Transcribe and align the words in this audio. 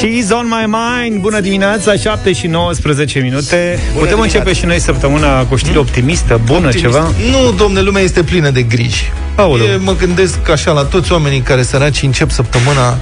She's 0.00 0.30
on 0.32 0.46
my 0.48 0.64
mind 0.66 1.20
Bună 1.20 1.40
dimineața, 1.40 1.94
7 1.94 2.32
și 2.32 2.46
19 2.46 3.18
minute 3.18 3.78
Bună 3.92 4.04
Putem 4.04 4.20
începe 4.20 4.52
și 4.52 4.64
noi 4.64 4.78
săptămâna 4.80 5.44
cu 5.44 5.54
o 5.54 5.56
știre 5.56 5.78
optimistă, 5.78 6.40
bună, 6.44 6.66
Optimist. 6.66 6.78
ceva? 6.78 7.12
Nu, 7.30 7.52
domne, 7.52 7.80
lumea 7.80 8.02
este 8.02 8.22
plină 8.22 8.50
de 8.50 8.62
griji. 8.62 9.12
Aoleu. 9.34 9.66
E, 9.66 9.76
mă 9.76 9.94
gândesc 9.98 10.48
așa 10.48 10.72
la 10.72 10.82
toți 10.82 11.12
oamenii 11.12 11.40
care 11.40 11.62
săraci 11.62 12.02
încep 12.02 12.30
săptămâna 12.30 12.98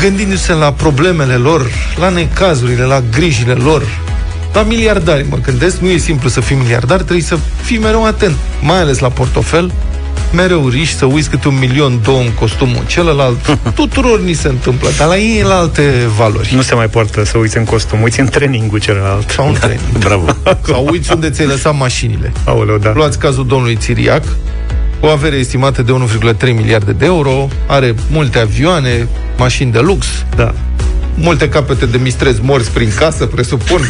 gândindu-se 0.00 0.52
la 0.52 0.72
problemele 0.72 1.34
lor, 1.34 1.70
la 1.98 2.08
necazurile, 2.08 2.82
la 2.82 3.02
grijile 3.12 3.52
lor, 3.52 3.82
la 4.52 4.62
miliardari, 4.62 5.26
mă 5.28 5.38
gândesc. 5.42 5.78
Nu 5.78 5.88
e 5.88 5.96
simplu 5.96 6.28
să 6.28 6.40
fii 6.40 6.56
miliardar, 6.56 6.96
trebuie 6.96 7.22
să 7.22 7.38
fii 7.62 7.78
mereu 7.78 8.04
atent, 8.04 8.34
mai 8.62 8.80
ales 8.80 8.98
la 8.98 9.08
portofel, 9.08 9.72
mereu 10.34 10.68
riști 10.68 10.96
să 10.96 11.04
uiți 11.04 11.30
câte 11.30 11.48
un 11.48 11.58
milion, 11.58 12.00
două 12.02 12.20
în 12.20 12.32
costumul 12.32 12.82
celălalt. 12.86 13.58
Tuturor 13.74 14.20
ni 14.20 14.32
se 14.32 14.48
întâmplă, 14.48 14.88
dar 14.98 15.08
la 15.08 15.16
ei 15.16 15.38
e 15.38 15.44
la 15.44 15.56
alte 15.56 15.92
valori. 16.16 16.54
Nu 16.54 16.62
se 16.62 16.74
mai 16.74 16.88
poartă 16.88 17.24
să 17.24 17.38
uiți 17.38 17.56
în 17.56 17.64
costum, 17.64 18.02
uiți 18.02 18.20
în 18.20 18.26
trainingul 18.26 18.78
celălalt 18.78 19.30
Sau 19.30 19.46
un 19.46 19.54
tren. 19.54 19.80
Bravo. 19.98 20.26
Sau 20.72 20.88
uiți 20.90 21.12
unde 21.12 21.30
ți-ai 21.30 21.46
lăsat 21.46 21.76
mașinile. 21.76 22.32
Aoleu, 22.44 22.78
da 22.78 22.92
Luați 22.94 23.18
cazul 23.18 23.46
domnului 23.46 23.76
Țiriac, 23.76 24.24
o 25.00 25.06
avere 25.06 25.36
estimată 25.36 25.82
de 25.82 25.92
1,3 25.92 26.54
miliarde 26.54 26.92
de 26.92 27.04
euro, 27.04 27.48
are 27.66 27.94
multe 28.10 28.38
avioane, 28.38 29.08
mașini 29.36 29.72
de 29.72 29.78
lux, 29.78 30.06
Da 30.36 30.54
multe 31.14 31.48
capete 31.48 31.86
de 31.86 31.96
mistrezi 31.96 32.40
morți 32.42 32.70
prin 32.70 32.92
casă, 32.96 33.26
presupun. 33.26 33.80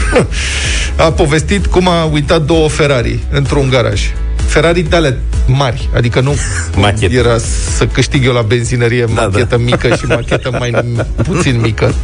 a 0.96 1.12
povestit 1.12 1.66
cum 1.66 1.88
a 1.88 2.04
uitat 2.04 2.42
două 2.42 2.68
Ferrari 2.68 3.18
într-un 3.30 3.68
garaj. 3.68 4.00
Ferrari 4.50 4.80
de 4.80 4.96
alea 4.96 5.16
mari, 5.46 5.88
adică 5.96 6.20
nu 6.20 6.34
Machetă. 6.76 7.14
era 7.14 7.38
să 7.76 7.86
câștig 7.86 8.24
eu 8.24 8.32
la 8.32 8.42
benzinărie 8.42 9.04
Da, 9.14 9.22
machetă 9.22 9.58
mică 9.58 9.88
și 9.88 10.04
machetă 10.06 10.50
mai 10.58 10.74
puțin 11.22 11.60
mică. 11.60 11.94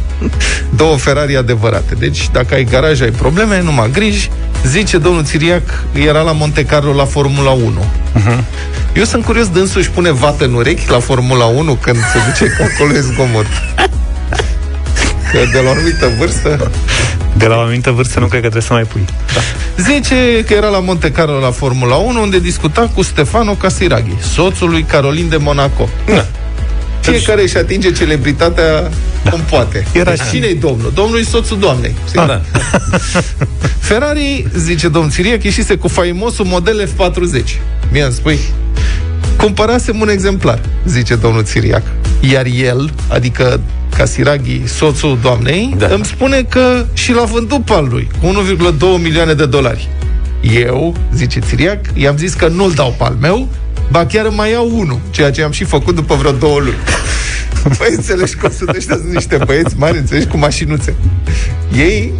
Două 0.75 0.97
Ferrari 0.97 1.37
adevărate. 1.37 1.95
Deci 1.99 2.29
dacă 2.31 2.53
ai 2.53 2.63
garaj, 2.63 3.01
ai 3.01 3.09
probleme, 3.11 3.61
numai 3.61 3.91
griji. 3.91 4.29
Zice 4.65 4.97
domnul 4.97 5.23
Țiriac, 5.23 5.83
era 5.93 6.21
la 6.21 6.31
Monte 6.31 6.65
Carlo 6.65 6.93
la 6.93 7.05
Formula 7.05 7.51
1. 7.51 7.85
Eu 8.93 9.03
sunt 9.03 9.23
curios, 9.23 9.47
dânsul 9.49 9.79
își 9.79 9.89
pune 9.89 10.11
vată 10.11 10.45
în 10.45 10.53
urechi 10.53 10.89
la 10.89 10.99
Formula 10.99 11.45
1 11.45 11.73
când 11.73 11.97
se 11.97 12.19
duce 12.29 12.53
că 12.53 12.63
acolo 12.63 12.93
e 12.93 12.99
zgomot. 13.01 13.45
Că 15.37 15.43
de 15.51 15.59
la 15.59 15.69
o 15.69 15.71
anumită 15.71 16.11
vârstă 16.17 16.71
De 17.33 17.45
la 17.45 17.55
o 17.55 17.59
anumită 17.59 17.91
vârstă 17.91 18.19
nu 18.19 18.25
cred 18.25 18.41
că 18.41 18.49
trebuie 18.49 18.61
să 18.61 18.73
mai 18.73 18.83
pui 18.83 19.05
Zice 19.77 20.43
că 20.47 20.53
era 20.53 20.67
la 20.67 20.79
Monte 20.79 21.11
Carlo 21.11 21.39
la 21.39 21.51
Formula 21.51 21.95
1 21.95 22.21
unde 22.21 22.39
discuta 22.39 22.89
cu 22.95 23.01
Stefano 23.01 23.53
Casiraghi, 23.53 24.15
soțul 24.33 24.69
lui 24.69 24.83
Caroline 24.83 25.27
de 25.27 25.37
Monaco. 25.37 25.89
Da. 26.05 26.25
Fiecare 26.99 27.41
își 27.41 27.57
atinge 27.57 27.91
celebritatea 27.91 28.89
cum 29.29 29.39
poate. 29.49 29.87
Era 29.91 30.09
deci 30.09 30.19
și- 30.19 30.29
cine-i 30.29 30.55
domnul? 30.55 30.91
Domnul 30.93 31.19
e 31.19 31.23
soțul 31.23 31.59
doamnei. 31.59 31.95
știi? 32.07 32.25
Da. 32.25 32.41
Ferrari, 33.79 34.45
zice 34.57 34.87
domnul 34.87 35.11
Țiriac, 35.11 35.43
ieșise 35.43 35.75
cu 35.75 35.87
faimosul 35.87 36.45
model 36.45 36.87
F40. 36.87 37.43
Mie 37.91 38.03
îmi 38.03 38.13
spui, 38.13 38.39
cumpărasem 39.37 39.99
un 39.99 40.09
exemplar, 40.09 40.59
zice 40.85 41.15
domnul 41.15 41.43
Țiriac. 41.43 41.83
Iar 42.19 42.45
el, 42.45 42.89
adică 43.07 43.59
Casiraghi, 43.97 44.61
soțul 44.67 45.17
doamnei, 45.21 45.73
Da. 45.77 45.87
da. 45.87 45.93
îmi 45.93 46.05
spune 46.05 46.41
că 46.49 46.85
și 46.93 47.13
l-a 47.13 47.23
vândut 47.23 47.65
pe 47.65 47.73
al 47.73 47.87
lui, 47.91 48.09
cu 48.21 48.25
1,2 48.27 49.01
milioane 49.01 49.33
de 49.33 49.45
dolari. 49.45 49.89
Eu, 50.41 50.95
zice 51.13 51.39
Țiriac, 51.39 51.79
i-am 51.93 52.17
zis 52.17 52.33
că 52.33 52.47
nu-l 52.47 52.71
dau 52.71 52.95
pe 52.97 53.03
al 53.03 53.15
meu, 53.21 53.47
ba 53.91 54.05
chiar 54.05 54.25
îmi 54.25 54.35
mai 54.35 54.51
iau 54.51 54.71
unul, 54.73 54.99
ceea 55.11 55.31
ce 55.31 55.41
am 55.43 55.51
și 55.51 55.63
făcut 55.63 55.95
după 55.95 56.15
vreo 56.15 56.31
două 56.31 56.59
luni. 56.59 56.75
Păi 57.77 57.87
înțelegi 57.95 58.35
cum 58.35 58.51
sunt 58.57 58.69
ăștia, 58.69 58.95
sunt 58.95 59.13
niște 59.13 59.37
băieți 59.45 59.75
mari, 59.77 59.97
înțelegi, 59.97 60.27
cu 60.27 60.37
mașinuțe. 60.37 60.93
Ei, 61.77 62.13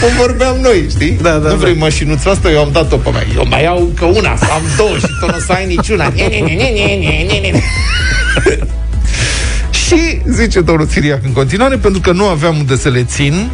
cum 0.00 0.16
vorbeam 0.18 0.56
noi, 0.60 0.86
știi? 0.90 1.18
Da, 1.22 1.38
da, 1.38 1.48
nu 1.48 1.56
vrei 1.56 1.72
da. 1.72 1.78
mașinuța 1.78 2.30
asta, 2.30 2.50
eu 2.50 2.60
am 2.60 2.68
dat-o 2.72 2.96
pe 2.96 3.10
mea. 3.10 3.24
Eu 3.36 3.46
mai 3.48 3.62
iau 3.62 3.78
încă 3.78 4.04
una, 4.04 4.36
să 4.36 4.46
am 4.52 4.62
două 4.76 4.96
și 4.96 5.06
tu 5.20 5.26
nu 5.26 5.34
o 5.36 5.40
să 5.46 5.52
ai 5.52 5.66
niciuna. 5.66 6.12
Nie, 6.14 6.28
nie, 6.28 6.40
nie, 6.40 6.54
nie, 6.54 6.70
nie, 6.72 7.24
nie, 7.24 7.40
nie, 7.40 7.50
nie. 7.50 7.62
Și, 9.70 10.20
zice 10.26 10.60
domnul 10.60 10.86
Țiriac 10.86 11.20
în 11.24 11.32
continuare, 11.32 11.76
pentru 11.76 12.00
că 12.00 12.12
nu 12.12 12.24
aveam 12.24 12.56
unde 12.56 12.76
să 12.76 12.88
le 12.88 13.04
țin, 13.04 13.50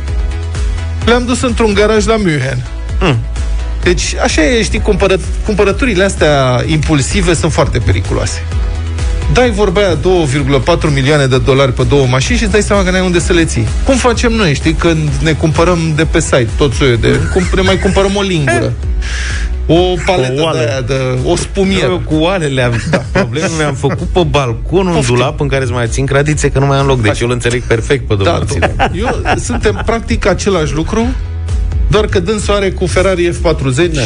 le-am 1.05 1.25
dus 1.25 1.43
într-un 1.43 1.75
garaj 1.75 2.07
la 2.07 2.17
München. 2.17 2.67
Deci, 3.83 4.15
așa 4.23 4.43
e, 4.43 4.63
știi, 4.63 4.81
cumpără, 4.81 5.17
cumpărăturile 5.45 6.05
astea 6.05 6.63
impulsive 6.67 7.35
sunt 7.35 7.53
foarte 7.53 7.79
periculoase. 7.79 8.43
Dai 9.33 9.51
vorba 9.51 9.81
aia 9.81 9.97
2,4 9.97 10.93
milioane 10.95 11.27
de 11.27 11.39
dolari 11.39 11.73
pe 11.73 11.83
două 11.89 12.07
mașini 12.07 12.37
și 12.37 12.43
îți 12.43 12.53
dai 12.53 12.63
seama 12.63 12.83
că 12.85 12.91
n-ai 12.91 13.01
unde 13.01 13.19
să 13.19 13.33
le 13.33 13.45
ții. 13.45 13.67
Cum 13.85 13.97
facem 13.97 14.33
noi, 14.33 14.55
știi, 14.55 14.73
când 14.73 15.09
ne 15.23 15.33
cumpărăm 15.33 15.79
de 15.97 16.05
pe 16.05 16.21
site 16.21 16.49
tot 16.57 16.73
soiul 16.73 16.97
de... 17.01 17.21
Cum 17.33 17.43
ne 17.55 17.61
mai 17.61 17.79
cumpărăm 17.79 18.17
o 18.17 18.21
lingură. 18.23 18.73
O 19.67 19.95
paletă 20.07 20.41
O 20.41 20.43
oală. 20.43 20.59
de, 20.59 20.65
aia 20.71 20.81
de 20.81 20.95
o 21.25 21.37
spumieră. 21.37 21.87
Eu 21.91 22.03
cu 22.05 22.15
oalele 22.15 22.63
am 22.63 22.83
da, 22.91 23.05
probleme, 23.13 23.49
mi-am 23.59 23.75
făcut 23.75 24.07
pe 24.09 24.23
balcon 24.31 24.87
un 24.87 24.93
Poftim. 24.93 25.15
dulap 25.15 25.41
în 25.41 25.49
care 25.49 25.65
să 25.67 25.73
mai 25.73 25.87
țin 25.89 26.07
cradițe 26.07 26.49
că 26.51 26.59
nu 26.59 26.67
mai 26.67 26.79
am 26.79 26.87
loc. 26.87 27.03
Deci 27.03 27.21
eu 27.21 27.27
îl 27.27 27.33
înțeleg 27.33 27.63
perfect 27.63 28.07
pe 28.07 28.15
Da, 28.15 28.23
domnul 28.23 28.47
Țiriac. 28.47 28.91
eu, 28.95 29.23
suntem 29.43 29.83
practic 29.87 30.27
același 30.27 30.75
lucru, 30.75 31.07
doar 31.91 32.05
că 32.07 32.21
dânsul 32.21 32.55
are 32.55 32.71
cu 32.71 32.87
Ferrari 32.87 33.31
F40 33.31 33.91
da. 33.93 34.01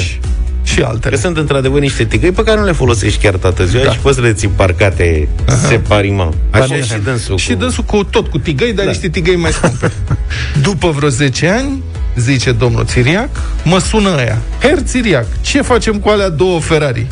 Și 0.62 0.81
altele. 0.81 1.15
Că 1.15 1.21
sunt 1.21 1.37
într-adevăr 1.37 1.81
niște 1.81 2.05
tigăi 2.05 2.31
pe 2.31 2.43
care 2.43 2.59
nu 2.59 2.65
le 2.65 2.73
folosești 2.73 3.23
chiar 3.23 3.34
toată 3.37 3.65
ziua 3.65 3.84
Da. 3.84 3.91
și 3.93 3.99
poți 3.99 4.15
să 4.15 4.21
le 4.21 4.33
ții 4.33 4.49
parcate 4.49 5.28
separiment. 5.69 6.34
Așa 6.50 6.67
Dar 6.67 6.77
nu- 6.78 6.84
și 6.84 6.95
dânsul. 7.05 7.37
Și 7.37 7.53
cu... 7.53 7.59
dânsul 7.59 7.84
cu 7.84 8.05
tot 8.05 8.28
cu 8.28 8.39
tigăi, 8.39 8.72
dar 8.72 8.84
da. 8.84 8.91
niște 8.91 9.09
tigăi 9.09 9.37
mai 9.37 9.53
scumpe. 9.53 9.93
După 10.62 10.91
vreo 10.91 11.09
10 11.09 11.49
ani, 11.49 11.83
zice 12.17 12.53
domnul 12.53 12.84
Țiriac, 12.84 13.28
mă 13.65 13.78
sună 13.78 14.17
aia. 14.17 14.39
Her 14.61 14.78
Țiriac, 14.84 15.27
ce 15.41 15.62
facem 15.62 15.99
cu 15.99 16.09
alea 16.09 16.28
două 16.28 16.61
Ferrari? 16.61 17.06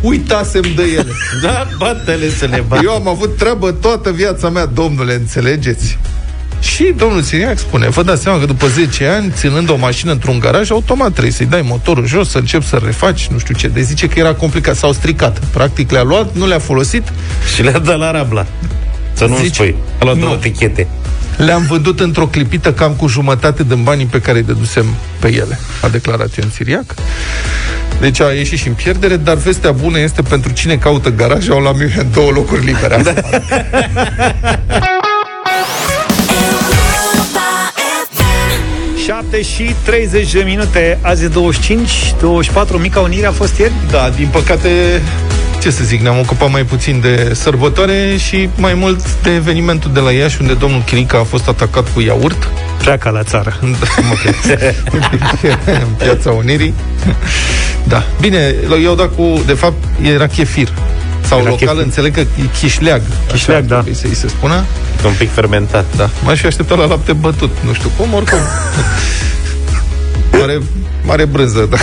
Uitasem 0.00 0.62
de 0.76 0.82
ele. 0.82 1.12
Da, 1.42 1.68
bate-le 1.78 2.28
să 2.30 2.44
le 2.46 2.64
bat. 2.68 2.82
Eu 2.84 2.90
am 2.90 3.08
avut 3.08 3.36
treabă 3.36 3.70
toată 3.70 4.10
viața 4.12 4.48
mea, 4.48 4.66
domnule, 4.66 5.14
înțelegeți? 5.14 5.98
Și 6.60 6.92
domnul 6.96 7.22
Țiriac 7.22 7.58
spune, 7.58 7.88
vă 7.88 8.02
dați 8.02 8.22
seama 8.22 8.38
că 8.38 8.46
după 8.46 8.66
10 8.66 9.06
ani, 9.06 9.32
ținând 9.36 9.70
o 9.70 9.76
mașină 9.76 10.12
într-un 10.12 10.38
garaj, 10.38 10.70
automat 10.70 11.10
trebuie 11.10 11.32
să-i 11.32 11.46
dai 11.46 11.62
motorul 11.62 12.06
jos, 12.06 12.30
să 12.30 12.38
începi 12.38 12.66
să 12.66 12.80
refaci, 12.84 13.26
nu 13.26 13.38
știu 13.38 13.54
ce. 13.54 13.68
Deci 13.68 13.84
zice 13.84 14.06
că 14.06 14.18
era 14.18 14.34
complicat, 14.34 14.76
s-au 14.76 14.92
stricat. 14.92 15.38
Practic 15.52 15.90
le-a 15.90 16.02
luat, 16.02 16.34
nu 16.34 16.46
le-a 16.46 16.58
folosit, 16.58 17.02
Și 17.54 17.62
le-a 17.62 17.78
dat 17.78 17.98
la 17.98 18.10
rabla. 18.10 18.46
Să 19.12 19.24
nu-mi 19.24 19.38
Zici? 19.42 19.54
spui. 19.54 19.74
A 20.00 20.04
luat 20.04 20.16
Nu. 20.16 20.22
două 20.22 20.36
tichete. 20.36 20.86
Le-am 21.36 21.62
vândut 21.68 22.00
într-o 22.00 22.26
clipită 22.26 22.72
cam 22.72 22.92
cu 22.92 23.06
jumătate 23.06 23.62
din 23.62 23.82
banii 23.82 24.06
pe 24.06 24.20
care 24.20 24.38
îi 24.38 24.44
dedusem 24.44 24.84
pe 25.18 25.28
ele, 25.28 25.58
a 25.82 25.88
declarat 25.88 26.36
Ion 26.36 26.50
Siriac. 26.54 26.94
Deci 28.00 28.20
a 28.20 28.32
ieșit 28.32 28.58
și 28.58 28.68
în 28.68 28.74
pierdere, 28.74 29.16
dar 29.16 29.34
vestea 29.34 29.72
bună 29.72 29.98
este 29.98 30.22
pentru 30.22 30.52
cine 30.52 30.76
caută 30.76 31.08
garaj, 31.10 31.48
au 31.48 31.60
la 31.60 31.72
München 31.72 32.06
două 32.12 32.30
locuri 32.30 32.64
libere. 32.64 33.02
7 39.30 39.42
și 39.42 39.74
30 39.84 40.32
de 40.32 40.42
minute 40.44 40.98
Azi 41.02 41.24
e 41.24 41.28
25, 41.28 42.14
24 42.20 42.78
Mica 42.78 43.00
Unire 43.00 43.26
a 43.26 43.30
fost 43.30 43.58
ieri 43.58 43.72
da, 43.90 44.10
din 44.16 44.28
păcate, 44.32 44.68
ce 45.60 45.70
să 45.70 45.84
zic, 45.84 46.00
ne-am 46.00 46.18
ocupat 46.18 46.50
mai 46.50 46.64
puțin 46.64 47.00
de 47.00 47.30
sărbătoare 47.34 48.16
și 48.16 48.48
mai 48.56 48.74
mult 48.74 49.22
de 49.22 49.34
evenimentul 49.34 49.90
de 49.92 50.00
la 50.00 50.12
Iași, 50.12 50.40
unde 50.40 50.54
domnul 50.54 50.82
Chirica 50.82 51.18
a 51.18 51.22
fost 51.22 51.48
atacat 51.48 51.92
cu 51.92 52.00
iaurt 52.00 52.48
Pleacă 52.78 53.10
la 53.10 53.22
țară 53.22 53.58
în 55.66 55.88
piața 55.98 56.30
Unirii. 56.30 56.74
Da. 57.84 58.02
Bine, 58.20 58.54
i-au 58.82 58.94
dat 58.94 59.14
cu, 59.14 59.42
de 59.46 59.52
fapt, 59.52 59.84
era 60.02 60.26
chefir. 60.26 60.68
Sau 61.30 61.38
Era 61.40 61.48
local, 61.48 61.66
chefir. 61.68 61.82
înțeleg 61.84 62.14
că 62.14 62.20
e 62.20 62.26
chișleag. 62.60 63.02
Chișleag, 63.28 63.58
Așa 63.58 63.68
da. 63.68 63.74
trebuie 63.74 63.94
Să-i 63.94 64.14
se 64.14 64.28
spună. 64.28 64.64
Un 65.04 65.12
pic 65.18 65.32
fermentat. 65.32 65.84
Da. 65.96 66.10
M-aș 66.24 66.40
fi 66.40 66.46
așteptat 66.46 66.78
la 66.78 66.86
lapte 66.86 67.12
bătut. 67.12 67.50
Nu 67.64 67.72
știu 67.72 67.90
cum, 67.96 68.14
oricum. 68.14 68.38
Mare, 70.38 70.58
mare 71.04 71.24
brânză, 71.24 71.68
da. 71.70 71.76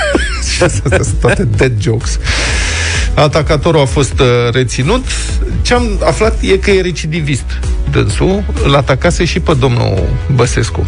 Și 0.54 0.62
astea 0.62 0.98
sunt 1.02 1.20
toate 1.20 1.44
dead 1.44 1.72
jokes. 1.80 2.18
Atacatorul 3.14 3.80
a 3.80 3.84
fost 3.84 4.18
uh, 4.20 4.26
reținut. 4.52 5.04
Ce 5.62 5.74
am 5.74 6.00
aflat 6.04 6.38
e 6.40 6.56
că 6.56 6.70
e 6.70 6.80
recidivist. 6.80 7.44
Dânsul 7.90 8.44
l 8.66 8.74
atacase 8.74 9.24
și 9.24 9.40
pe 9.40 9.54
domnul 9.54 10.08
Băsescu. 10.34 10.86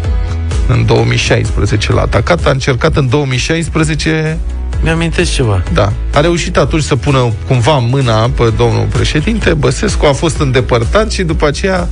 În 0.67 0.85
2016 0.85 1.93
l-a 1.93 2.01
atacat, 2.01 2.45
a 2.45 2.49
încercat 2.49 2.95
în 2.95 3.09
2016 3.09 4.37
Mi-amintesc 4.83 5.33
ceva. 5.33 5.63
da. 5.73 5.93
A 6.13 6.19
reușit 6.19 6.57
atunci 6.57 6.83
să 6.83 6.95
pună 6.95 7.33
cumva 7.47 7.77
mâna 7.77 8.29
pe 8.35 8.53
domnul 8.57 8.87
președinte, 8.93 9.53
Băsescu 9.53 10.05
a 10.05 10.13
fost 10.13 10.39
îndepărtat 10.39 11.11
și 11.11 11.23
după 11.23 11.47
aceea, 11.47 11.87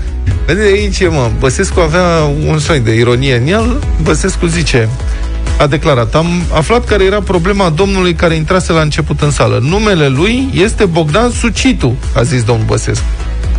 vedeți 0.45 0.73
aici, 0.73 1.09
mă, 1.09 1.31
Băsescu 1.39 1.79
avea 1.79 2.07
un 2.47 2.59
soi 2.59 2.79
de 2.79 2.93
ironie 2.95 3.35
în 3.35 3.47
el, 3.47 3.79
Băsescu 4.01 4.45
zice, 4.45 4.89
a 5.59 5.67
declarat, 5.67 6.15
am 6.15 6.27
aflat 6.53 6.85
care 6.85 7.03
era 7.03 7.21
problema 7.21 7.69
domnului 7.69 8.13
care 8.13 8.35
intrase 8.35 8.71
la 8.71 8.81
început 8.81 9.21
în 9.21 9.31
sală. 9.31 9.59
Numele 9.61 10.07
lui 10.07 10.49
este 10.53 10.85
Bogdan 10.85 11.29
Sucitu, 11.31 11.95
a 12.15 12.23
zis 12.23 12.43
domnul 12.43 12.65
Băsescu. 12.65 13.05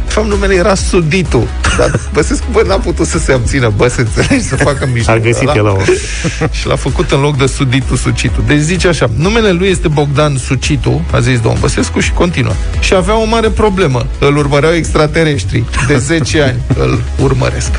De 0.07 0.13
fapt, 0.13 0.27
numele 0.27 0.55
era 0.55 0.75
Suditu. 0.75 1.49
Dar 1.79 2.01
Băsescu, 2.13 2.45
bă, 2.53 2.63
n-a 2.67 2.79
putut 2.79 3.07
să 3.07 3.19
se 3.19 3.33
abțină, 3.33 3.73
bă, 3.77 3.89
să 3.89 4.01
înțelegi, 4.01 4.45
să 4.45 4.57
facă 4.57 4.89
mișto. 4.93 5.11
A 5.11 5.19
găsit 5.19 5.51
el 5.55 5.67
o... 5.67 5.77
Și 6.59 6.67
l-a 6.67 6.77
făcut 6.77 7.11
în 7.11 7.21
loc 7.21 7.37
de 7.37 7.47
Suditu 7.47 7.97
Sucitu. 7.97 8.43
Deci 8.47 8.59
zice 8.59 8.89
așa, 8.89 9.11
numele 9.17 9.51
lui 9.51 9.69
este 9.69 9.89
Bogdan 9.89 10.37
Sucitu, 10.37 11.05
a 11.13 11.21
zis 11.21 11.41
domnul 11.41 11.61
Băsescu 11.61 12.01
și 12.01 12.13
continuă. 12.13 12.53
Și 12.81 12.95
avea 12.95 13.21
o 13.21 13.25
mare 13.25 13.49
problemă. 13.49 14.07
Îl 14.19 14.37
urmăreau 14.37 14.73
extraterestri. 14.73 15.65
De 15.87 15.97
10 16.15 16.43
ani 16.43 16.57
îl 16.79 17.03
urmăresc. 17.23 17.71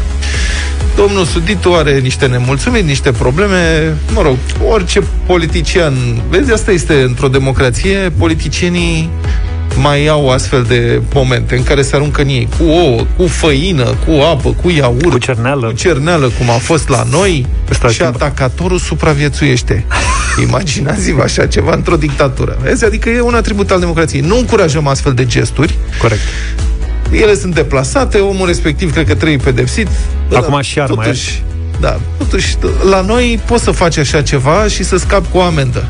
Domnul 0.96 1.26
Suditu 1.26 1.74
are 1.74 2.00
niște 2.00 2.26
nemulțumiri, 2.26 2.86
niște 2.86 3.12
probleme, 3.12 3.94
mă 4.14 4.22
rog, 4.22 4.38
orice 4.68 5.02
politician, 5.26 5.94
vezi, 6.30 6.52
asta 6.52 6.72
este 6.72 7.02
într-o 7.02 7.28
democrație, 7.28 8.12
politicienii 8.18 9.10
mai 9.82 10.08
au 10.08 10.30
astfel 10.30 10.64
de 10.64 11.02
momente 11.14 11.56
în 11.56 11.64
care 11.64 11.82
se 11.82 11.96
aruncă 11.96 12.22
în 12.22 12.28
ei 12.28 12.48
cu 12.58 12.64
ouă, 12.64 13.06
cu 13.18 13.28
făină, 13.28 13.84
cu 13.84 14.12
apă, 14.12 14.56
cu 14.62 14.70
iaurt, 14.70 15.10
Cu 15.10 15.18
cerneală. 15.18 15.68
cu 15.68 15.74
cerneală, 15.74 16.32
cum 16.38 16.50
a 16.50 16.58
fost 16.58 16.90
la 16.90 17.04
noi, 17.12 17.46
Ăsta 17.72 17.88
și 17.88 17.98
timp. 17.98 18.16
atacatorul 18.16 18.78
supraviețuiește. 18.80 19.86
Imaginați-vă 20.48 21.22
așa 21.22 21.46
ceva 21.46 21.74
într-o 21.74 21.96
dictatură. 21.96 22.58
Vezi? 22.64 22.86
Adică 22.86 23.10
e 23.10 23.22
un 23.22 23.34
atribut 23.34 23.72
al 23.72 23.80
democrației. 23.80 24.22
Nu 24.22 24.38
încurajăm 24.38 24.88
astfel 24.88 25.14
de 25.14 25.26
gesturi. 25.26 25.78
Corect. 26.02 26.22
Ele 27.12 27.36
sunt 27.36 27.54
deplasate, 27.56 28.18
omul 28.18 28.48
respectiv 28.48 28.92
cred 28.94 29.08
că 29.08 29.16
trebuie 29.16 29.38
pedepsit. 29.38 29.88
Acum 30.34 30.54
Dar 30.54 30.64
și 30.64 30.80
arma 30.80 31.04
totuși, 31.04 31.44
da, 31.80 32.00
totuși, 32.18 32.56
la 32.90 33.02
noi 33.02 33.40
poți 33.46 33.64
să 33.64 33.72
faci 33.72 33.98
așa 33.98 34.22
ceva 34.22 34.68
și 34.68 34.84
să 34.84 34.98
scapi 34.98 35.28
cu 35.32 35.38
o 35.38 35.42
amendă. 35.42 35.88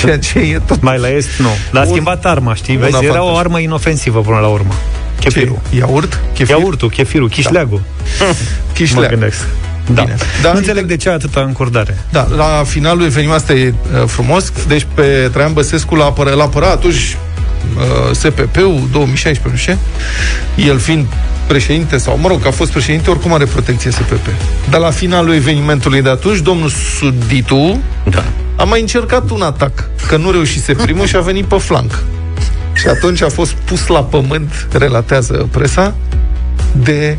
Ceea 0.00 0.18
ce 0.18 0.38
e 0.38 0.60
tot 0.66 0.82
Mai 0.82 0.98
la 0.98 1.10
est, 1.10 1.28
nu. 1.38 1.48
Dar 1.72 1.82
a 1.82 1.86
Un- 1.86 1.92
schimbat 1.92 2.24
arma, 2.24 2.54
știi? 2.54 2.74
un 2.74 2.80
Vezi, 2.80 3.04
era 3.04 3.12
o 3.14 3.16
avantaj. 3.22 3.38
armă 3.44 3.58
inofensivă 3.60 4.20
până 4.20 4.38
la 4.38 4.46
urmă. 4.46 4.74
Chefirul. 5.20 5.58
ce? 5.70 5.76
Iaurt? 5.76 6.20
Chefir? 6.34 6.56
Iaurtul, 6.56 6.90
chefirul, 6.90 7.28
chișleagul. 7.34 7.82
Mă 8.20 8.34
Chișleag. 8.74 9.10
gândesc. 9.10 9.46
Da. 9.94 10.02
Bine. 10.02 10.14
Dar 10.18 10.26
Dar 10.42 10.52
nu 10.52 10.58
înțeleg 10.58 10.84
de 10.84 10.96
ce 10.96 11.08
atâta 11.08 11.40
încordare. 11.40 11.98
Da, 12.10 12.28
la 12.36 12.62
finalul 12.66 13.04
evenimentului 13.04 13.36
asta 13.36 13.52
e 13.52 13.74
uh, 14.02 14.06
frumos. 14.06 14.52
Deci 14.68 14.86
pe 14.94 15.28
Traian 15.32 15.52
Băsescu 15.52 15.94
l-a 15.94 16.04
apărat, 16.04 16.34
l-a 16.36 16.42
apărat 16.42 16.70
atunci 16.72 16.94
uh, 17.76 18.12
SPP-ul 18.16 18.88
2016, 18.92 19.48
nu 19.50 19.56
știu 19.56 19.78
ce, 20.56 20.68
el 20.68 20.78
fiind 20.78 21.06
președinte 21.46 21.96
sau, 21.98 22.18
mă 22.22 22.28
rog, 22.28 22.46
a 22.46 22.50
fost 22.50 22.70
președinte, 22.70 23.10
oricum 23.10 23.32
are 23.32 23.44
protecție 23.44 23.90
SPP. 23.90 24.26
Dar 24.70 24.80
la 24.80 24.90
finalul 24.90 25.34
evenimentului 25.34 26.02
de 26.02 26.08
atunci, 26.08 26.38
domnul 26.38 26.70
Suditu 26.98 27.78
Da. 28.10 28.24
A 28.60 28.64
mai 28.64 28.80
încercat 28.80 29.30
un 29.30 29.42
atac, 29.42 29.88
că 30.08 30.16
nu 30.16 30.30
reușise 30.30 30.74
primul 30.74 31.06
și 31.06 31.16
a 31.16 31.20
venit 31.20 31.44
pe 31.44 31.56
flanc. 31.58 32.02
Și 32.72 32.86
atunci 32.86 33.22
a 33.22 33.28
fost 33.28 33.52
pus 33.52 33.86
la 33.86 34.04
pământ, 34.04 34.68
relatează 34.72 35.48
presa, 35.50 35.94
de 36.72 37.18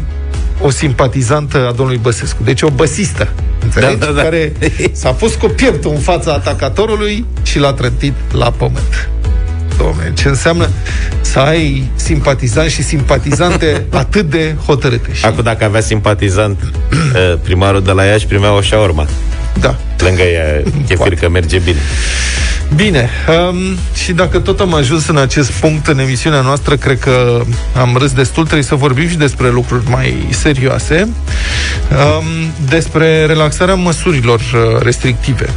o 0.62 0.70
simpatizantă 0.70 1.68
a 1.68 1.72
domnului 1.72 2.02
Băsescu. 2.02 2.44
Deci 2.44 2.62
o 2.62 2.70
băsistă, 2.70 3.30
înțelegi? 3.64 3.98
Da, 3.98 4.06
da, 4.06 4.12
da. 4.12 4.22
Care 4.22 4.54
s-a 4.92 5.12
pus 5.12 5.34
cu 5.34 5.48
pieptul 5.48 5.92
în 5.92 6.00
fața 6.00 6.32
atacatorului 6.34 7.26
și 7.44 7.60
l-a 7.60 7.74
trântit 7.74 8.14
la 8.32 8.52
pământ. 8.52 9.10
Dom'le, 9.78 10.14
ce 10.14 10.28
înseamnă 10.28 10.70
să 11.22 11.40
ai 11.40 11.92
simpatizanți 11.96 12.74
și 12.74 12.84
simpatizante 12.84 13.86
atât 14.04 14.30
de 14.30 14.56
hotărâte. 14.66 15.10
Și, 15.14 15.26
Acum 15.26 15.44
dacă 15.44 15.64
avea 15.64 15.82
simpatizant 15.82 16.60
eh, 17.16 17.38
primarul 17.44 17.84
de 17.84 17.92
la 17.92 18.04
Iași 18.04 18.26
primea 18.26 18.54
o 18.54 18.62
șaorma. 18.62 19.08
Da. 19.62 19.76
Lângă 19.98 20.22
ea, 20.22 20.62
chefir 20.64 20.98
Poate. 20.98 21.16
că 21.16 21.30
merge 21.30 21.60
bine. 21.60 21.80
Bine, 22.76 23.10
um, 23.50 23.78
și 23.94 24.12
dacă 24.12 24.40
tot 24.40 24.60
am 24.60 24.74
ajuns 24.74 25.08
în 25.08 25.18
acest 25.18 25.52
punct 25.52 25.88
în 25.88 26.00
emisiunea 26.00 26.42
noastră, 26.42 26.76
cred 26.76 27.00
că 27.00 27.42
am 27.80 27.96
râs 28.00 28.12
destul, 28.12 28.44
trebuie 28.44 28.64
să 28.64 28.76
vorbim 28.76 29.08
și 29.08 29.16
despre 29.18 29.50
lucruri 29.50 29.90
mai 29.90 30.28
serioase, 30.30 31.08
um, 31.92 32.52
despre 32.70 33.26
relaxarea 33.26 33.76
măsurilor 33.76 34.40
uh, 34.40 34.82
restrictive 34.82 35.50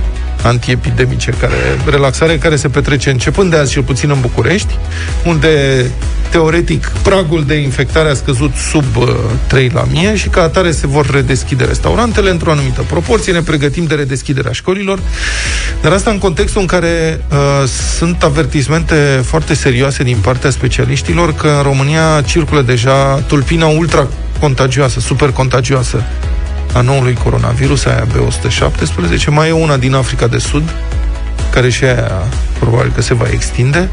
antiepidemice, 0.45 1.31
care, 1.31 1.55
relaxare 1.87 2.39
care 2.39 2.57
se 2.57 2.69
petrece 2.69 3.11
începând 3.11 3.51
de 3.51 3.57
azi, 3.57 3.73
cel 3.73 3.83
puțin 3.83 4.11
în 4.11 4.21
București, 4.21 4.79
unde 5.25 5.85
teoretic 6.31 6.93
pragul 7.03 7.45
de 7.45 7.55
infectare 7.55 8.09
a 8.09 8.15
scăzut 8.15 8.55
sub 8.55 8.97
uh, 8.97 9.09
3 9.47 9.71
la 9.75 9.85
mie 9.91 10.17
și 10.17 10.29
ca 10.29 10.43
atare 10.43 10.71
se 10.71 10.87
vor 10.87 11.11
redeschide 11.11 11.65
restaurantele 11.65 12.31
într-o 12.31 12.51
anumită 12.51 12.85
proporție, 12.89 13.33
ne 13.33 13.43
pregătim 13.43 13.85
de 13.85 13.95
redeschiderea 13.95 14.53
școlilor, 14.53 14.99
dar 15.83 15.93
asta 15.93 16.11
în 16.11 16.19
contextul 16.19 16.61
în 16.61 16.67
care 16.67 17.25
uh, 17.31 17.69
sunt 17.97 18.23
avertismente 18.23 19.21
foarte 19.25 19.55
serioase 19.55 20.03
din 20.03 20.17
partea 20.23 20.51
specialiștilor 20.51 21.35
că 21.35 21.49
în 21.57 21.63
România 21.63 22.23
circulă 22.27 22.63
deja 22.63 23.15
tulpina 23.27 23.67
ultra 23.67 24.09
contagioasă, 24.41 25.01
super 25.01 25.31
contagioasă 25.31 26.03
a 26.73 26.81
noului 26.81 27.15
coronavirus, 27.15 27.85
aia 27.85 28.07
B117, 28.07 29.27
mai 29.29 29.49
e 29.49 29.53
una 29.53 29.77
din 29.77 29.95
Africa 29.95 30.27
de 30.27 30.39
Sud, 30.39 30.75
care 31.51 31.71
și 31.71 31.85
aia 31.85 32.11
probabil 32.59 32.93
că 32.95 33.03
se 33.03 33.15
va 33.15 33.27
extinde 33.31 33.89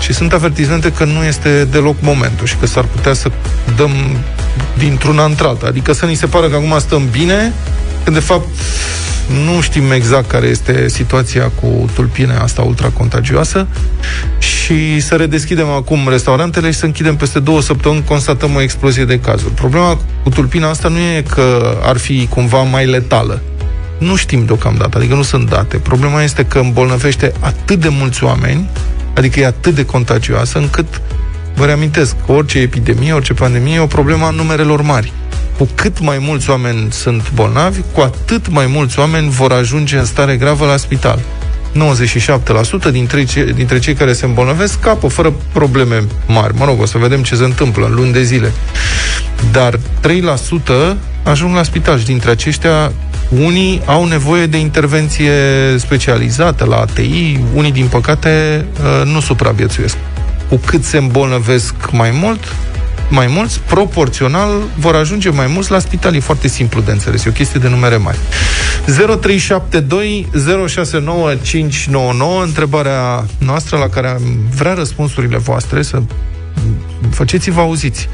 și 0.00 0.12
sunt 0.12 0.32
avertizmente 0.32 0.92
că 0.92 1.04
nu 1.04 1.24
este 1.24 1.64
deloc 1.64 1.96
momentul 2.00 2.46
și 2.46 2.56
că 2.56 2.66
s-ar 2.66 2.84
putea 2.84 3.12
să 3.12 3.30
dăm 3.76 3.90
dintr-una 4.78 5.24
într-alta. 5.24 5.66
Adică 5.66 5.92
să 5.92 6.06
ni 6.06 6.14
se 6.14 6.26
pară 6.26 6.48
că 6.48 6.56
acum 6.56 6.78
stăm 6.78 7.08
bine, 7.10 7.52
când 8.04 8.16
de 8.16 8.22
fapt 8.22 8.48
nu 9.44 9.60
știm 9.60 9.90
exact 9.90 10.28
care 10.28 10.46
este 10.46 10.88
situația 10.88 11.50
cu 11.60 11.90
tulpina 11.94 12.38
asta 12.38 12.62
ultracontagioasă 12.62 13.66
și 14.38 15.00
să 15.00 15.14
redeschidem 15.14 15.68
acum 15.68 16.08
restaurantele 16.08 16.70
și 16.70 16.78
să 16.78 16.84
închidem 16.84 17.16
peste 17.16 17.38
două 17.38 17.60
săptămâni, 17.60 18.04
constatăm 18.04 18.54
o 18.54 18.60
explozie 18.60 19.04
de 19.04 19.20
cazuri. 19.20 19.52
Problema 19.52 19.98
cu 20.22 20.28
tulpina 20.28 20.68
asta 20.68 20.88
nu 20.88 20.98
e 20.98 21.24
că 21.34 21.76
ar 21.82 21.96
fi 21.96 22.26
cumva 22.26 22.62
mai 22.62 22.86
letală. 22.86 23.42
Nu 23.98 24.16
știm 24.16 24.44
deocamdată, 24.44 24.98
adică 24.98 25.14
nu 25.14 25.22
sunt 25.22 25.48
date. 25.48 25.76
Problema 25.76 26.22
este 26.22 26.44
că 26.44 26.58
îmbolnăvește 26.58 27.32
atât 27.40 27.80
de 27.80 27.88
mulți 27.88 28.24
oameni, 28.24 28.68
adică 29.14 29.40
e 29.40 29.46
atât 29.46 29.74
de 29.74 29.84
contagioasă, 29.84 30.58
încât, 30.58 31.00
vă 31.54 31.64
reamintesc, 31.64 32.16
că 32.26 32.32
orice 32.32 32.58
epidemie, 32.58 33.12
orice 33.12 33.32
pandemie 33.32 33.74
e 33.74 33.80
o 33.80 33.86
problemă 33.86 34.24
a 34.24 34.30
numerelor 34.30 34.82
mari. 34.82 35.12
Cu 35.58 35.68
cât 35.74 36.00
mai 36.00 36.18
mulți 36.20 36.50
oameni 36.50 36.92
sunt 36.92 37.32
bolnavi, 37.34 37.80
cu 37.92 38.00
atât 38.00 38.48
mai 38.48 38.66
mulți 38.66 38.98
oameni 38.98 39.30
vor 39.30 39.52
ajunge 39.52 39.96
în 39.96 40.04
stare 40.04 40.36
gravă 40.36 40.66
la 40.66 40.76
spital. 40.76 41.18
97% 42.88 42.90
dintre 42.90 43.24
cei, 43.24 43.52
dintre 43.52 43.78
cei 43.78 43.94
care 43.94 44.12
se 44.12 44.24
îmbolnăvesc 44.24 44.72
scapă 44.72 45.08
fără 45.08 45.32
probleme 45.52 46.04
mari. 46.26 46.54
Mă 46.58 46.64
rog, 46.64 46.80
o 46.80 46.86
să 46.86 46.98
vedem 46.98 47.22
ce 47.22 47.34
se 47.34 47.44
întâmplă 47.44 47.86
în 47.86 47.94
luni 47.94 48.12
de 48.12 48.22
zile. 48.22 48.52
Dar 49.52 49.74
3% 49.74 50.96
ajung 51.22 51.54
la 51.54 51.62
spital 51.62 51.98
și 51.98 52.04
dintre 52.04 52.30
aceștia 52.30 52.92
unii 53.28 53.82
au 53.84 54.04
nevoie 54.04 54.46
de 54.46 54.56
intervenție 54.56 55.32
specializată 55.76 56.64
la 56.64 56.76
ATI, 56.76 57.40
unii, 57.54 57.72
din 57.72 57.86
păcate, 57.86 58.64
uh, 58.80 59.12
nu 59.12 59.20
supraviețuiesc. 59.20 59.96
Cu 60.48 60.56
cât 60.56 60.84
se 60.84 60.96
îmbolnăvesc 60.96 61.74
mai 61.90 62.10
mult, 62.10 62.54
mai 63.10 63.26
mulți, 63.26 63.60
proporțional, 63.60 64.50
vor 64.78 64.94
ajunge 64.94 65.30
mai 65.30 65.46
mulți 65.46 65.70
la 65.70 65.78
spital. 65.78 66.14
E 66.14 66.20
foarte 66.20 66.48
simplu 66.48 66.80
de 66.80 66.90
înțeles. 66.90 67.24
E 67.24 67.28
o 67.28 67.32
chestie 67.32 67.60
de 67.60 67.68
numere 67.68 67.96
mari. 67.96 68.18
0372 68.86 70.28
069599 70.32 72.42
întrebarea 72.42 73.24
noastră 73.38 73.76
la 73.76 73.88
care 73.88 74.08
am 74.08 74.22
vrea 74.56 74.74
răspunsurile 74.74 75.38
voastre 75.38 75.82
să 75.82 76.02
faceți-vă 77.10 77.60
auziți. 77.60 78.08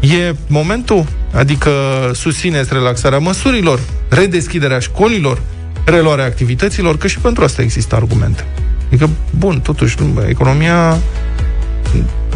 E 0.00 0.34
momentul? 0.46 1.06
Adică 1.32 1.70
susțineți 2.14 2.72
relaxarea 2.72 3.18
măsurilor, 3.18 3.80
redeschiderea 4.08 4.78
școlilor, 4.78 5.42
reluarea 5.84 6.24
activităților, 6.24 6.98
că 6.98 7.06
și 7.06 7.18
pentru 7.18 7.44
asta 7.44 7.62
există 7.62 7.94
argumente. 7.94 8.44
Adică, 8.86 9.10
bun, 9.38 9.60
totuși, 9.60 9.96
nu, 10.00 10.24
economia 10.28 10.98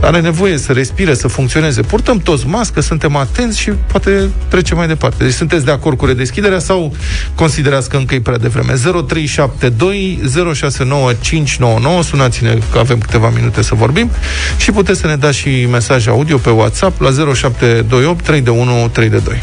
are 0.02 0.20
nevoie 0.20 0.58
să 0.58 0.72
respire, 0.72 1.14
să 1.14 1.28
funcționeze. 1.28 1.82
Purtăm 1.82 2.18
toți 2.18 2.46
mască, 2.46 2.80
suntem 2.80 3.16
atenți 3.16 3.58
și 3.58 3.70
poate 3.70 4.30
trecem 4.48 4.76
mai 4.76 4.86
departe. 4.86 5.24
Deci 5.24 5.32
sunteți 5.32 5.64
de 5.64 5.70
acord 5.70 5.96
cu 5.96 6.06
redeschiderea 6.06 6.58
sau 6.58 6.94
considerați 7.34 7.88
că 7.88 7.96
încă 7.96 8.14
e 8.14 8.20
prea 8.20 8.38
devreme? 8.38 8.72
0372 9.06 10.20
069599 10.54 12.02
Sunați-ne 12.02 12.58
că 12.72 12.78
avem 12.78 12.98
câteva 12.98 13.32
minute 13.34 13.62
să 13.62 13.74
vorbim 13.74 14.10
și 14.56 14.70
puteți 14.70 15.00
să 15.00 15.06
ne 15.06 15.16
dați 15.16 15.36
și 15.36 15.66
mesaje 15.70 16.10
audio 16.10 16.36
pe 16.36 16.50
WhatsApp 16.50 17.00
la 17.00 17.10
0728 17.10 18.24
3 18.24 18.40
de 18.40 18.50
1 18.50 18.88
3 18.88 19.08
de 19.08 19.18
2. 19.18 19.42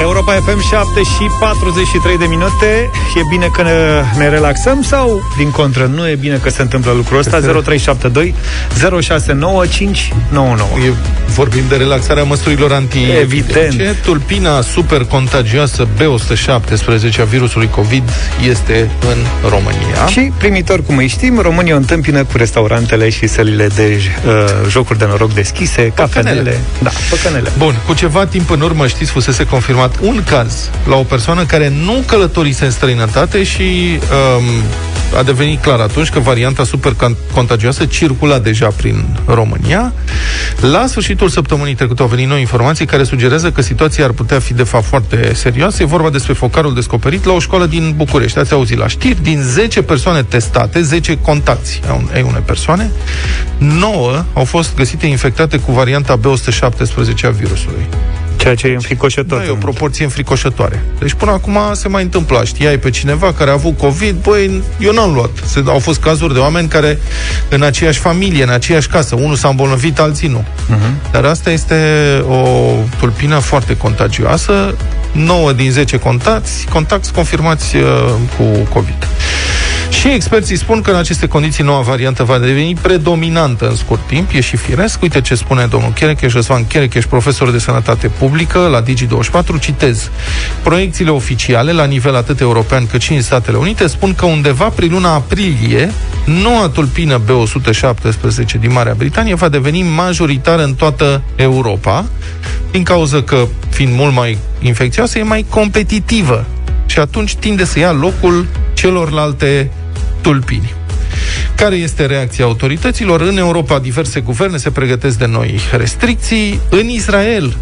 Europa 0.00 0.32
FM 0.32 0.60
7 0.60 1.02
și 1.02 1.26
43 1.40 2.18
de 2.18 2.24
minute. 2.24 2.90
E 3.16 3.20
bine 3.30 3.48
că 3.52 3.62
ne, 3.62 4.02
ne 4.16 4.28
relaxăm 4.28 4.82
sau, 4.82 5.22
din 5.36 5.50
contră, 5.50 5.90
nu 5.94 6.08
e 6.08 6.14
bine 6.14 6.36
că 6.42 6.50
se 6.50 6.62
întâmplă 6.62 6.92
lucrul 6.92 7.18
ăsta? 7.18 7.40
0372 7.62 8.34
069599 9.00 10.78
e, 10.86 10.92
Vorbim 11.26 11.62
de 11.68 11.76
relaxarea 11.76 12.22
măsurilor 12.22 12.72
anti 12.72 12.98
Evident. 13.20 13.96
Tulpina 14.02 14.60
super 14.60 15.04
contagioasă 15.04 15.86
B117 15.86 17.20
a 17.20 17.24
virusului 17.24 17.68
COVID 17.68 18.02
este 18.48 18.90
în 19.00 19.48
România. 19.50 20.06
Și 20.06 20.32
primitor, 20.38 20.82
cum 20.82 20.96
îi 20.96 21.06
știm, 21.06 21.38
România 21.40 21.74
o 21.74 21.76
întâmpină 21.76 22.24
cu 22.24 22.36
restaurantele 22.36 23.08
și 23.08 23.26
sălile 23.26 23.66
de 23.66 24.00
uh, 24.26 24.32
jocuri 24.68 24.98
de 24.98 25.04
noroc 25.08 25.34
deschise, 25.34 25.80
păcănele. 25.80 26.36
cafenele. 26.36 26.60
Da, 26.82 26.90
păcănele. 27.10 27.50
Bun, 27.58 27.78
cu 27.86 27.94
ceva 27.94 28.26
timp 28.26 28.50
în 28.50 28.60
urmă, 28.60 28.86
știți, 28.86 29.10
fusese 29.10 29.44
confirmat 29.44 29.87
un 30.00 30.22
caz 30.26 30.70
la 30.88 30.96
o 30.96 31.02
persoană 31.02 31.44
care 31.44 31.72
nu 31.84 32.02
călătorise 32.06 32.64
în 32.64 32.70
străinătate 32.70 33.42
și 33.42 33.98
um, 34.36 34.62
a 35.16 35.22
devenit 35.22 35.60
clar 35.60 35.80
atunci 35.80 36.08
că 36.08 36.18
varianta 36.18 36.64
super 36.64 36.96
contagioasă 37.32 37.84
circula 37.84 38.38
deja 38.38 38.66
prin 38.66 39.04
România. 39.26 39.92
La 40.60 40.86
sfârșitul 40.86 41.28
săptămânii 41.28 41.74
trecute 41.74 42.02
au 42.02 42.08
venit 42.08 42.28
noi 42.28 42.40
informații 42.40 42.86
care 42.86 43.04
sugerează 43.04 43.50
că 43.50 43.62
situația 43.62 44.04
ar 44.04 44.10
putea 44.10 44.38
fi 44.38 44.54
de 44.54 44.62
fapt 44.62 44.84
foarte 44.84 45.34
serioasă. 45.34 45.82
E 45.82 45.86
vorba 45.86 46.10
despre 46.10 46.32
focarul 46.32 46.74
descoperit 46.74 47.24
la 47.24 47.32
o 47.32 47.38
școală 47.38 47.66
din 47.66 47.94
București. 47.96 48.38
Ați 48.38 48.52
auzit 48.52 48.78
la 48.78 48.86
știri, 48.86 49.22
din 49.22 49.40
10 49.42 49.82
persoane 49.82 50.22
testate, 50.22 50.82
10 50.82 51.18
contacti 51.18 51.80
ai 52.14 52.22
unei 52.22 52.42
persoane, 52.44 52.90
9 53.58 54.24
au 54.32 54.44
fost 54.44 54.76
găsite 54.76 55.06
infectate 55.06 55.58
cu 55.58 55.72
varianta 55.72 56.18
B117 56.18 57.24
a 57.24 57.28
virusului. 57.28 57.86
Ceea 58.38 58.54
ce 58.54 58.66
e 58.66 58.74
înfricoșător. 58.74 59.38
Da, 59.38 59.44
e 59.44 59.50
o 59.50 59.54
proporție 59.54 60.04
înfricoșătoare. 60.04 60.82
Deci 60.98 61.12
până 61.12 61.30
acum 61.30 61.58
se 61.72 61.88
mai 61.88 62.02
întâmpla. 62.02 62.44
Știai 62.44 62.78
pe 62.78 62.90
cineva 62.90 63.32
care 63.32 63.50
a 63.50 63.52
avut 63.52 63.78
COVID, 63.78 64.16
băi, 64.22 64.62
eu 64.78 64.92
n-am 64.92 65.12
luat. 65.12 65.30
Se, 65.44 65.62
au 65.66 65.78
fost 65.78 66.00
cazuri 66.00 66.32
de 66.32 66.38
oameni 66.38 66.68
care 66.68 66.98
în 67.48 67.62
aceeași 67.62 67.98
familie, 67.98 68.42
în 68.42 68.48
aceeași 68.48 68.88
casă, 68.88 69.14
unul 69.14 69.36
s-a 69.36 69.48
îmbolnăvit, 69.48 69.98
alții 69.98 70.28
nu. 70.28 70.44
Uh-huh. 70.44 71.10
Dar 71.12 71.24
asta 71.24 71.50
este 71.50 71.76
o 72.28 72.72
tulpină 72.98 73.38
foarte 73.38 73.76
contagioasă. 73.76 74.74
9 75.12 75.52
din 75.52 75.70
10 75.70 75.98
contacti, 75.98 76.64
contacti 76.70 77.10
confirmați 77.10 77.76
uh, 77.76 77.82
cu 78.36 78.44
COVID. 78.72 79.06
Și 79.90 80.08
experții 80.08 80.56
spun 80.56 80.80
că 80.80 80.90
în 80.90 80.96
aceste 80.96 81.26
condiții 81.26 81.64
noua 81.64 81.80
variantă 81.80 82.24
va 82.24 82.38
deveni 82.38 82.74
predominantă 82.74 83.68
în 83.68 83.76
scurt 83.76 84.06
timp, 84.06 84.30
e 84.32 84.40
și 84.40 84.56
firesc. 84.56 85.02
Uite 85.02 85.20
ce 85.20 85.34
spune 85.34 85.66
domnul 85.66 85.92
Cherecheș, 85.92 86.32
Răzvan 86.32 86.66
Cherecheș, 86.66 87.04
profesor 87.04 87.50
de 87.50 87.58
sănătate 87.58 88.08
publică 88.08 88.58
la 88.58 88.82
Digi24, 88.82 89.60
citez. 89.60 90.10
Proiecțiile 90.62 91.10
oficiale, 91.10 91.72
la 91.72 91.84
nivel 91.84 92.16
atât 92.16 92.40
european 92.40 92.86
cât 92.86 93.00
și 93.00 93.12
în 93.12 93.22
Statele 93.22 93.56
Unite, 93.56 93.86
spun 93.86 94.14
că 94.14 94.26
undeva 94.26 94.64
prin 94.68 94.90
luna 94.92 95.14
aprilie, 95.14 95.92
noua 96.24 96.68
tulpină 96.68 97.20
B117 97.20 98.60
din 98.60 98.72
Marea 98.72 98.94
Britanie 98.96 99.34
va 99.34 99.48
deveni 99.48 99.82
majoritară 99.82 100.62
în 100.62 100.74
toată 100.74 101.22
Europa, 101.36 102.04
din 102.70 102.82
cauza 102.82 103.22
că, 103.22 103.46
fiind 103.68 103.94
mult 103.94 104.14
mai 104.14 104.38
infecțioasă, 104.60 105.18
e 105.18 105.22
mai 105.22 105.46
competitivă 105.48 106.46
și 106.86 106.98
atunci 106.98 107.34
tinde 107.34 107.64
să 107.64 107.78
ia 107.78 107.92
locul 107.92 108.46
celorlalte 108.74 109.70
tulpini. 110.28 110.74
Care 111.54 111.74
este 111.76 112.06
reacția 112.06 112.44
autorităților? 112.44 113.20
În 113.20 113.36
Europa, 113.36 113.78
diverse 113.78 114.20
guverne 114.20 114.56
se 114.56 114.70
pregătesc 114.70 115.18
de 115.18 115.26
noi 115.26 115.60
restricții. 115.76 116.60
În 116.70 116.88
Israel, 116.88 117.56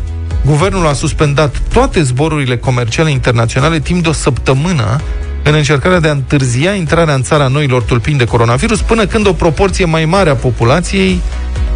guvernul 0.45 0.87
a 0.87 0.93
suspendat 0.93 1.63
toate 1.73 2.03
zborurile 2.03 2.57
comerciale 2.57 3.11
internaționale 3.11 3.79
timp 3.79 4.03
de 4.03 4.09
o 4.09 4.13
săptămână 4.13 5.01
în 5.43 5.55
încercarea 5.55 6.01
de 6.01 6.09
a 6.09 6.13
întârzia 6.13 6.73
intrarea 6.73 7.15
în 7.15 7.23
țara 7.23 7.47
noilor 7.47 7.83
tulpini 7.83 8.19
de 8.19 8.25
coronavirus 8.25 8.83
până 8.83 9.07
când 9.07 9.27
o 9.27 9.33
proporție 9.33 9.85
mai 9.85 10.05
mare 10.05 10.31
a 10.31 10.35
populației 10.35 11.21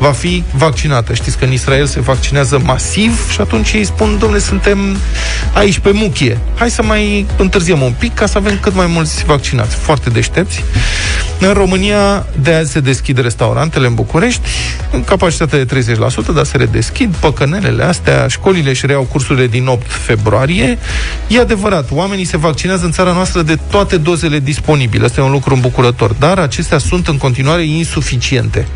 va 0.00 0.12
fi 0.12 0.44
vaccinată. 0.52 1.14
Știți 1.14 1.38
că 1.38 1.44
în 1.44 1.52
Israel 1.52 1.86
se 1.86 2.00
vaccinează 2.00 2.60
masiv 2.64 3.30
și 3.30 3.40
atunci 3.40 3.72
ei 3.72 3.84
spun, 3.84 4.18
domnule, 4.18 4.40
suntem 4.40 4.96
aici 5.52 5.78
pe 5.78 5.90
muchie. 5.92 6.38
Hai 6.56 6.70
să 6.70 6.82
mai 6.82 7.26
întârziem 7.36 7.82
un 7.82 7.94
pic 7.98 8.14
ca 8.14 8.26
să 8.26 8.38
avem 8.38 8.58
cât 8.60 8.74
mai 8.74 8.86
mulți 8.86 9.24
vaccinați. 9.24 9.74
Foarte 9.74 10.10
deștepți. 10.10 10.64
În 11.40 11.52
România 11.52 12.26
de 12.42 12.52
azi 12.52 12.70
se 12.70 12.80
deschid 12.80 13.18
restaurantele 13.18 13.86
în 13.86 13.94
București, 13.94 14.48
în 14.92 15.04
capacitate 15.04 15.64
de 15.64 15.82
30%, 16.32 16.34
dar 16.34 16.44
se 16.44 16.56
redeschid 16.56 17.14
păcănelele 17.14 17.82
astea, 17.82 18.26
școlile 18.28 18.70
își 18.70 18.86
reau 18.86 19.02
cursurile 19.02 19.46
din 19.46 19.66
8 19.66 19.86
februarie. 19.90 20.78
E 21.28 21.40
adevărat, 21.40 21.88
oamenii 21.90 22.24
se 22.24 22.36
vaccinează 22.36 22.84
în 22.84 22.92
țara 22.92 23.12
noastră 23.12 23.42
de 23.42 23.58
toate 23.70 23.96
dozele 23.96 24.38
disponibile. 24.38 25.04
Asta 25.04 25.20
e 25.20 25.24
un 25.24 25.30
lucru 25.30 25.54
îmbucurător, 25.54 26.12
dar 26.12 26.38
acestea 26.38 26.78
sunt 26.78 27.08
în 27.08 27.16
continuare 27.16 27.64
insuficiente. 27.64 28.66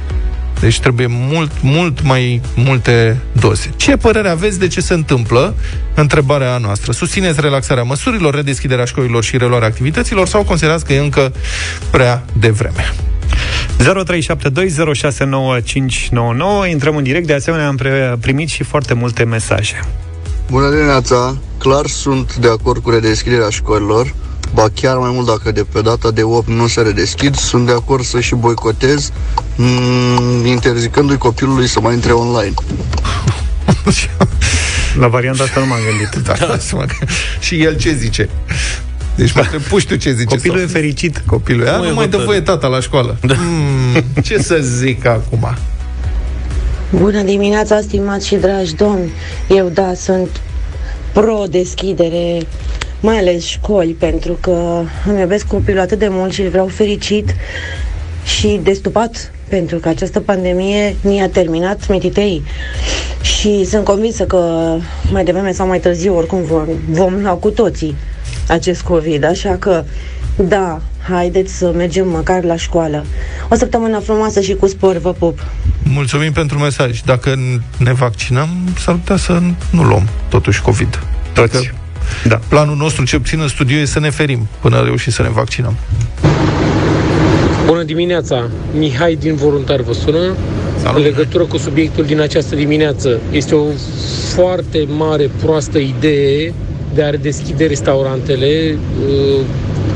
Deci 0.64 0.80
trebuie 0.80 1.06
mult, 1.10 1.50
mult 1.62 2.02
mai 2.02 2.40
multe 2.54 3.20
doze. 3.32 3.70
Ce 3.76 3.96
părere 3.96 4.28
aveți 4.28 4.58
de 4.58 4.66
ce 4.66 4.80
se 4.80 4.94
întâmplă? 4.94 5.54
Întrebarea 5.94 6.58
noastră. 6.58 6.92
Susțineți 6.92 7.40
relaxarea 7.40 7.82
măsurilor, 7.82 8.34
redeschiderea 8.34 8.84
școlilor 8.84 9.24
și 9.24 9.36
reluarea 9.36 9.68
activităților 9.68 10.26
sau 10.26 10.44
considerați 10.44 10.84
că 10.84 10.92
e 10.92 10.98
încă 10.98 11.32
prea 11.90 12.24
devreme? 12.38 12.94
0372069599 16.64 16.68
Intrăm 16.70 16.96
în 16.96 17.02
direct, 17.02 17.26
de 17.26 17.34
asemenea 17.34 17.68
am 17.68 17.78
primit 18.20 18.48
și 18.48 18.62
foarte 18.62 18.94
multe 18.94 19.24
mesaje. 19.24 19.84
Bună 20.50 20.70
dimineața! 20.70 21.36
Clar 21.58 21.86
sunt 21.86 22.36
de 22.36 22.48
acord 22.48 22.82
cu 22.82 22.90
redeschiderea 22.90 23.48
școlilor 23.48 24.14
ba 24.54 24.68
chiar 24.74 24.96
mai 24.96 25.10
mult 25.12 25.26
dacă 25.26 25.52
de 25.52 25.64
pe 25.72 25.80
data 25.80 26.10
de 26.10 26.22
8 26.22 26.48
nu 26.48 26.66
se 26.66 26.80
redeschid, 26.80 27.34
sunt 27.34 27.66
de 27.66 27.72
acord 27.72 28.04
să 28.04 28.20
și 28.20 28.34
boicotez, 28.34 29.12
mm, 29.56 30.46
interzicându-i 30.46 31.18
copilului 31.18 31.68
să 31.68 31.80
mai 31.80 31.94
intre 31.94 32.12
online. 32.12 32.54
La 35.00 35.08
varianta 35.08 35.42
asta 35.42 35.60
nu 35.60 35.66
m-am 35.66 35.78
gândit. 35.88 36.26
Da, 36.26 36.34
da. 36.46 36.84
și 37.40 37.62
el 37.62 37.76
ce 37.76 37.94
zice? 37.94 38.28
Deci 39.14 39.32
mă 39.32 39.40
întreb, 39.40 39.60
puși 39.60 39.86
tu 39.86 39.96
ce 39.96 40.12
zice. 40.12 40.34
Copilul 40.34 40.56
sau? 40.56 40.66
e 40.66 40.68
fericit. 40.68 41.22
Copilul 41.26 41.66
e, 41.66 41.88
nu 41.88 41.94
mai 41.94 42.08
dă 42.08 42.22
voie 42.24 42.40
tata 42.40 42.66
la 42.66 42.80
școală. 42.80 43.16
Da. 43.22 43.34
Mm, 43.38 44.22
ce 44.22 44.38
să 44.38 44.58
zic 44.60 45.06
acum? 45.06 45.56
Bună 46.90 47.22
dimineața, 47.22 47.80
stimați 47.80 48.26
și 48.26 48.34
dragi 48.34 48.74
domni. 48.74 49.12
Eu, 49.48 49.68
da, 49.68 49.92
sunt 49.96 50.40
pro-deschidere 51.12 52.46
mai 53.04 53.18
ales 53.18 53.44
școli, 53.44 53.92
pentru 53.92 54.38
că 54.40 54.82
îmi 55.06 55.20
iubesc 55.20 55.46
copilul 55.46 55.80
atât 55.80 55.98
de 55.98 56.08
mult 56.10 56.32
și 56.32 56.40
îl 56.40 56.48
vreau 56.48 56.66
fericit 56.66 57.34
și 58.24 58.60
destupat, 58.62 59.32
pentru 59.48 59.78
că 59.78 59.88
această 59.88 60.20
pandemie 60.20 60.96
ni-a 61.00 61.28
terminat 61.28 61.88
mititei. 61.88 62.42
Și 63.22 63.64
sunt 63.64 63.84
convinsă 63.84 64.24
că 64.24 64.74
mai 65.12 65.24
devreme 65.24 65.52
sau 65.52 65.66
mai 65.66 65.80
târziu, 65.80 66.16
oricum 66.16 66.42
vom, 66.42 66.64
vom 66.90 67.22
lua 67.22 67.32
cu 67.32 67.50
toții 67.50 67.96
acest 68.48 68.82
COVID, 68.82 69.24
așa 69.24 69.56
că 69.58 69.84
da, 70.36 70.80
haideți 71.08 71.54
să 71.56 71.72
mergem 71.76 72.08
măcar 72.08 72.44
la 72.44 72.56
școală. 72.56 73.04
O 73.50 73.54
săptămână 73.54 73.98
frumoasă 73.98 74.40
și 74.40 74.54
cu 74.54 74.66
spor, 74.66 74.96
vă 74.96 75.12
pup! 75.12 75.38
Mulțumim 75.82 76.32
pentru 76.32 76.58
mesaj. 76.58 77.00
Dacă 77.00 77.34
ne 77.78 77.92
vaccinăm, 77.92 78.48
s-ar 78.78 78.94
putea 78.94 79.16
să 79.16 79.40
nu 79.70 79.82
luăm 79.82 80.08
totuși 80.28 80.62
COVID. 80.62 81.02
Toți. 81.32 81.52
Dacă 81.52 81.74
da. 82.28 82.40
Planul 82.48 82.76
nostru, 82.76 83.04
ce 83.04 83.18
puțin 83.18 83.40
în 83.40 83.48
studio, 83.48 83.76
e 83.76 83.84
să 83.84 84.00
ne 84.00 84.10
ferim 84.10 84.48
până 84.60 84.82
reușim 84.84 85.12
să 85.12 85.22
ne 85.22 85.28
vaccinăm. 85.28 85.76
Bună 87.66 87.82
dimineața! 87.82 88.50
Mihai 88.78 89.14
din 89.14 89.34
Voluntar 89.34 89.80
vă 89.80 89.92
sună. 89.92 90.36
Salut. 90.82 90.96
În 90.96 91.02
legătură 91.02 91.44
cu 91.44 91.56
subiectul 91.56 92.04
din 92.04 92.20
această 92.20 92.54
dimineață, 92.54 93.20
este 93.30 93.54
o 93.54 93.64
foarte 94.34 94.86
mare 94.96 95.30
proastă 95.42 95.78
idee 95.78 96.54
de 96.94 97.02
a 97.02 97.10
redeschide 97.10 97.66
restaurantele, 97.66 98.78
uh, 99.08 99.40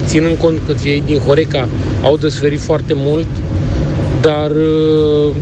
ținând 0.06 0.36
cont 0.36 0.60
că 0.66 0.74
cei 0.82 1.02
din 1.06 1.18
Horeca 1.18 1.68
au 2.02 2.16
desferit 2.16 2.60
foarte 2.60 2.92
mult, 2.96 3.26
dar 4.20 4.50
uh, 4.50 5.34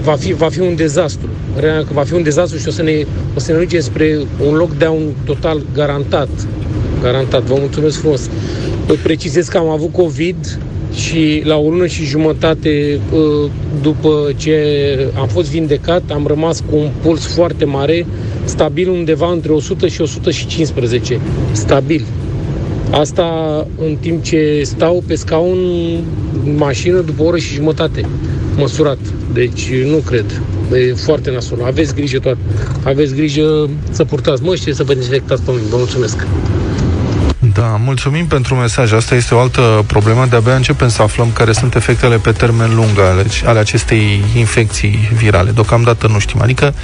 va 0.00 0.12
fi, 0.12 0.32
va 0.32 0.48
fi 0.48 0.60
un 0.60 0.76
dezastru. 0.76 1.28
Că 1.60 1.92
va 1.92 2.02
fi 2.02 2.14
un 2.14 2.22
dezastru 2.22 2.58
și 2.58 2.68
o 2.68 2.70
să 2.70 2.82
ne, 2.82 3.04
o 3.36 3.38
să 3.38 3.52
ne 3.52 3.58
ducem 3.58 3.80
spre 3.80 4.18
un 4.46 4.54
loc 4.54 4.76
de 4.76 4.86
un 4.86 5.12
total 5.24 5.62
garantat. 5.74 6.28
Garantat. 7.02 7.42
Vă 7.42 7.56
mulțumesc 7.58 7.98
frumos. 7.98 8.30
Precizez 9.02 9.48
că 9.48 9.58
am 9.58 9.68
avut 9.68 9.92
COVID 9.92 10.58
și 10.94 11.42
la 11.44 11.56
o 11.56 11.68
lună 11.68 11.86
și 11.86 12.04
jumătate 12.04 13.00
ă, 13.14 13.48
după 13.82 14.32
ce 14.36 14.56
am 15.18 15.28
fost 15.28 15.50
vindecat, 15.50 16.02
am 16.10 16.26
rămas 16.26 16.62
cu 16.70 16.76
un 16.76 16.90
puls 17.02 17.26
foarte 17.26 17.64
mare, 17.64 18.06
stabil 18.44 18.88
undeva 18.90 19.32
între 19.32 19.52
100 19.52 19.88
și 19.88 20.00
115. 20.00 21.20
Stabil. 21.52 22.04
Asta 22.90 23.66
în 23.78 23.96
timp 24.00 24.22
ce 24.22 24.60
stau 24.64 25.02
pe 25.06 25.14
scaun 25.14 25.58
în 26.44 26.56
mașină 26.56 27.00
după 27.00 27.22
o 27.22 27.26
oră 27.26 27.36
și 27.36 27.54
jumătate, 27.54 28.04
măsurat. 28.56 28.98
Deci 29.32 29.72
nu 29.84 29.96
cred. 29.96 30.42
E 30.72 30.94
foarte 30.94 31.30
nasol. 31.30 31.62
Aveți 31.64 31.94
grijă 31.94 32.18
toată. 32.18 32.38
Aveți 32.84 33.14
grijă 33.14 33.68
să 33.90 34.04
purtați 34.04 34.42
măști, 34.42 34.74
să 34.74 34.84
vă 34.84 34.94
dezinfectați 34.94 35.42
pe 35.42 35.50
mâini. 35.50 35.68
Vă 35.70 35.76
mulțumesc. 35.76 36.26
Da, 37.54 37.80
mulțumim 37.84 38.26
pentru 38.26 38.54
mesaj. 38.54 38.92
Asta 38.92 39.14
este 39.14 39.34
o 39.34 39.38
altă 39.38 39.84
problemă. 39.86 40.26
De-abia 40.30 40.54
începem 40.54 40.88
să 40.88 41.02
aflăm 41.02 41.30
care 41.32 41.52
sunt 41.52 41.74
efectele 41.74 42.16
pe 42.16 42.32
termen 42.32 42.74
lung 42.74 42.98
ale, 42.98 43.24
ale 43.44 43.58
acestei 43.58 44.24
infecții 44.36 45.10
virale. 45.16 45.50
Deocamdată 45.50 46.06
nu 46.06 46.18
știm. 46.18 46.40
Adică 46.42 46.74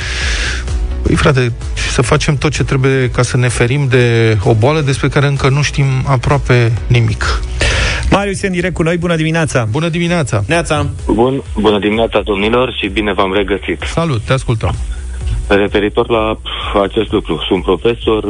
Păi, 1.04 1.14
frate, 1.14 1.52
să 1.92 2.02
facem 2.02 2.36
tot 2.36 2.52
ce 2.52 2.64
trebuie 2.64 3.10
ca 3.10 3.22
să 3.22 3.36
ne 3.36 3.48
ferim 3.48 3.86
de 3.88 4.36
o 4.42 4.54
boală 4.54 4.80
despre 4.80 5.08
care 5.08 5.26
încă 5.26 5.48
nu 5.48 5.62
știm 5.62 5.84
aproape 6.04 6.72
nimic. 6.86 7.42
Marius 8.24 8.42
e 8.42 8.46
în 8.46 8.52
direct 8.52 8.74
cu 8.74 8.82
noi, 8.82 8.96
bună 8.96 9.16
dimineața! 9.16 9.64
Bună 9.70 9.88
dimineața! 9.88 10.42
Neața! 10.46 10.86
Bun, 11.06 11.42
bună 11.58 11.78
dimineața, 11.78 12.20
domnilor, 12.24 12.72
și 12.80 12.88
bine 12.88 13.12
v-am 13.12 13.32
regăsit. 13.34 13.82
Salut, 13.86 14.20
te 14.20 14.32
ascultăm! 14.32 14.74
Referitor 15.48 16.08
la 16.10 16.36
acest 16.82 17.12
lucru, 17.12 17.44
sunt 17.48 17.62
profesor, 17.62 18.24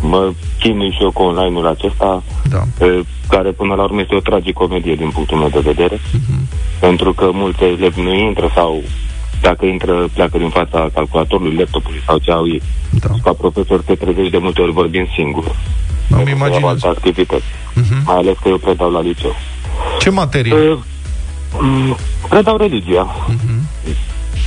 mă 0.00 0.32
chinui 0.60 0.90
și 0.90 1.02
eu 1.02 1.10
cu 1.10 1.22
online-ul 1.22 1.66
acesta, 1.66 2.22
Da. 2.50 2.62
eh, 2.86 3.00
care 3.28 3.50
până 3.50 3.74
la 3.74 3.82
urmă 3.82 4.00
este 4.00 4.14
o 4.14 4.20
tragicomedie 4.20 4.94
din 4.94 5.10
punctul 5.10 5.38
meu 5.38 5.48
de 5.48 5.60
vedere, 5.60 6.00
Mhm. 6.12 6.48
pentru 6.80 7.12
că 7.12 7.30
mulți 7.32 7.62
elevi 7.62 8.00
nu 8.00 8.14
intră 8.14 8.50
sau 8.54 8.82
dacă 9.40 9.64
intră, 9.66 10.08
pleacă 10.14 10.38
din 10.38 10.48
fața 10.48 10.88
calculatorului, 10.94 11.56
laptopului 11.56 12.02
sau 12.06 12.18
ce 12.18 12.30
au 12.30 12.46
ei. 12.48 12.62
Da. 13.00 13.08
Ca 13.22 13.32
profesor 13.32 13.80
te 13.80 13.94
trezești 13.94 14.30
de 14.30 14.38
multe 14.38 14.60
ori 14.60 14.72
vorbind 14.72 15.06
singur. 15.16 15.56
Îmi 16.16 16.24
Pentru 16.24 16.34
că 16.44 16.44
au 16.44 16.48
imaginez. 16.58 16.70
alte 16.84 16.86
activități. 16.98 17.44
Mhm. 17.74 18.02
Mai 18.06 18.16
ales 18.16 18.36
că 18.42 18.48
eu 18.48 18.58
predau 18.58 18.90
la 18.90 19.00
liceu. 19.00 19.34
Ce 19.98 20.10
materie? 20.10 20.54
Eh, 20.54 20.76
mm, 21.60 21.96
Predau 22.28 22.56
religia. 22.56 23.06
Mhm. 23.28 23.62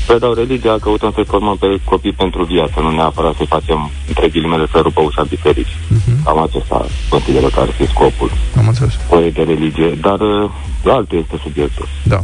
Predau 0.07 0.33
religia, 0.33 0.77
căutăm 0.81 1.11
să-i 1.15 1.25
formăm 1.25 1.57
pe 1.57 1.79
copii 1.83 2.11
pentru 2.11 2.43
viață, 2.43 2.79
nu 2.79 2.91
neapărat 2.91 3.35
să 3.35 3.43
facem, 3.45 3.89
între 4.07 4.27
ghilimele, 4.29 4.65
să 4.71 4.79
rupă 4.79 5.01
ușa 5.01 5.23
bisericii. 5.23 5.77
Mhm. 5.87 6.23
Cam 6.23 6.39
acesta 6.41 6.85
consideră 7.09 7.47
că 7.47 7.59
ar 7.59 7.69
fi 7.69 7.85
scopul 7.87 8.31
Am 8.57 8.67
înțeles. 8.67 8.93
foii 9.09 9.31
de 9.31 9.41
religie, 9.43 9.89
dar 10.01 10.19
uh, 10.19 10.49
altul 10.85 11.17
este 11.17 11.39
subiectul. 11.43 11.87
Da. 12.03 12.19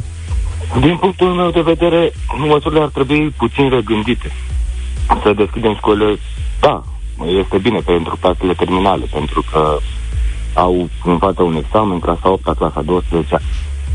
Din 0.79 0.97
punctul 0.97 1.27
meu 1.27 1.49
de 1.51 1.61
vedere, 1.61 2.11
măsurile 2.47 2.81
ar 2.81 2.87
trebui 2.93 3.33
puțin 3.37 3.69
regândite. 3.69 4.31
Să 5.23 5.33
deschidem 5.35 5.75
școlile, 5.75 6.19
da, 6.59 6.83
este 7.41 7.57
bine 7.57 7.79
pentru 7.79 8.17
clasele 8.21 8.53
terminale, 8.53 9.05
pentru 9.11 9.43
că 9.51 9.77
au 10.53 10.89
în 11.05 11.17
față 11.17 11.41
un 11.43 11.55
examen, 11.55 11.99
clasa 11.99 12.29
8 12.29 12.43
clasa 12.57 12.81
12 12.81 13.39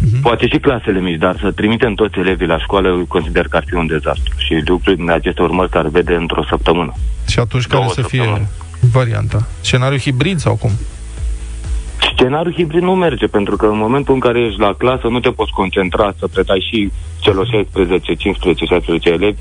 Mhm. 0.01 0.21
Poate 0.23 0.49
și 0.49 0.59
clasele 0.59 1.01
mici, 1.01 1.19
dar 1.19 1.37
să 1.41 1.51
trimitem 1.51 1.95
toți 1.95 2.19
elevii 2.19 2.47
la 2.47 2.59
școală, 2.59 2.89
eu 2.89 3.05
consider 3.09 3.49
că 3.49 3.57
ar 3.57 3.65
fi 3.67 3.75
un 3.75 3.87
dezastru. 3.87 4.35
Și 4.37 4.63
lucruri 4.67 4.97
din 4.97 5.11
aceste 5.11 5.43
urmări 5.43 5.71
s-ar 5.71 5.87
vede 5.89 6.15
într-o 6.15 6.45
săptămână. 6.49 6.93
Și 7.27 7.39
atunci 7.39 7.67
care 7.67 7.81
Două 7.83 7.93
să 7.95 8.03
fie 8.03 8.19
săptămâni. 8.19 8.49
varianta? 8.93 9.47
Scenariu 9.61 9.99
hibrid 9.99 10.39
sau 10.39 10.55
cum? 10.57 10.71
Scenariul 12.15 12.55
hibrid 12.55 12.83
nu 12.83 12.95
merge, 12.95 13.27
pentru 13.27 13.57
că 13.57 13.67
în 13.67 13.79
momentul 13.79 14.15
în 14.15 14.21
care 14.21 14.41
ești 14.41 14.61
la 14.61 14.75
clasă 14.79 15.07
nu 15.09 15.21
te 15.21 15.31
poți 15.31 15.53
concentra 15.53 16.13
să 16.19 16.27
predai 16.29 16.67
și 16.71 16.91
celor 17.21 17.47
16, 17.47 18.15
15, 18.15 18.65
16 18.65 19.09
elevi 19.09 19.39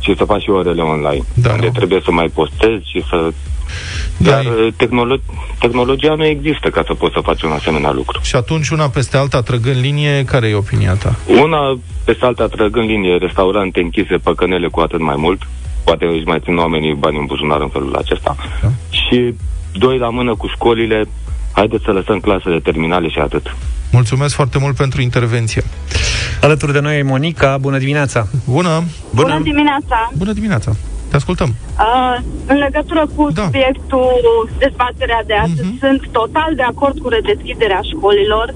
și 0.00 0.14
să 0.16 0.24
faci 0.24 0.42
și 0.42 0.50
orele 0.50 0.82
online. 0.82 1.24
Da, 1.34 1.52
unde 1.52 1.66
nu. 1.66 1.72
trebuie 1.72 2.00
să 2.04 2.10
mai 2.10 2.28
postezi 2.34 2.90
și 2.90 3.04
să... 3.08 3.28
Da, 4.16 4.30
Dar 4.30 4.44
e- 4.44 4.48
uh, 4.48 4.72
tehnolo- 4.76 5.22
tehnologia 5.58 6.14
nu 6.14 6.24
există 6.24 6.68
ca 6.68 6.82
să 6.86 6.94
poți 6.94 7.14
să 7.14 7.20
faci 7.20 7.42
un 7.42 7.50
asemenea 7.50 7.92
lucru. 7.92 8.20
Și 8.22 8.36
atunci 8.36 8.68
una 8.68 8.88
peste 8.88 9.16
alta 9.16 9.40
trăgând 9.42 9.80
linie, 9.80 10.24
care 10.24 10.48
e 10.48 10.54
opinia 10.54 10.94
ta? 10.94 11.16
Una 11.42 11.78
pe 12.04 12.16
alta 12.20 12.46
trăgând 12.46 12.88
linie, 12.88 13.16
restaurante 13.16 13.80
închise, 13.80 14.16
păcănele 14.16 14.68
cu 14.68 14.80
atât 14.80 15.00
mai 15.00 15.14
mult. 15.18 15.42
Poate 15.84 16.04
își 16.04 16.24
mai 16.26 16.40
țin 16.44 16.56
oamenii 16.56 16.94
bani 16.94 17.18
în 17.18 17.26
buzunar 17.26 17.60
în 17.60 17.68
felul 17.68 17.94
acesta. 17.96 18.36
Da. 18.62 18.68
Și 18.90 19.34
doi 19.72 19.98
la 19.98 20.08
mână 20.08 20.34
cu 20.34 20.46
școlile, 20.46 21.04
haideți 21.58 21.84
să 21.84 21.90
lăsăm 21.98 22.18
clasele 22.20 22.58
terminale 22.68 23.08
și 23.08 23.18
atât. 23.18 23.44
Mulțumesc 23.92 24.34
foarte 24.34 24.58
mult 24.58 24.76
pentru 24.76 25.00
intervenție. 25.08 25.62
Alături 26.40 26.72
de 26.72 26.80
noi 26.80 26.98
e 26.98 27.02
Monica, 27.02 27.50
bună 27.60 27.78
dimineața! 27.78 28.20
Bună! 28.56 28.72
Bună 29.14 29.38
dimineața! 29.42 29.98
Bună 30.22 30.32
dimineața! 30.32 30.70
Te 31.10 31.16
ascultăm. 31.16 31.50
Uh, 31.86 32.16
în 32.46 32.56
legătură 32.66 33.02
cu 33.16 33.22
Da. 33.30 33.42
subiectul 33.44 34.48
dezbaterea 34.58 35.22
de 35.26 35.34
astăzi, 35.34 35.68
Mhm. 35.68 35.78
sunt 35.84 36.00
total 36.20 36.50
de 36.60 36.62
acord 36.72 36.96
cu 37.02 37.08
redeschiderea 37.08 37.80
școlilor, 37.92 38.46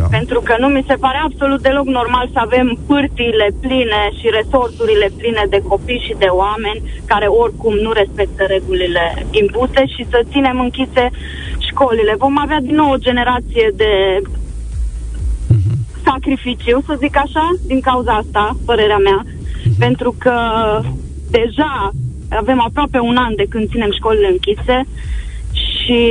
Da. 0.00 0.06
pentru 0.16 0.38
că 0.46 0.54
nu 0.62 0.68
mi 0.76 0.84
se 0.90 0.94
pare 1.04 1.18
absolut 1.28 1.60
deloc 1.62 1.86
normal 2.00 2.26
să 2.34 2.38
avem 2.46 2.66
pârtiile 2.90 3.48
pline 3.64 4.00
și 4.18 4.26
resorturile 4.38 5.08
pline 5.20 5.42
de 5.54 5.60
copii 5.70 6.04
și 6.06 6.14
de 6.24 6.30
oameni 6.44 6.80
care 7.12 7.26
oricum 7.42 7.74
nu 7.86 7.90
respectă 8.00 8.42
regulile 8.54 9.04
impuse 9.42 9.82
și 9.94 10.02
să 10.12 10.18
ținem 10.32 10.56
închise 10.66 11.04
școlile. 11.78 12.14
Vom 12.18 12.38
avea 12.38 12.60
din 12.60 12.74
nou 12.74 12.90
o 12.90 12.96
generație 12.96 13.72
de 13.76 14.22
sacrificiu, 16.04 16.82
să 16.86 16.96
zic 16.98 17.16
așa, 17.16 17.48
din 17.66 17.80
cauza 17.80 18.12
asta, 18.12 18.56
părerea 18.64 18.96
mea, 18.96 19.24
pentru 19.78 20.14
că 20.18 20.34
deja 21.30 21.90
avem 22.28 22.60
aproape 22.60 22.98
un 22.98 23.16
an 23.16 23.34
de 23.34 23.46
când 23.48 23.68
ținem 23.70 23.92
școlile 23.92 24.28
închise 24.28 24.86
și 25.52 26.02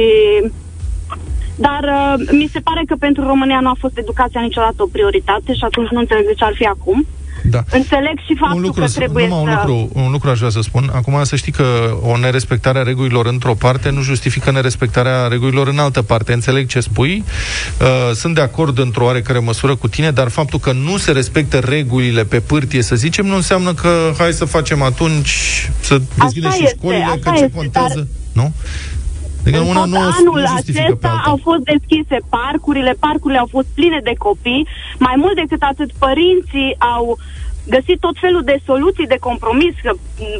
dar 1.56 1.84
uh, 1.84 2.28
mi 2.32 2.50
se 2.52 2.60
pare 2.60 2.82
că 2.88 2.96
pentru 3.00 3.24
România 3.24 3.60
nu 3.60 3.70
a 3.70 3.76
fost 3.80 3.98
educația 3.98 4.42
niciodată 4.42 4.84
o 4.84 4.92
prioritate 4.92 5.54
și 5.54 5.64
atunci 5.64 5.90
nu 5.90 6.00
înțeleg 6.00 6.26
de 6.26 6.34
ce 6.34 6.44
ar 6.44 6.54
fi 6.54 6.66
acum. 6.66 7.06
Da. 7.50 7.64
Înțeleg 7.72 8.20
și 8.26 8.36
faptul 8.40 8.58
un 8.58 8.62
lucru, 8.62 8.82
că 8.82 8.88
trebuie 8.88 9.28
numai 9.28 9.44
un 9.44 9.50
să... 9.50 9.68
lucru, 9.68 10.02
un 10.04 10.12
lucru 10.12 10.30
aș 10.30 10.38
vrea 10.38 10.50
să 10.50 10.62
spun. 10.62 10.92
Acum 10.94 11.24
să 11.24 11.36
știi 11.36 11.52
că 11.52 11.98
o 12.02 12.18
nerespectare 12.18 12.80
a 12.80 12.84
regulilor 12.84 13.26
într-o 13.26 13.54
parte 13.54 13.90
nu 13.90 14.02
justifică 14.02 14.52
nerespectarea 14.52 15.28
regulilor 15.28 15.68
în 15.68 15.80
altă 15.80 16.02
parte. 16.02 16.34
Înțeleg 16.34 16.68
ce 16.68 16.80
spui. 16.80 17.24
Uh, 17.82 18.16
sunt 18.16 18.36
de 18.36 18.42
acord 18.42 18.80
într-o 18.80 19.06
oarecare 19.06 19.40
măsură 19.40 19.76
cu 19.76 19.88
tine, 19.88 20.12
dar 20.12 20.28
faptul 20.28 20.60
că 20.60 20.72
nu 20.72 20.98
se 20.98 21.12
respectă 21.12 21.60
regulile 21.60 22.24
pe 22.24 22.40
pârtie, 22.40 22.82
să 22.82 22.96
zicem, 22.96 23.26
nu 23.26 23.36
înseamnă 23.36 23.74
că 23.74 24.12
hai 24.18 24.34
să 24.34 24.46
facem 24.46 24.82
atunci 24.82 25.70
să 25.80 26.02
deschidem 26.18 26.52
și 26.52 26.64
este, 26.64 26.76
școlile, 26.78 27.04
asta 27.04 27.32
că 27.32 27.38
ce 27.38 27.44
este, 27.44 27.58
contează. 27.58 28.08
Nu? 28.32 28.54
Adică 29.48 29.62
În 29.64 29.68
una 29.74 29.80
tot 29.84 29.90
nu, 29.90 29.98
anul 30.20 30.40
nu 30.42 30.48
justifică 30.54 30.80
pe 30.84 30.88
acesta 30.88 31.10
alta. 31.10 31.30
au 31.32 31.38
fost 31.48 31.62
deschise 31.74 32.18
parcurile, 32.38 32.92
parcurile 33.06 33.40
au 33.44 33.50
fost 33.56 33.68
pline 33.78 34.00
de 34.10 34.14
copii. 34.28 34.68
Mai 35.08 35.16
mult 35.24 35.36
decât 35.44 35.62
atât, 35.72 35.90
părinții 36.06 36.70
au 36.96 37.06
găsit 37.76 37.98
tot 38.06 38.16
felul 38.24 38.44
de 38.52 38.58
soluții 38.70 39.08
de 39.14 39.18
compromis, 39.28 39.74
că 39.84 39.92
m, 39.96 40.00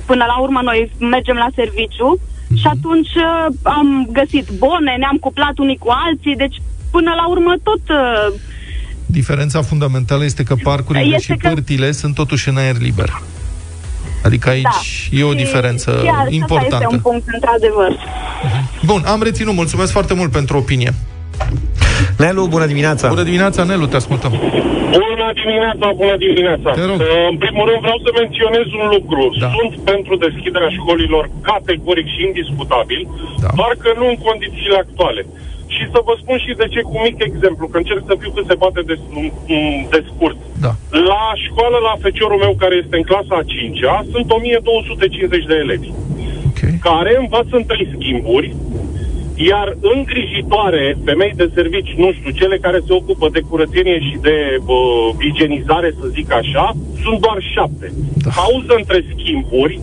până 0.10 0.24
la 0.32 0.38
urmă 0.46 0.60
noi 0.70 0.80
mergem 1.16 1.36
la 1.36 1.50
serviciu 1.62 2.10
Mhm. 2.50 2.60
și 2.60 2.68
atunci 2.76 3.14
uh, 3.16 3.46
am 3.64 3.88
găsit 4.20 4.48
bone, 4.64 4.94
ne-am 4.98 5.18
cuplat 5.26 5.56
unii 5.58 5.78
cu 5.78 5.90
alții, 6.08 6.36
deci 6.36 6.58
până 6.92 7.12
la 7.20 7.26
urmă 7.34 7.54
tot 7.64 7.84
uh, 7.90 8.34
Diferența 9.06 9.62
fundamentală 9.62 10.24
este 10.24 10.44
că 10.44 10.56
parcurile 10.64 11.04
Este 11.16 11.34
și 11.34 11.40
că- 11.40 11.50
pârtile 11.50 11.92
sunt 11.92 12.16
totuși 12.16 12.50
în 12.50 12.58
aer 12.58 12.78
liber. 12.80 13.10
Adică 14.28 14.50
aici 14.50 15.10
da. 15.12 15.18
e 15.20 15.24
o 15.24 15.34
Și 15.36 15.42
diferență 15.44 15.90
chiar 16.04 16.16
Asta 16.24 16.34
importantă. 16.42 16.76
este 16.82 16.94
un 16.96 17.00
punct, 17.08 17.26
într-adevăr. 17.36 17.92
Bun, 18.90 19.02
am 19.14 19.20
reținut. 19.28 19.54
Mulțumesc 19.62 19.92
foarte 19.98 20.14
mult 20.20 20.32
pentru 20.40 20.54
opinie. 20.64 20.92
Nelu, 22.24 22.44
bună 22.56 22.66
dimineața! 22.74 23.06
Bună 23.16 23.28
dimineața, 23.32 23.62
Nelu, 23.64 23.86
te 23.92 23.96
ascultăm. 24.04 24.32
Bună 25.06 25.28
dimineața, 25.42 25.86
bună 26.02 26.16
dimineața. 26.26 26.70
Te 26.80 26.86
rog. 26.90 27.00
Uh, 27.00 27.08
În 27.32 27.38
primul 27.44 27.66
rând 27.70 27.82
vreau 27.86 28.00
să 28.06 28.10
menționez 28.22 28.68
un 28.82 28.88
lucru. 28.96 29.22
Da. 29.44 29.50
Sunt 29.58 29.72
pentru 29.92 30.14
deschiderea 30.26 30.72
școlilor 30.80 31.24
categoric 31.50 32.08
și 32.14 32.20
indiscutabil, 32.30 33.02
Da. 33.44 33.50
doar 33.60 33.74
că 33.84 33.90
nu 34.00 34.06
în 34.14 34.18
condițiile 34.28 34.78
actuale. 34.86 35.22
Și 35.76 35.84
să 35.94 36.00
vă 36.08 36.14
spun 36.22 36.38
și 36.46 36.52
de 36.62 36.68
ce 36.74 36.82
cu 36.82 36.96
mic 37.06 37.18
exemplu, 37.30 37.68
că 37.68 37.78
încerc 37.78 38.04
să 38.08 38.16
fiu 38.22 38.32
cât 38.36 38.46
se 38.48 38.56
poate 38.64 38.82
de, 38.90 38.96
m- 39.18 39.34
de 39.94 40.00
scurt. 40.12 40.38
Da. 40.66 40.72
La 41.12 41.24
școală, 41.46 41.78
la 41.90 41.96
feciorul 42.06 42.40
meu 42.46 42.54
care 42.64 42.76
este 42.84 42.96
în 42.98 43.08
clasa 43.12 43.34
a 43.40 43.48
5-a, 43.54 44.06
sunt 44.12 44.28
1250 44.32 45.46
de 45.52 45.56
elevi 45.64 45.90
Ok. 46.50 46.60
care 46.88 47.12
învață 47.20 47.54
în 47.60 47.66
trei 47.66 47.88
schimburi, 47.96 48.56
iar 49.36 49.68
îngrijitoare, 49.96 50.98
femei 51.06 51.34
de 51.36 51.52
servici, 51.54 51.94
nu 51.98 52.12
știu, 52.14 52.32
cele 52.32 52.58
care 52.58 52.80
se 52.88 52.94
ocupă 52.94 53.30
de 53.32 53.40
curățenie 53.50 54.00
și 54.00 54.16
de 54.22 54.36
uh, 54.66 55.10
igienizare, 55.30 55.90
să 56.00 56.06
zic 56.08 56.32
așa, 56.34 56.66
sunt 57.04 57.20
doar 57.26 57.38
șapte. 57.54 57.92
Da. 58.26 58.30
Pauză 58.42 58.74
între 58.78 59.06
schimburi 59.14 59.80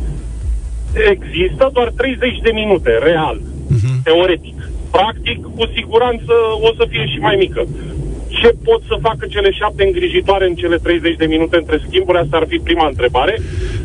există 1.10 1.70
doar 1.72 1.88
30 1.96 2.38
de 2.42 2.50
minute, 2.54 2.90
real, 3.02 3.40
Mhm. 3.68 4.02
teoretic. 4.02 4.53
Practic, 4.96 5.40
cu 5.56 5.64
siguranță 5.74 6.32
o 6.60 6.70
să 6.78 6.84
fie 6.88 7.06
și 7.06 7.18
mai 7.18 7.36
mică. 7.36 7.66
Ce 8.28 8.50
pot 8.64 8.82
să 8.88 8.96
facă 9.00 9.26
cele 9.26 9.50
șapte 9.50 9.84
îngrijitoare 9.84 10.46
în 10.46 10.54
cele 10.54 10.76
30 10.76 11.16
de 11.16 11.26
minute 11.26 11.56
între 11.56 11.82
schimburi? 11.86 12.18
Asta 12.18 12.36
ar 12.36 12.46
fi 12.48 12.58
prima 12.58 12.86
întrebare. 12.86 13.38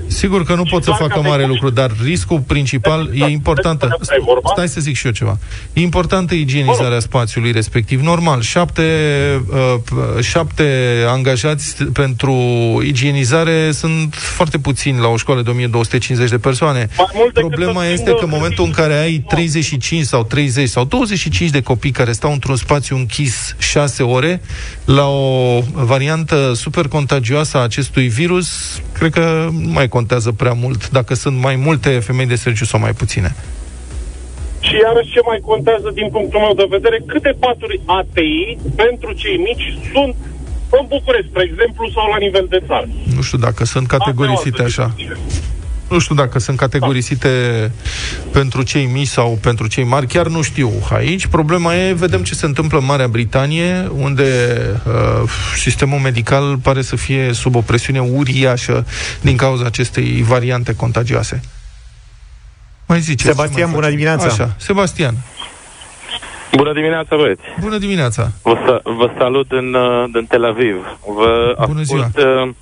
Sigur 0.10 0.44
că 0.44 0.56
nu 0.56 0.64
pot 0.64 0.84
să 0.84 0.92
facă 0.92 1.22
mare 1.22 1.46
lucru, 1.46 1.70
dar 1.70 1.92
riscul 2.04 2.40
principal 2.40 3.10
e 3.14 3.26
important. 3.26 3.88
Stai 4.52 4.68
să 4.68 4.80
zic 4.82 4.96
și 4.96 5.06
eu 5.06 5.12
ceva. 5.12 5.38
E 5.74 5.82
importantă 5.82 6.34
igienizarea 6.34 7.00
spațiului 7.00 7.52
respectiv. 7.52 8.02
Normal, 8.02 8.42
șapte, 8.42 8.84
uh, 9.50 10.24
șapte 10.24 10.68
angajați 11.08 11.84
pentru 11.84 12.34
igienizare 12.86 13.72
sunt 13.72 14.16
foarte 14.16 14.58
puțini 14.58 15.00
la 15.00 15.08
o 15.08 15.18
școală 15.18 15.42
de 15.42 15.50
1250 15.50 16.30
de 16.30 16.38
persoane. 16.38 16.90
Problema 17.34 17.86
este 17.86 18.12
că 18.12 18.24
în 18.24 18.30
momentul 18.30 18.66
în 18.66 18.72
care 18.72 18.94
ai 18.94 19.24
35 19.28 20.06
sau 20.06 20.24
30 20.24 20.70
sau 20.70 20.84
25 20.84 21.50
de 21.50 21.62
copii 21.62 21.92
care 21.92 22.12
stau 22.12 22.32
într-un 22.32 22.56
spațiu 22.56 22.96
închis 22.96 23.56
6 23.58 24.04
ore, 24.04 24.42
la 24.86 25.08
o 25.08 25.60
variantă 25.74 26.52
super 26.56 26.88
contagioasă 26.88 27.58
a 27.58 27.62
acestui 27.62 28.08
virus, 28.08 28.80
cred 28.92 29.12
că 29.12 29.50
nu 29.52 29.70
mai 29.70 29.88
contează 30.00 30.32
prea 30.42 30.56
mult 30.64 30.90
dacă 30.98 31.14
sunt 31.24 31.36
mai 31.48 31.56
multe 31.66 31.90
femei 32.08 32.32
de 32.34 32.42
serviciu 32.44 32.66
sau 32.72 32.80
mai 32.86 32.94
puține. 33.02 33.30
Și 34.68 34.76
iarăși 34.86 35.14
ce 35.16 35.22
mai 35.30 35.40
contează 35.50 35.90
din 36.00 36.08
punctul 36.16 36.40
meu 36.46 36.54
de 36.62 36.68
vedere, 36.76 36.98
câte 37.12 37.32
paturi 37.46 37.82
ATI 38.00 38.58
pentru 38.82 39.10
cei 39.22 39.38
mici 39.48 39.68
sunt 39.94 40.16
în 40.78 40.84
București, 40.94 41.30
spre 41.32 41.44
exemplu, 41.50 41.84
sau 41.96 42.06
la 42.14 42.20
nivel 42.26 42.46
de 42.50 42.62
țară. 42.68 42.88
Nu 43.16 43.22
știu 43.28 43.40
dacă 43.48 43.62
sunt 43.74 43.88
categorisite 43.96 44.62
așa. 44.70 44.88
Nu 45.90 46.00
știu 46.00 46.16
dacă 46.16 46.40
sunt 46.40 46.58
categorisite 46.58 47.30
pentru 48.32 48.62
cei 48.64 48.86
mici 48.86 49.08
sau 49.08 49.38
pentru 49.42 49.68
cei 49.68 49.84
mari, 49.84 50.08
chiar 50.08 50.28
nu 50.28 50.42
știu 50.42 50.72
aici. 50.92 51.28
Problema 51.28 51.76
e, 51.76 51.94
vedem 51.94 52.24
ce 52.24 52.34
se 52.34 52.46
întâmplă 52.46 52.78
în 52.78 52.86
Marea 52.86 53.08
Britanie, 53.08 53.92
unde 53.96 54.56
uh, 54.88 55.30
sistemul 55.56 56.00
medical 56.00 56.58
pare 56.58 56.82
să 56.82 56.96
fie 56.96 57.34
sub 57.34 57.56
o 57.56 57.62
presiune 57.62 58.00
uriașă 58.00 58.86
din 59.22 59.36
cauza 59.38 59.66
acestei 59.66 60.24
variante 60.28 60.76
contagioase. 60.76 61.42
Mai 62.86 63.00
zice. 63.00 63.28
Sebastian, 63.28 63.70
mai 63.70 63.80
bună 63.80 63.90
dimineața. 63.90 64.26
Așa, 64.26 64.56
Sebastian. 64.58 65.16
Bună 66.56 66.74
dimineața, 66.74 67.16
băieți! 67.16 67.42
Bună 67.60 67.78
dimineața! 67.78 68.32
Vă, 68.42 68.54
sa- 68.54 68.82
vă 68.84 69.12
salut 69.18 69.52
în, 69.52 69.74
uh, 69.74 70.10
din 70.14 70.26
Tel 70.26 70.46
Aviv. 70.46 70.76
Vă 71.16 71.56
Bună 71.68 71.80
ascult, 71.80 72.16
ziua. 72.16 72.54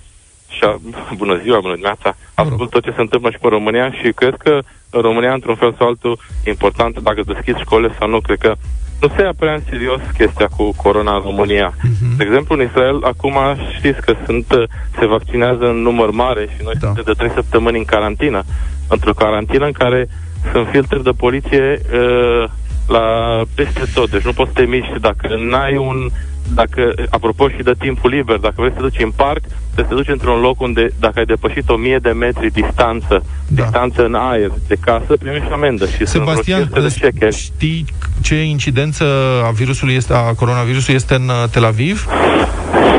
Uh, 0.57 0.57
Și 0.57 0.63
a, 0.63 0.79
bună 1.21 1.39
ziua, 1.43 1.59
bună 1.59 1.73
dimineața! 1.73 2.15
Ascult 2.33 2.69
tot 2.69 2.83
ce 2.83 2.93
se 2.95 3.01
întâmplă 3.01 3.29
și 3.29 3.37
pe 3.37 3.47
România 3.47 3.91
și 3.91 4.11
cred 4.11 4.35
că 4.37 4.59
în 4.89 5.01
România, 5.01 5.33
într-un 5.33 5.55
fel 5.55 5.75
sau 5.77 5.87
altul, 5.87 6.19
e 6.43 6.49
important 6.49 6.99
dacă 6.99 7.21
deschizi 7.25 7.59
școle 7.59 7.95
sau 7.99 8.09
nu. 8.09 8.19
Cred 8.19 8.37
că 8.37 8.55
nu 9.01 9.07
se 9.15 9.21
ia 9.21 9.33
prea 9.37 9.53
în 9.53 9.61
serios 9.69 10.01
chestia 10.17 10.47
cu 10.57 10.73
corona 10.75 11.15
în 11.15 11.21
România. 11.21 11.73
De 12.17 12.23
exemplu, 12.23 12.55
în 12.55 12.61
Israel, 12.61 13.03
acum 13.03 13.37
știți 13.77 14.01
că 14.01 14.13
sunt, 14.25 14.51
uh, 14.51 14.63
se 14.99 15.05
vaccinează 15.05 15.65
în 15.65 15.81
număr 15.81 16.11
mare 16.11 16.47
și 16.55 16.63
noi 16.63 16.73
suntem 16.79 17.03
de 17.05 17.11
3 17.11 17.29
săptămâni 17.33 17.77
în 17.77 17.85
carantină. 17.85 18.43
Într-o 18.89 19.13
carantină 19.13 19.65
în 19.65 19.71
care 19.71 20.07
sunt 20.51 20.67
filtre 20.67 20.99
de 20.99 21.11
poliție 21.11 21.81
uh, 21.93 22.43
la 22.87 23.41
peste 23.55 23.83
tot. 23.93 24.09
Deci 24.09 24.21
nu 24.21 24.33
poți 24.33 24.51
să 24.53 24.59
te 24.59 24.65
miști 24.65 24.99
dacă 24.99 25.35
n-ai 25.49 25.77
un 25.77 26.09
dacă, 26.53 26.93
apropo 27.09 27.49
și 27.49 27.63
de 27.63 27.71
timpul 27.79 28.09
liber, 28.09 28.37
dacă 28.37 28.53
vrei 28.57 28.69
să 28.69 28.75
te 28.75 28.81
duci 28.81 29.03
în 29.03 29.11
parc, 29.11 29.41
să 29.75 29.81
te 29.81 29.93
duci 29.93 30.07
într-un 30.07 30.39
loc 30.39 30.61
unde, 30.61 30.89
dacă 30.99 31.19
ai 31.19 31.25
depășit 31.25 31.69
1000 31.69 31.97
de 31.97 32.09
metri 32.09 32.51
distanță, 32.51 33.23
da. 33.47 33.61
distanță 33.61 34.05
în 34.05 34.15
aer 34.15 34.51
de 34.67 34.75
casă, 34.79 35.17
primești 35.19 35.51
amendă 35.51 35.85
și 35.85 36.05
sunt 36.05 36.07
vreo 36.07 36.25
Sebastian, 36.25 36.59
500 36.59 36.87
de 36.87 37.05
șecheri. 37.05 37.35
știi 37.35 37.85
ce 38.21 38.43
incidență 38.43 39.05
a 39.45 39.51
virusului 39.51 39.93
este, 39.93 40.13
a 40.13 40.33
coronavirusului 40.33 40.95
este 40.95 41.13
în 41.13 41.27
uh, 41.27 41.49
Tel 41.51 41.65
Aviv? 41.65 42.07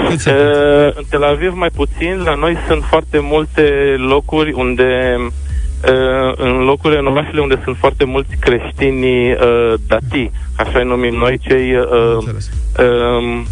Cât 0.09 0.21
se 0.21 0.31
Uh, 0.31 0.97
în 0.97 1.05
Tel 1.09 1.25
Aviv 1.25 1.53
mai 1.55 1.71
puțin, 1.75 2.23
la 2.25 2.35
noi 2.35 2.57
sunt 2.67 2.85
foarte 2.85 3.19
multe 3.21 3.95
locuri 3.99 4.53
unde 4.53 5.17
uh, 5.19 5.33
în 6.37 6.65
locurile, 6.65 6.99
în 6.99 7.07
orașele 7.07 7.41
unde 7.41 7.61
sunt 7.65 7.77
foarte 7.77 8.05
mulți 8.05 8.37
creștini 8.37 9.33
uh, 9.33 9.75
dati, 9.87 10.31
așa 10.57 10.79
îi 10.79 10.85
numim 10.85 11.15
noi, 11.15 11.39
cei 11.39 11.77
uh, 11.77 12.17
uh, 12.79 13.43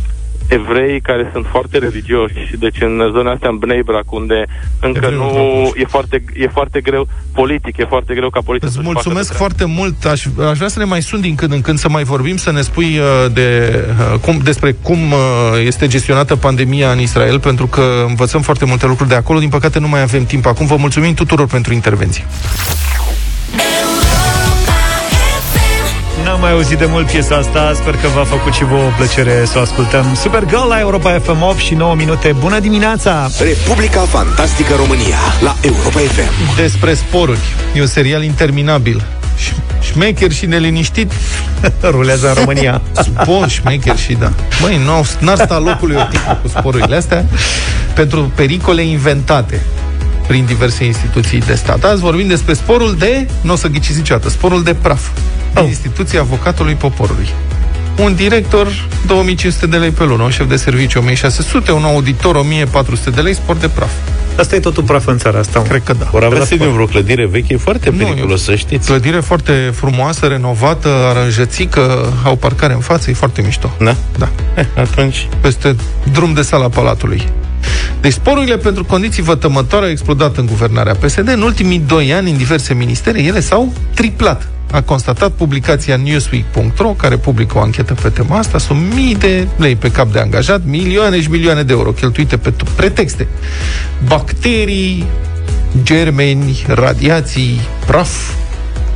evrei 0.48 1.00
care 1.00 1.30
sunt 1.32 1.46
foarte 1.50 1.78
religioși, 1.78 2.56
deci 2.58 2.80
în 2.80 3.10
zona 3.12 3.30
astea, 3.30 3.48
în 3.48 3.56
Bnei 3.56 3.82
Brak, 3.82 4.12
unde 4.12 4.44
încă 4.80 5.00
Evrei 5.04 5.18
nu 5.18 5.72
e 5.76 5.84
foarte, 5.84 6.24
e 6.34 6.46
foarte 6.46 6.80
greu 6.80 7.08
politic, 7.32 7.76
e 7.76 7.84
foarte 7.84 8.14
greu 8.14 8.30
ca 8.30 8.40
poliția 8.44 8.68
Îți 8.68 8.76
să-și 8.76 8.86
facă 8.86 9.00
mulțumesc 9.02 9.30
de 9.30 9.36
foarte 9.36 9.64
mult. 9.64 10.04
Aș, 10.04 10.24
aș 10.50 10.56
vrea 10.56 10.68
să 10.68 10.78
ne 10.78 10.84
mai 10.84 11.02
sun 11.02 11.20
din 11.20 11.34
când 11.34 11.52
în 11.52 11.60
când 11.60 11.78
să 11.78 11.88
mai 11.88 12.04
vorbim, 12.04 12.36
să 12.36 12.52
ne 12.52 12.60
spui 12.60 12.98
uh, 12.98 13.32
de, 13.32 13.80
uh, 14.12 14.18
cum, 14.18 14.38
despre 14.44 14.76
cum 14.82 15.12
uh, 15.12 15.18
este 15.64 15.86
gestionată 15.86 16.36
pandemia 16.36 16.90
în 16.90 17.00
Israel, 17.00 17.40
pentru 17.40 17.66
că 17.66 18.04
învățăm 18.08 18.40
foarte 18.40 18.64
multe 18.64 18.86
lucruri 18.86 19.08
de 19.08 19.14
acolo. 19.14 19.38
Din 19.38 19.48
păcate 19.48 19.78
nu 19.78 19.88
mai 19.88 20.02
avem 20.02 20.24
timp 20.24 20.46
acum. 20.46 20.66
Vă 20.66 20.76
mulțumim 20.76 21.14
tuturor 21.14 21.46
pentru 21.46 21.72
intervenție. 21.72 22.24
N-am 26.36 26.44
mai 26.44 26.54
auzit 26.54 26.78
de 26.78 26.86
mult 26.88 27.10
piesa 27.10 27.36
asta 27.36 27.72
Sper 27.74 27.94
că 27.94 28.08
v-a 28.14 28.24
făcut 28.24 28.52
și 28.52 28.64
vouă 28.64 28.90
plăcere 28.96 29.44
să 29.46 29.58
o 29.58 29.60
ascultăm 29.60 30.14
Supergirl 30.22 30.68
la 30.68 30.78
Europa 30.78 31.18
FM 31.22 31.42
8 31.42 31.58
și 31.58 31.74
9 31.74 31.94
minute 31.94 32.34
Bună 32.40 32.58
dimineața! 32.58 33.28
Republica 33.38 34.00
Fantastică 34.00 34.74
România 34.76 35.16
la 35.40 35.56
Europa 35.60 35.98
FM. 35.98 36.56
Despre 36.56 36.94
sporuri. 36.94 37.38
E 37.74 37.80
un 37.80 37.86
serial 37.86 38.22
interminabil. 38.22 39.02
Ș- 39.38 39.82
Șmecher 39.82 40.32
și 40.32 40.46
neliniștit 40.46 41.12
Rulează 41.90 42.28
în 42.28 42.34
România 42.34 42.80
Spor, 43.04 43.48
șmecher 43.48 43.96
și 43.98 44.12
da 44.12 44.32
Măi, 44.60 44.80
nu, 44.84 44.90
au- 44.92 45.06
n-ar 45.20 45.36
sta 45.38 45.58
locului 45.58 45.96
o 45.96 46.02
tipă 46.10 46.38
cu 46.42 46.48
sporurile 46.48 46.96
astea 46.96 47.24
Pentru 47.94 48.32
pericole 48.34 48.82
inventate 48.82 49.62
prin 50.26 50.44
diverse 50.44 50.84
instituții 50.84 51.40
de 51.40 51.54
stat. 51.54 51.84
Azi 51.84 52.00
vorbim 52.00 52.26
despre 52.26 52.52
sporul 52.54 52.94
de, 52.98 53.26
nu 53.40 53.52
o 53.52 53.56
să 53.56 53.68
ghiciți 53.68 53.98
niciodată, 53.98 54.28
sporul 54.28 54.62
de 54.62 54.74
praf 54.74 55.08
din 55.54 55.62
Oh. 55.62 55.68
instituția 55.68 56.20
avocatului 56.20 56.74
poporului. 56.74 57.28
Un 58.02 58.14
director, 58.14 58.66
2500 59.06 59.66
de 59.66 59.76
lei 59.76 59.90
pe 59.90 60.04
lună, 60.04 60.22
un 60.22 60.30
șef 60.30 60.48
de 60.48 60.56
serviciu, 60.56 60.98
1600, 60.98 61.72
un 61.72 61.84
auditor, 61.84 62.34
1400 62.34 63.10
de 63.10 63.20
lei, 63.20 63.34
sport 63.34 63.60
de 63.60 63.68
praf. 63.68 63.90
Asta 64.38 64.54
e 64.54 64.58
totul 64.60 64.82
praf 64.82 65.06
în 65.06 65.18
țara 65.18 65.38
asta 65.38 65.62
Cred 65.62 65.82
că 65.84 65.92
da. 65.92 66.08
Ori 66.10 66.20
De 66.20 66.26
avea 66.26 66.38
la 66.38 66.44
să 66.44 66.54
sport. 66.54 66.70
vreo 66.70 66.86
clădire 66.86 67.26
veche, 67.26 67.54
e 67.54 67.56
foarte 67.56 67.90
Nu, 67.90 67.96
periculos, 67.96 68.42
să 68.42 68.54
știți. 68.54 68.86
Clădire 68.86 69.20
foarte 69.20 69.52
frumoasă, 69.74 70.26
renovată, 70.26 70.88
aranjățică, 70.88 72.12
au 72.24 72.36
parcare 72.36 72.72
în 72.72 72.80
față, 72.80 73.10
e 73.10 73.14
foarte 73.14 73.42
mișto. 73.42 73.70
Da? 73.78 73.96
Da. 74.18 74.28
Eh, 74.54 74.64
atunci... 74.78 75.28
peste 75.40 75.76
drum 76.12 76.32
de 76.32 76.42
sala 76.42 76.68
Palatului. 76.68 77.28
Deci 78.06 78.14
sporurile 78.14 78.56
pentru 78.56 78.84
condiții 78.84 79.22
vătămătoare 79.22 79.84
au 79.84 79.90
explodat 79.90 80.36
în 80.36 80.46
guvernarea 80.46 80.94
PSD. 80.94 81.28
În 81.28 81.42
ultimii 81.42 81.78
doi 81.78 82.12
ani, 82.12 82.30
în 82.30 82.36
diverse 82.36 82.74
ministere, 82.74 83.22
ele 83.22 83.40
s-au 83.40 83.72
triplat. 83.94 84.48
A 84.72 84.82
constatat 84.82 85.30
publicația 85.30 85.96
Newsweek.ro, 85.96 86.88
care 86.88 87.16
publică 87.16 87.58
o 87.58 87.60
anchetă 87.60 87.94
pe 87.94 88.08
tema 88.08 88.38
asta. 88.38 88.58
Sunt 88.58 88.94
mii 88.94 89.14
de 89.14 89.46
lei 89.56 89.76
pe 89.76 89.90
cap 89.90 90.12
de 90.12 90.18
angajat, 90.18 90.60
milioane 90.64 91.20
și 91.20 91.30
milioane 91.30 91.62
de 91.62 91.72
euro 91.72 91.90
cheltuite 91.90 92.36
pe 92.36 92.50
t- 92.50 92.74
pretexte. 92.76 93.28
Bacterii, 94.06 95.04
germeni, 95.82 96.64
radiații, 96.68 97.60
praf, 97.86 98.32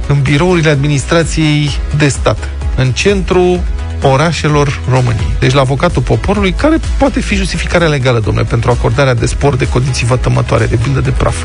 în 0.09 0.23
birourile 0.23 0.70
administrației 0.70 1.70
de 1.96 2.09
stat, 2.09 2.49
în 2.77 2.92
centrul 2.92 3.61
orașelor 4.08 4.80
României. 4.90 5.36
Deci 5.38 5.52
la 5.52 5.60
avocatul 5.60 6.02
poporului, 6.02 6.52
care 6.52 6.78
poate 6.98 7.20
fi 7.20 7.34
justificarea 7.34 7.88
legală, 7.88 8.20
domnule, 8.20 8.46
pentru 8.46 8.70
acordarea 8.70 9.14
de 9.14 9.26
spor 9.26 9.56
de 9.56 9.68
condiții 9.68 10.06
vătămătoare, 10.06 10.66
de 10.66 10.76
pildă 10.76 11.00
de 11.00 11.10
praf. 11.10 11.44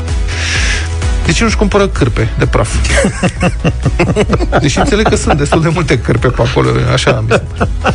De 1.24 1.32
ce 1.32 1.42
nu-și 1.42 1.56
cumpără 1.56 1.88
cârpe 1.88 2.28
de 2.38 2.46
praf? 2.46 2.74
Deși 4.60 4.78
înțeleg 4.78 5.08
că 5.08 5.16
sunt 5.16 5.38
destul 5.38 5.62
de 5.62 5.68
multe 5.68 5.98
cârpe 5.98 6.28
pe 6.28 6.42
acolo, 6.46 6.68
așa 6.92 7.24
mi 7.26 7.30
se 7.30 7.42
pare. 7.58 7.94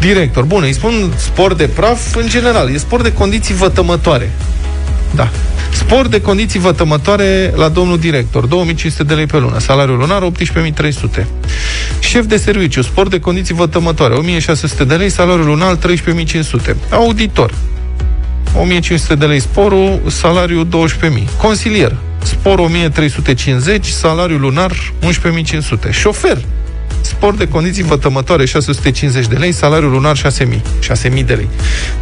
Director. 0.00 0.44
Bun, 0.44 0.62
îi 0.62 0.72
spun 0.72 1.12
spor 1.16 1.54
de 1.54 1.66
praf 1.66 2.14
în 2.14 2.28
general. 2.28 2.74
E 2.74 2.78
spor 2.78 3.02
de 3.02 3.12
condiții 3.12 3.54
vătămătoare. 3.54 4.30
Da. 5.16 5.30
Spor 5.72 6.08
de 6.08 6.20
condiții 6.20 6.60
vătămătoare 6.60 7.52
la 7.54 7.68
domnul 7.68 7.98
director, 7.98 8.46
2500 8.46 9.02
de 9.02 9.14
lei 9.14 9.26
pe 9.26 9.38
lună, 9.38 9.58
salariul 9.58 9.98
lunar 9.98 10.22
18300. 10.22 11.26
Șef 11.98 12.26
de 12.26 12.36
serviciu, 12.36 12.82
spor 12.82 13.08
de 13.08 13.20
condiții 13.20 13.54
vătămătoare, 13.54 14.14
1600 14.14 14.84
de 14.84 14.94
lei, 14.94 15.08
salariul 15.08 15.46
lunar 15.46 15.74
13500. 15.74 16.76
Auditor, 16.90 17.54
1500 18.60 19.14
de 19.14 19.26
lei 19.26 19.40
sporul, 19.40 20.00
salariul 20.06 20.66
12.000. 20.66 21.22
Consilier, 21.42 21.96
spor 22.22 22.58
1350, 22.58 23.86
salariul 23.86 24.40
lunar 24.40 24.72
11.500. 25.02 25.90
Șofer, 25.90 26.38
spor 27.06 27.34
de 27.34 27.48
condiții 27.48 27.82
vătămătoare 27.82 28.44
650 28.44 29.26
de 29.26 29.36
lei, 29.36 29.52
salariul 29.52 29.90
lunar 29.90 30.16
6.000. 30.16 30.22
6.000 31.12 31.24
de 31.24 31.34
lei. 31.34 31.48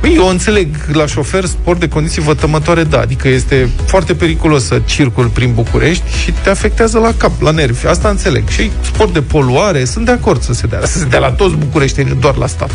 Păi, 0.00 0.14
eu 0.14 0.28
înțeleg 0.28 0.76
la 0.92 1.06
șofer 1.06 1.44
spor 1.44 1.76
de 1.76 1.88
condiții 1.88 2.22
vătămătoare, 2.22 2.84
da, 2.84 3.00
adică 3.00 3.28
este 3.28 3.68
foarte 3.86 4.14
periculos 4.14 4.64
să 4.64 4.80
circul 4.84 5.26
prin 5.26 5.52
București 5.54 6.18
și 6.22 6.32
te 6.42 6.50
afectează 6.50 6.98
la 6.98 7.12
cap, 7.16 7.40
la 7.40 7.50
nervi. 7.50 7.86
Asta 7.86 8.08
înțeleg. 8.08 8.48
Și 8.48 8.70
spor 8.80 9.08
de 9.08 9.20
poluare, 9.20 9.84
sunt 9.84 10.04
de 10.04 10.10
acord 10.10 10.42
să 10.42 10.52
se 10.52 10.66
dea. 10.66 10.80
Să 10.82 10.98
se 10.98 11.04
dea 11.04 11.18
la 11.18 11.30
toți 11.30 11.54
bucureștenii, 11.54 12.16
doar 12.20 12.36
la 12.36 12.46
stat. 12.46 12.70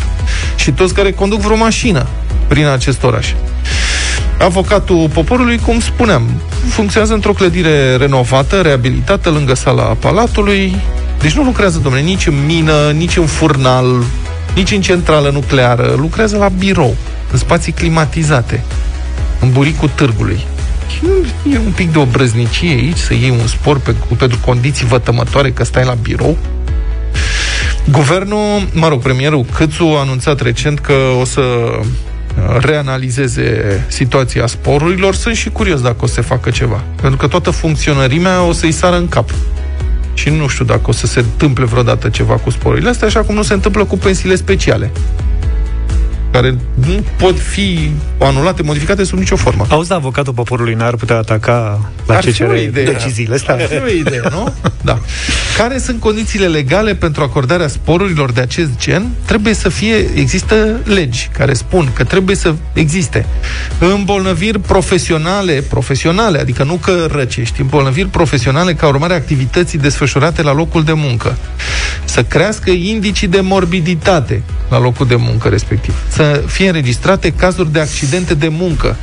Și 0.56 0.70
toți 0.70 0.94
care 0.94 1.12
conduc 1.12 1.40
vreo 1.40 1.56
mașină 1.56 2.06
prin 2.48 2.66
acest 2.66 3.02
oraș. 3.02 3.32
avocatul 4.38 5.08
poporului, 5.12 5.58
cum 5.58 5.80
spuneam, 5.80 6.22
funcționează 6.68 7.14
într-o 7.14 7.32
clădire 7.32 7.96
renovată, 7.96 8.60
reabilitată, 8.60 9.30
lângă 9.30 9.54
sala 9.54 9.82
Palatului. 9.82 10.76
Deci 11.20 11.32
nu 11.32 11.42
lucrează, 11.42 11.78
domnule, 11.78 12.04
nici 12.04 12.26
în 12.26 12.44
mină, 12.46 12.90
nici 12.90 13.16
în 13.16 13.26
furnal, 13.26 14.04
nici 14.54 14.70
în 14.70 14.80
centrală 14.80 15.30
nucleară. 15.30 15.94
Lucrează 15.98 16.36
la 16.36 16.48
birou, 16.48 16.96
în 17.32 17.38
spații 17.38 17.72
climatizate, 17.72 18.64
în 19.40 19.50
buricul 19.52 19.90
târgului. 19.94 20.40
E 21.52 21.58
un 21.58 21.72
pic 21.74 21.92
de 21.92 21.98
obrăznicie 21.98 22.70
aici 22.70 22.96
să 22.96 23.14
iei 23.14 23.30
un 23.30 23.46
spor 23.46 23.78
pe, 23.78 23.94
pentru 24.16 24.38
condiții 24.44 24.86
vătămătoare 24.86 25.50
că 25.50 25.64
stai 25.64 25.84
la 25.84 25.94
birou. 26.02 26.36
Guvernul, 27.90 28.68
mă 28.72 28.88
rog, 28.88 29.02
premierul 29.02 29.44
Câțu 29.54 29.84
a 29.84 30.00
anunțat 30.00 30.40
recent 30.40 30.78
că 30.78 30.94
o 31.20 31.24
să 31.24 31.42
reanalizeze 32.58 33.84
situația 33.88 34.46
sporurilor. 34.46 35.14
Sunt 35.14 35.34
și 35.34 35.50
curios 35.50 35.80
dacă 35.80 35.96
o 36.00 36.06
să 36.06 36.12
se 36.12 36.20
facă 36.20 36.50
ceva. 36.50 36.82
Pentru 37.00 37.18
că 37.18 37.26
toată 37.26 37.50
funcționărimea 37.50 38.42
o 38.42 38.52
să-i 38.52 38.72
sară 38.72 38.96
în 38.96 39.08
cap. 39.08 39.30
Și 40.20 40.28
nu 40.28 40.46
știu 40.46 40.64
dacă 40.64 40.82
o 40.84 40.92
să 40.92 41.06
se 41.06 41.18
întâmple 41.18 41.64
vreodată 41.64 42.08
ceva 42.08 42.34
cu 42.34 42.50
sporurile 42.50 42.88
astea, 42.88 43.06
așa 43.06 43.20
cum 43.20 43.34
nu 43.34 43.42
se 43.42 43.52
întâmplă 43.52 43.84
cu 43.84 43.96
pensiile 43.96 44.34
speciale 44.34 44.90
care 46.32 46.56
nu 46.74 47.04
pot 47.18 47.38
fi 47.40 47.90
anulate, 48.20 48.62
modificate 48.62 49.04
sub 49.04 49.18
nicio 49.18 49.36
formă. 49.36 49.66
Auzi, 49.68 49.92
avocatul 49.92 50.32
poporului 50.32 50.74
n-ar 50.74 50.94
putea 50.94 51.16
ataca 51.16 51.90
la 52.06 52.14
Ar 52.14 52.22
ce 52.22 52.30
fi 52.30 52.42
o 52.42 52.46
cere 52.46 52.62
idee. 52.62 52.84
deciziile 52.84 53.34
astea? 53.34 53.54
Ar 53.54 53.60
fi 53.60 53.82
o 53.82 53.88
idee, 53.98 54.20
nu? 54.30 54.52
Da. 54.82 54.98
Care 55.56 55.78
sunt 55.78 56.00
condițiile 56.00 56.46
legale 56.46 56.94
pentru 56.94 57.22
acordarea 57.22 57.68
sporurilor 57.68 58.32
de 58.32 58.40
acest 58.40 58.70
gen? 58.78 59.08
Trebuie 59.24 59.54
să 59.54 59.68
fie, 59.68 59.94
există 60.14 60.80
legi 60.84 61.28
care 61.38 61.52
spun 61.52 61.90
că 61.94 62.04
trebuie 62.04 62.36
să 62.36 62.54
existe 62.72 63.26
îmbolnăviri 63.78 64.58
profesionale, 64.60 65.52
profesionale, 65.68 66.38
adică 66.38 66.64
nu 66.64 66.74
că 66.74 67.06
răcești, 67.12 67.60
îmbolnăviri 67.60 68.08
profesionale 68.08 68.74
ca 68.74 68.86
urmare 68.86 69.12
a 69.12 69.16
activității 69.16 69.78
desfășurate 69.78 70.42
la 70.42 70.52
locul 70.52 70.84
de 70.84 70.92
muncă. 70.92 71.36
Să 72.04 72.22
crească 72.24 72.70
indicii 72.70 73.28
de 73.28 73.40
morbiditate 73.40 74.42
la 74.70 74.80
locul 74.80 75.06
de 75.06 75.16
muncă 75.16 75.48
respectiv. 75.48 75.94
Să 76.20 76.42
fie 76.46 76.66
înregistrate 76.66 77.32
cazuri 77.32 77.72
de 77.72 77.80
accidente 77.80 78.34
de 78.34 78.48
muncă 78.48 78.96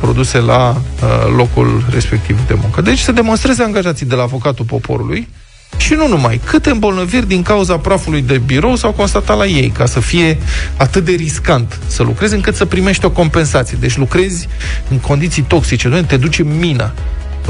produse 0.00 0.38
la 0.38 0.70
uh, 0.70 1.34
locul 1.36 1.84
respectiv 1.90 2.46
de 2.46 2.54
muncă. 2.60 2.80
Deci 2.80 2.98
să 2.98 3.12
demonstreze 3.12 3.62
angajații 3.62 4.06
de 4.06 4.14
la 4.14 4.22
avocatul 4.22 4.64
poporului 4.64 5.28
și 5.76 5.94
nu 5.94 6.08
numai, 6.08 6.40
câte 6.44 6.70
îmbolnăviri 6.70 7.26
din 7.26 7.42
cauza 7.42 7.78
prafului 7.78 8.22
de 8.22 8.38
birou 8.38 8.76
s-au 8.76 8.92
constatat 8.92 9.36
la 9.36 9.46
ei, 9.46 9.68
ca 9.68 9.86
să 9.86 10.00
fie 10.00 10.38
atât 10.76 11.04
de 11.04 11.12
riscant 11.12 11.78
să 11.86 12.02
lucrezi 12.02 12.34
încât 12.34 12.54
să 12.54 12.64
primești 12.64 13.04
o 13.04 13.10
compensație. 13.10 13.76
Deci 13.80 13.96
lucrezi 13.96 14.48
în 14.90 14.98
condiții 14.98 15.42
toxice, 15.42 15.88
nu? 15.88 16.02
te 16.02 16.16
duci 16.16 16.38
în 16.38 16.58
mină. 16.58 16.92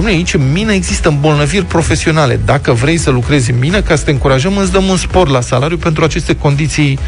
Dom'le, 0.00 0.08
aici 0.08 0.34
în 0.34 0.52
mină 0.52 0.72
există 0.72 1.08
îmbolnăviri 1.08 1.64
profesionale. 1.64 2.40
Dacă 2.44 2.72
vrei 2.72 2.96
să 2.96 3.10
lucrezi 3.10 3.50
în 3.50 3.58
mină, 3.58 3.80
ca 3.80 3.96
să 3.96 4.04
te 4.04 4.10
încurajăm, 4.10 4.56
îți 4.56 4.72
dăm 4.72 4.84
un 4.88 4.96
spor 4.96 5.28
la 5.28 5.40
salariu 5.40 5.76
pentru 5.76 6.04
aceste 6.04 6.36
condiții 6.36 6.98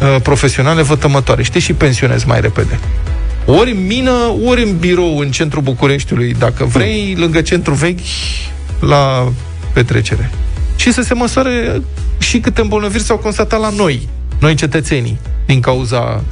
uh, 0.00 0.20
profesionale 0.22 0.82
vătămătoare 0.82 1.42
și 1.42 1.50
te 1.50 1.58
și 1.58 1.72
pensionezi 1.72 2.26
mai 2.26 2.40
repede. 2.40 2.78
Ori 3.46 3.70
în 3.70 3.86
mină, 3.86 4.12
ori 4.44 4.62
în 4.62 4.76
birou 4.78 5.18
în 5.18 5.30
centrul 5.30 5.62
Bucureștiului, 5.62 6.34
dacă 6.38 6.64
vrei, 6.64 7.14
lângă 7.18 7.40
centru 7.40 7.74
vechi, 7.74 7.98
la 8.80 9.32
petrecere. 9.72 10.30
Și 10.76 10.92
să 10.92 11.02
se 11.02 11.14
măsoare 11.14 11.82
și 12.18 12.38
câte 12.38 12.60
îmbolnăviri 12.60 13.02
s-au 13.02 13.16
constatat 13.16 13.60
la 13.60 13.70
noi, 13.76 14.08
noi 14.40 14.54
cetățenii, 14.54 15.18
din 15.46 15.60
cauza 15.60 16.22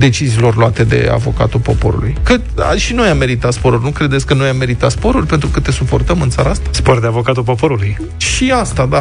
deciziilor 0.00 0.56
luate 0.56 0.84
de 0.84 1.08
avocatul 1.12 1.60
poporului. 1.60 2.16
Că 2.22 2.36
a, 2.56 2.74
și 2.74 2.92
noi 2.92 3.08
am 3.08 3.16
meritat 3.16 3.52
sporuri. 3.52 3.82
Nu 3.82 3.90
credeți 3.90 4.26
că 4.26 4.34
noi 4.34 4.48
am 4.48 4.56
meritat 4.56 4.90
sporuri 4.90 5.26
pentru 5.26 5.48
că 5.48 5.60
te 5.60 5.70
suportăm 5.70 6.20
în 6.20 6.30
țara 6.30 6.50
asta? 6.50 6.68
Spor 6.70 7.00
de 7.00 7.06
avocatul 7.06 7.42
poporului. 7.42 7.96
Și 8.16 8.52
asta, 8.54 8.86
da. 8.86 9.00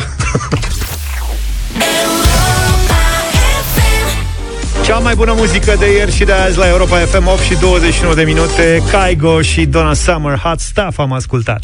Cea 4.85 4.97
mai 4.97 5.15
bună 5.15 5.33
muzică 5.37 5.75
de 5.79 5.93
ieri 5.93 6.15
și 6.15 6.23
de 6.23 6.31
azi 6.31 6.57
la 6.57 6.67
Europa 6.67 6.97
FM 6.97 7.27
8 7.27 7.39
și 7.39 7.55
29 7.59 8.15
de 8.15 8.23
minute 8.23 8.83
Kaigo 8.91 9.41
și 9.41 9.65
Donna 9.65 9.93
Summer 9.93 10.37
Hot 10.37 10.59
Stuff 10.59 10.99
am 10.99 11.13
ascultat 11.13 11.63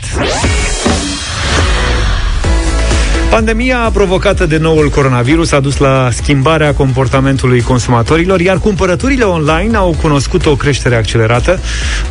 Pandemia 3.36 3.89
provocată 3.93 4.45
de 4.45 4.58
noul 4.58 4.89
coronavirus 4.89 5.52
a 5.52 5.60
dus 5.60 5.78
la 5.78 6.10
schimbarea 6.12 6.74
comportamentului 6.74 7.62
consumatorilor, 7.62 8.39
iar 8.39 8.58
cumpărăturile 8.58 9.24
online 9.24 9.78
au 9.78 9.95
cunoscut 10.02 10.45
o 10.45 10.56
creștere 10.56 10.95
accelerată, 10.95 11.60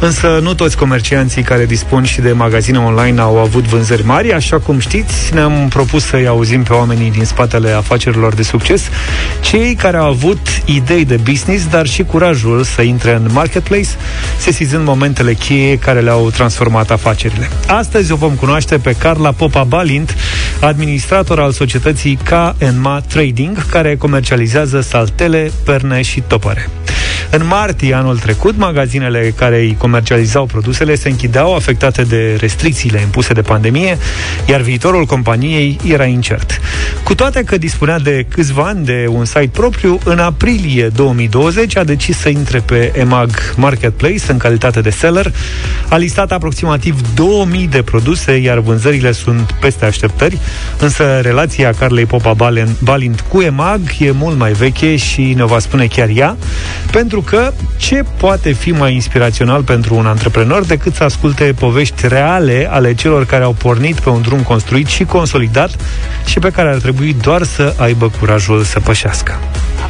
însă 0.00 0.38
nu 0.42 0.54
toți 0.54 0.76
comercianții 0.76 1.42
care 1.42 1.66
dispun 1.66 2.04
și 2.04 2.20
de 2.20 2.32
magazine 2.32 2.78
online 2.78 3.20
au 3.20 3.38
avut 3.38 3.64
vânzări 3.64 4.06
mari, 4.06 4.32
așa 4.32 4.58
cum 4.58 4.78
știți, 4.78 5.34
ne-am 5.34 5.68
propus 5.68 6.04
să-i 6.04 6.26
auzim 6.26 6.62
pe 6.62 6.72
oamenii 6.72 7.10
din 7.10 7.24
spatele 7.24 7.70
afacerilor 7.70 8.34
de 8.34 8.42
succes, 8.42 8.82
cei 9.40 9.74
care 9.74 9.96
au 9.96 10.08
avut 10.08 10.46
idei 10.64 11.04
de 11.04 11.16
business, 11.16 11.66
dar 11.66 11.86
și 11.86 12.02
curajul 12.02 12.62
să 12.62 12.82
intre 12.82 13.14
în 13.14 13.28
marketplace, 13.32 13.88
sesizând 14.38 14.84
momentele 14.84 15.34
cheie 15.34 15.78
care 15.78 16.00
le-au 16.00 16.30
transformat 16.30 16.90
afacerile. 16.90 17.48
Astăzi 17.66 18.12
o 18.12 18.16
vom 18.16 18.32
cunoaște 18.32 18.78
pe 18.78 18.94
Carla 18.98 19.32
Popa 19.32 19.62
Balint, 19.62 20.16
administrator 20.60 21.40
al 21.40 21.52
societății 21.52 22.18
KNMA 22.24 23.00
Trading, 23.00 23.66
care 23.66 23.96
comercializează 23.96 24.80
saltele, 24.80 25.50
perne 25.64 26.02
și 26.02 26.20
topăre. 26.20 26.68
În 27.38 27.46
martie 27.46 27.94
anul 27.94 28.18
trecut, 28.18 28.56
magazinele 28.56 29.34
care 29.36 29.58
îi 29.58 29.76
comercializau 29.78 30.46
produsele 30.46 30.94
se 30.94 31.08
închideau 31.08 31.54
afectate 31.54 32.02
de 32.02 32.36
restricțiile 32.40 33.00
impuse 33.00 33.32
de 33.32 33.42
pandemie, 33.42 33.98
iar 34.46 34.60
viitorul 34.60 35.04
companiei 35.04 35.78
era 35.86 36.04
incert. 36.04 36.60
Cu 37.04 37.14
toate 37.14 37.42
că 37.42 37.58
dispunea 37.58 37.98
de 37.98 38.26
câțiva 38.28 38.62
ani 38.62 38.84
de 38.84 39.06
un 39.08 39.24
site 39.24 39.50
propriu, 39.52 39.98
în 40.04 40.18
aprilie 40.18 40.88
2020 40.88 41.76
a 41.76 41.84
decis 41.84 42.18
să 42.18 42.28
intre 42.28 42.58
pe 42.58 42.92
EMAG 42.96 43.30
Marketplace 43.56 44.22
în 44.28 44.36
calitate 44.36 44.80
de 44.80 44.90
seller. 44.90 45.32
A 45.88 45.96
listat 45.96 46.32
aproximativ 46.32 47.14
2000 47.14 47.66
de 47.66 47.82
produse, 47.82 48.36
iar 48.36 48.58
vânzările 48.58 49.12
sunt 49.12 49.54
peste 49.60 49.84
așteptări, 49.84 50.38
însă 50.78 51.20
relația 51.22 51.72
Carlei 51.72 52.06
Popa 52.06 52.36
Balint 52.82 53.20
cu 53.28 53.40
EMAG 53.40 53.80
e 53.98 54.10
mult 54.10 54.38
mai 54.38 54.52
veche 54.52 54.96
și 54.96 55.22
ne 55.36 55.44
va 55.44 55.58
spune 55.58 55.86
chiar 55.86 56.08
ea, 56.14 56.36
pentru 56.90 57.22
că 57.24 57.52
ce 57.76 58.04
poate 58.16 58.52
fi 58.52 58.70
mai 58.70 58.94
inspirațional 58.94 59.62
pentru 59.62 59.94
un 59.94 60.06
antreprenor 60.06 60.64
decât 60.64 60.94
să 60.94 61.04
asculte 61.04 61.54
povești 61.58 62.08
reale 62.08 62.68
ale 62.70 62.94
celor 62.94 63.26
care 63.26 63.44
au 63.44 63.52
pornit 63.52 64.00
pe 64.00 64.08
un 64.08 64.22
drum 64.22 64.42
construit 64.42 64.86
și 64.86 65.04
consolidat 65.04 65.76
și 66.26 66.38
pe 66.38 66.50
care 66.50 66.68
ar 66.68 66.78
trebui 66.78 67.16
doar 67.22 67.42
să 67.42 67.74
aibă 67.76 68.10
curajul 68.20 68.62
să 68.62 68.80
pășească. 68.80 69.38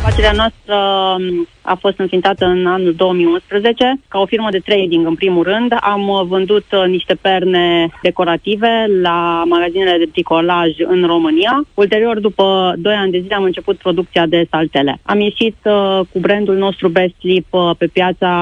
Afacerea 0.05 0.33
noastră 0.33 0.77
um, 1.19 1.49
a 1.63 1.75
fost 1.75 1.99
înființată 1.99 2.45
în 2.45 2.67
anul 2.67 2.95
2011 2.95 4.01
ca 4.09 4.19
o 4.19 4.27
firmă 4.27 4.49
de 4.51 4.59
trading 4.59 5.07
în 5.07 5.15
primul 5.15 5.43
rând. 5.43 5.75
Am 5.81 6.09
uh, 6.09 6.23
vândut 6.27 6.65
uh, 6.73 6.85
niște 6.87 7.15
perne 7.15 7.89
decorative 8.03 8.87
la 9.03 9.43
magazinele 9.47 9.99
de 9.99 10.09
bricolaj 10.13 10.71
în 10.79 11.07
România. 11.07 11.65
Ulterior, 11.75 12.21
după 12.21 12.75
2 12.79 12.95
ani 12.95 13.11
de 13.11 13.19
zile, 13.19 13.35
am 13.35 13.43
început 13.43 13.77
producția 13.77 14.27
de 14.27 14.47
saltele. 14.51 14.99
Am 15.03 15.21
ieșit 15.21 15.57
uh, 15.65 16.01
cu 16.13 16.19
brandul 16.19 16.57
nostru 16.57 16.89
Best 16.89 17.15
Sleep 17.19 17.47
uh, 17.51 17.71
pe 17.79 17.87
piața 17.87 18.33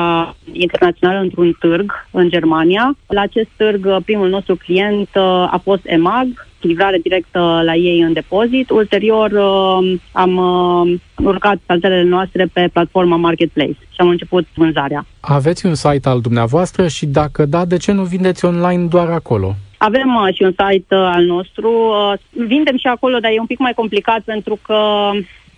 internațională 0.52 1.20
într-un 1.20 1.56
târg 1.58 2.06
în 2.10 2.28
Germania. 2.28 2.96
La 3.06 3.20
acest 3.20 3.48
târg, 3.56 3.86
uh, 3.86 3.96
primul 4.04 4.28
nostru 4.28 4.56
client 4.56 5.08
uh, 5.14 5.22
a 5.50 5.60
fost 5.62 5.82
EMAG, 5.84 6.46
livrare 6.62 6.98
directă 6.98 7.62
la 7.64 7.74
ei 7.74 8.00
în 8.00 8.12
depozit. 8.12 8.70
Ulterior 8.70 9.30
uh, 9.30 10.00
am 10.12 10.36
uh, 10.36 11.00
urcat 11.24 11.58
saltelele 11.66 12.08
noastre 12.08 12.46
pe 12.52 12.68
platforma 12.72 13.16
Marketplace 13.16 13.78
și 13.78 13.98
am 13.98 14.08
început 14.08 14.46
vânzarea. 14.54 15.06
Aveți 15.20 15.66
un 15.66 15.74
site 15.74 16.08
al 16.08 16.20
dumneavoastră 16.20 16.88
și 16.88 17.06
dacă 17.06 17.46
da, 17.46 17.64
de 17.64 17.76
ce 17.76 17.92
nu 17.92 18.02
vindeți 18.02 18.44
online 18.44 18.86
doar 18.86 19.10
acolo? 19.10 19.54
Avem 19.88 20.14
uh, 20.14 20.34
și 20.34 20.42
un 20.42 20.54
site 20.58 20.94
uh, 20.94 21.10
al 21.14 21.24
nostru. 21.24 21.70
Uh, 21.70 22.46
vindem 22.46 22.76
și 22.76 22.86
acolo, 22.86 23.18
dar 23.18 23.30
e 23.30 23.40
un 23.40 23.46
pic 23.46 23.58
mai 23.58 23.72
complicat 23.72 24.20
pentru 24.20 24.58
că 24.62 25.10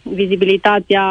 vizibilitatea 0.04 1.04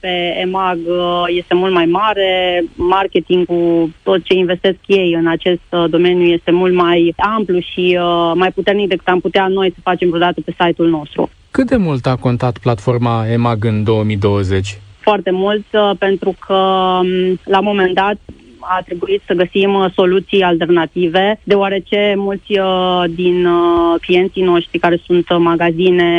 pe 0.00 0.36
EMAG 0.40 0.78
uh, 0.86 1.24
este 1.26 1.54
mult 1.54 1.72
mai 1.72 1.84
mare, 1.86 2.64
marketingul, 2.74 3.90
tot 4.02 4.22
ce 4.24 4.34
investesc 4.34 4.78
ei 4.86 5.12
în 5.12 5.26
acest 5.26 5.62
uh, 5.70 5.84
domeniu 5.90 6.26
este 6.26 6.50
mult 6.50 6.74
mai 6.74 7.14
amplu 7.16 7.58
și 7.60 7.98
uh, 8.00 8.32
mai 8.34 8.52
puternic 8.52 8.88
decât 8.88 9.06
am 9.06 9.20
putea 9.20 9.46
noi 9.46 9.70
să 9.74 9.80
facem 9.82 10.08
vreodată 10.08 10.40
pe 10.40 10.54
site-ul 10.58 10.88
nostru. 10.88 11.30
Cât 11.50 11.66
de 11.66 11.76
mult 11.76 12.06
a 12.06 12.16
contat 12.16 12.58
platforma 12.58 13.28
EMAG 13.28 13.64
în 13.64 13.84
2020? 13.84 14.78
Foarte 15.00 15.30
mult, 15.30 15.64
uh, 15.72 15.90
pentru 15.98 16.34
că 16.46 16.54
um, 16.54 17.38
la 17.44 17.58
un 17.58 17.64
moment 17.64 17.94
dat 17.94 18.16
a 18.60 18.82
trebuit 18.84 19.22
să 19.26 19.34
găsim 19.34 19.74
uh, 19.74 19.90
soluții 19.94 20.42
alternative, 20.42 21.40
deoarece 21.44 22.14
mulți 22.16 22.58
uh, 22.58 23.04
din 23.10 23.46
uh, 23.46 24.00
clienții 24.00 24.42
noștri 24.42 24.78
care 24.78 25.00
sunt 25.06 25.28
uh, 25.30 25.36
magazine 25.40 26.10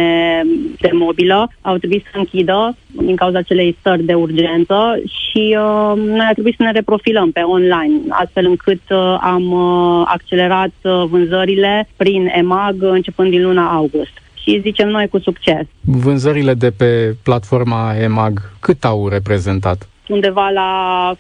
de 0.80 0.90
mobilă 0.94 1.52
au 1.62 1.78
trebuit 1.78 2.06
să 2.12 2.18
închidă 2.18 2.76
din 2.88 3.16
cauza 3.16 3.38
acelei 3.38 3.76
stări 3.80 4.04
de 4.04 4.14
urgență 4.14 5.02
și 5.06 5.58
uh, 5.58 5.94
noi 5.96 6.28
a 6.30 6.34
trebuit 6.34 6.56
să 6.58 6.64
ne 6.64 6.72
reprofilăm 6.72 7.32
pe 7.32 7.40
online, 7.40 8.00
astfel 8.10 8.46
încât 8.46 8.82
uh, 8.90 9.18
am 9.22 9.52
uh, 9.52 10.04
accelerat 10.06 10.74
uh, 10.82 11.04
vânzările 11.10 11.90
prin 11.98 12.32
EMAG 12.36 12.76
începând 12.80 13.30
din 13.30 13.44
luna 13.44 13.74
august 13.74 14.12
și 14.34 14.60
zicem 14.62 14.90
noi 14.90 15.08
cu 15.08 15.20
succes. 15.20 15.66
Vânzările 15.82 16.54
de 16.54 16.72
pe 16.72 17.16
platforma 17.24 17.96
EMAG 18.02 18.52
cât 18.60 18.84
au 18.84 19.08
reprezentat? 19.08 19.90
Undeva 20.10 20.50
la 20.50 21.14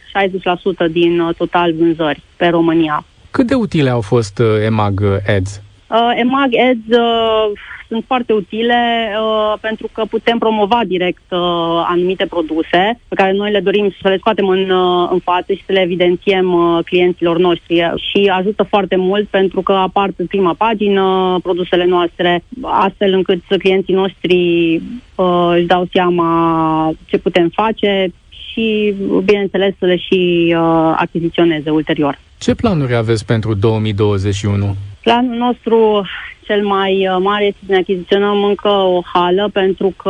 60% 0.87 0.91
din 0.91 1.19
uh, 1.19 1.35
total 1.35 1.73
vânzări 1.73 2.21
pe 2.37 2.47
România. 2.47 3.05
Cât 3.31 3.47
de 3.47 3.53
utile 3.53 3.89
au 3.89 4.01
fost 4.01 4.39
uh, 4.39 4.63
EMAG 4.65 5.01
Ads? 5.27 5.61
Uh, 5.87 6.11
EMAG 6.15 6.51
Ads 6.69 6.97
uh, 6.97 7.51
sunt 7.89 8.03
foarte 8.07 8.33
utile 8.33 9.11
uh, 9.21 9.53
pentru 9.61 9.89
că 9.91 10.03
putem 10.09 10.37
promova 10.37 10.81
direct 10.87 11.23
uh, 11.29 11.39
anumite 11.87 12.25
produse 12.25 12.99
pe 13.07 13.15
care 13.15 13.31
noi 13.31 13.51
le 13.51 13.59
dorim 13.59 13.93
să 14.01 14.07
le 14.07 14.17
scoatem 14.17 14.47
în, 14.47 14.69
uh, 14.69 15.09
în 15.11 15.19
față 15.19 15.53
și 15.53 15.63
să 15.65 15.71
le 15.71 15.81
evidențiem 15.81 16.53
uh, 16.53 16.83
clienților 16.85 17.37
noștri 17.37 17.91
și 17.95 18.31
ajută 18.33 18.63
foarte 18.63 18.95
mult 18.95 19.27
pentru 19.27 19.61
că 19.61 19.73
apar 19.73 20.09
pe 20.15 20.23
prima 20.23 20.53
pagină 20.57 21.37
produsele 21.43 21.85
noastre 21.85 22.43
astfel 22.61 23.13
încât 23.13 23.41
clienții 23.57 23.93
noștri 23.93 24.75
uh, 25.15 25.51
își 25.55 25.65
dau 25.65 25.87
seama 25.91 26.91
ce 27.05 27.17
putem 27.17 27.49
face 27.49 28.13
și, 28.59 28.93
bineînțeles, 29.23 29.73
să 29.79 29.85
le 29.85 29.97
și 29.97 30.53
uh, 30.57 30.93
achiziționeze 30.95 31.69
ulterior. 31.69 32.19
Ce 32.37 32.55
planuri 32.55 32.95
aveți 32.95 33.25
pentru 33.25 33.53
2021? 33.53 34.75
Planul 35.01 35.35
nostru 35.35 36.05
cel 36.43 36.65
mai 36.65 37.07
uh, 37.07 37.17
mare 37.19 37.45
este 37.45 37.59
să 37.65 37.71
ne 37.71 37.77
achiziționăm 37.77 38.43
încă 38.43 38.67
o 38.69 39.01
hală, 39.13 39.49
pentru 39.53 39.93
că 39.97 40.09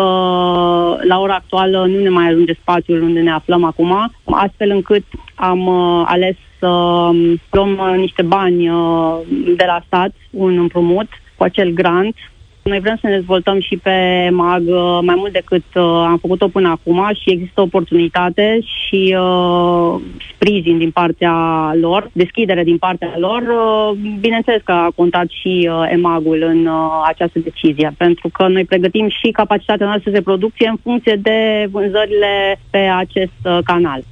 la 1.07 1.19
ora 1.19 1.33
actuală 1.33 1.85
nu 1.85 1.99
ne 1.99 2.09
mai 2.09 2.27
ajunge 2.27 2.53
spațiul 2.53 3.01
unde 3.01 3.19
ne 3.19 3.31
aflăm 3.31 3.63
acum, 3.63 4.11
astfel 4.23 4.69
încât 4.69 5.03
am 5.35 5.67
uh, 5.67 6.03
ales 6.05 6.35
să 6.59 6.67
um, 6.67 7.39
luăm 7.49 7.77
uh, 7.77 7.97
niște 7.97 8.21
bani 8.21 8.69
uh, 8.69 9.17
de 9.55 9.63
la 9.67 9.81
stat, 9.85 10.11
un 10.29 10.57
împrumut 10.57 11.07
cu 11.35 11.43
acel 11.43 11.69
grant 11.69 12.15
noi 12.63 12.79
vrem 12.79 12.97
să 13.01 13.07
ne 13.07 13.15
dezvoltăm 13.15 13.59
și 13.59 13.77
pe 13.77 14.29
MAG 14.31 14.67
uh, 14.67 14.99
mai 15.01 15.15
mult 15.17 15.31
decât 15.31 15.63
uh, 15.75 15.83
am 15.83 16.17
făcut-o 16.17 16.47
până 16.47 16.69
acum 16.69 17.09
și 17.13 17.31
există 17.31 17.61
oportunitate 17.61 18.59
și 18.61 19.15
uh, 19.19 20.01
sprijin 20.33 20.77
din 20.77 20.91
partea 20.91 21.35
lor, 21.79 22.09
deschidere 22.13 22.63
din 22.63 22.77
partea 22.77 23.13
lor. 23.17 23.41
Uh, 23.41 23.97
bineînțeles 24.19 24.61
că 24.63 24.71
a 24.71 24.91
contat 24.95 25.27
și 25.29 25.69
uh, 25.71 25.91
EMAG-ul 25.91 26.43
în 26.43 26.65
uh, 26.65 27.03
această 27.05 27.39
decizie, 27.39 27.91
pentru 27.97 28.29
că 28.33 28.47
noi 28.47 28.65
pregătim 28.65 29.07
și 29.09 29.31
capacitatea 29.31 29.85
noastră 29.85 30.11
de 30.11 30.21
producție 30.21 30.67
în 30.67 30.77
funcție 30.83 31.15
de 31.21 31.67
vânzările 31.71 32.59
pe 32.69 32.77
acest 32.77 33.39
uh, 33.43 33.57
canal. 33.63 34.03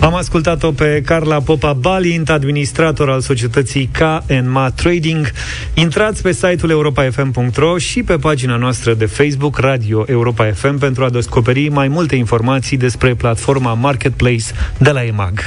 Am 0.00 0.14
ascultat-o 0.14 0.70
pe 0.72 1.02
Carla 1.04 1.40
Popa 1.40 1.72
Balint, 1.72 2.30
administrator 2.30 3.10
al 3.10 3.20
societății 3.20 3.90
KNMA 3.92 4.70
Trading. 4.70 5.30
Intrați 5.74 6.22
pe 6.22 6.32
site-ul 6.32 6.70
europa.fm.ro 6.70 7.78
și 7.78 8.02
pe 8.02 8.16
pagina 8.16 8.56
noastră 8.56 8.94
de 8.94 9.06
Facebook 9.06 9.58
Radio 9.58 10.04
Europa 10.06 10.50
FM 10.52 10.78
pentru 10.78 11.04
a 11.04 11.10
descoperi 11.10 11.68
mai 11.68 11.88
multe 11.88 12.16
informații 12.16 12.76
despre 12.76 13.14
platforma 13.14 13.74
Marketplace 13.74 14.44
de 14.78 14.90
la 14.90 15.04
EMAG. 15.04 15.40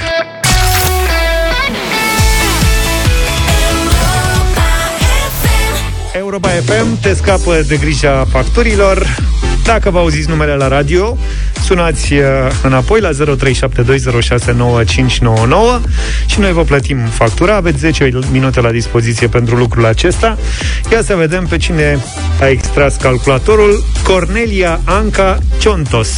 Europa 6.16 6.48
FM 6.48 7.00
te 7.00 7.14
scapă 7.14 7.64
de 7.68 7.76
grija 7.76 8.24
facturilor. 8.24 9.06
Dacă 9.64 9.90
vă 9.90 9.98
auziți 9.98 10.28
numele 10.28 10.54
la 10.54 10.68
radio, 10.68 11.18
sunați 11.64 12.12
uh, 12.12 12.20
înapoi 12.62 13.00
la 13.00 13.10
0372069599 13.10 13.16
și 16.26 16.40
noi 16.40 16.52
vă 16.52 16.62
plătim 16.62 16.98
factura. 16.98 17.56
Aveți 17.56 17.78
10 17.78 18.08
minute 18.30 18.60
la 18.60 18.70
dispoziție 18.70 19.26
pentru 19.26 19.56
lucrul 19.56 19.84
acesta. 19.84 20.38
Ia 20.92 21.02
să 21.02 21.14
vedem 21.14 21.46
pe 21.46 21.56
cine 21.56 21.98
a 22.40 22.46
extras 22.46 22.96
calculatorul. 22.96 23.84
Cornelia 24.02 24.80
Anca 24.84 25.38
Ciontos 25.58 26.08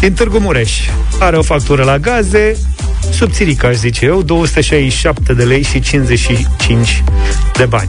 din 0.00 0.12
Târgu 0.12 0.38
Mureș. 0.38 0.72
Are 1.18 1.36
o 1.36 1.42
factură 1.42 1.84
la 1.84 1.98
gaze, 1.98 2.56
subțirică, 3.12 3.66
aș 3.66 3.74
zice 3.74 4.04
eu, 4.04 4.22
267 4.22 5.32
de 5.32 5.44
lei 5.44 5.62
și 5.62 5.80
55 5.80 7.02
de 7.56 7.64
bani. 7.64 7.88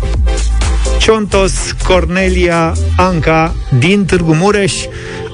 Ciontos, 0.99 1.53
Cornelia, 1.83 2.73
Anca 2.95 3.55
din 3.79 4.05
Târgu 4.05 4.33
Mureș. 4.33 4.73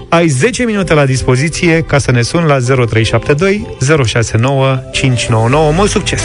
Ai 0.09 0.27
10 0.27 0.63
minute 0.63 0.93
la 0.93 1.05
dispoziție 1.05 1.81
ca 1.81 1.97
să 1.97 2.11
ne 2.11 2.21
suni 2.21 2.47
la 2.47 2.57
0372 2.59 3.77
069 4.05 4.79
599. 4.91 5.71
Mult 5.71 5.89
succes! 5.89 6.21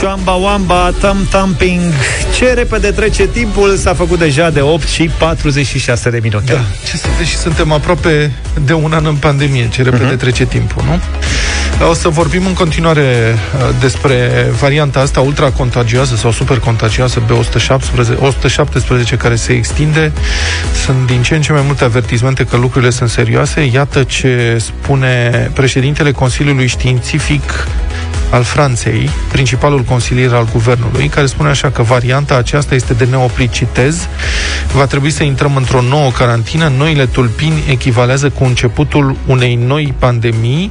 Chuamba 0.00 0.32
Wamba, 0.32 0.92
Tam 1.00 1.26
Tamping 1.30 1.80
Ce 2.34 2.52
repede 2.52 2.90
trece 2.90 3.26
timpul 3.26 3.76
S-a 3.76 3.94
făcut 3.94 4.18
deja 4.18 4.50
de 4.50 4.60
8 4.60 4.88
și 4.88 5.10
46 5.18 6.10
de 6.10 6.18
minute 6.22 6.52
Da, 6.52 6.60
ce 6.84 6.96
să 6.96 7.06
vezi, 7.18 7.30
și 7.30 7.36
suntem 7.36 7.72
aproape 7.72 8.32
de 8.64 8.72
un 8.72 8.92
an 8.92 9.06
în 9.06 9.14
pandemie 9.14 9.68
Ce 9.68 9.82
repede 9.82 10.14
uh-huh. 10.14 10.18
trece 10.18 10.44
timpul, 10.44 10.82
nu? 10.86 11.00
O 11.90 11.94
să 11.94 12.08
vorbim 12.08 12.46
în 12.46 12.52
continuare 12.52 13.34
uh, 13.34 13.74
despre 13.80 14.46
varianta 14.60 15.00
asta 15.00 15.20
ultracontagioasă 15.20 16.16
sau 16.16 16.30
supercontagioasă 16.30 17.20
B117, 17.20 18.18
117 18.18 19.16
care 19.16 19.34
se 19.34 19.52
extinde. 19.52 20.12
Sunt 20.84 21.06
din 21.06 21.22
ce 21.22 21.34
în 21.34 21.42
ce 21.42 21.52
mai 21.52 21.62
multe 21.66 21.84
avertizmente 21.84 22.44
că 22.44 22.56
lucrurile 22.56 22.90
sunt 22.90 23.08
serioase. 23.08 23.60
Iată 23.72 24.02
ce 24.02 24.56
spune 24.60 25.50
președintele 25.54 26.12
Consiliului 26.12 26.66
Științific 26.66 27.66
al 28.30 28.42
Franței, 28.42 29.10
principalul 29.32 29.80
consilier 29.80 30.32
al 30.32 30.48
guvernului, 30.52 31.08
care 31.08 31.26
spune 31.26 31.48
așa 31.48 31.70
că 31.70 31.82
varianta 31.82 32.34
aceasta 32.34 32.74
este 32.74 32.92
de 32.92 33.04
neoprit, 33.04 33.50
citez, 33.50 34.08
va 34.74 34.86
trebui 34.86 35.10
să 35.10 35.22
intrăm 35.22 35.56
într-o 35.56 35.80
nouă 35.80 36.10
carantină, 36.10 36.72
noile 36.76 37.06
tulpini 37.06 37.62
echivalează 37.70 38.30
cu 38.30 38.44
începutul 38.44 39.16
unei 39.26 39.54
noi 39.54 39.94
pandemii, 39.98 40.70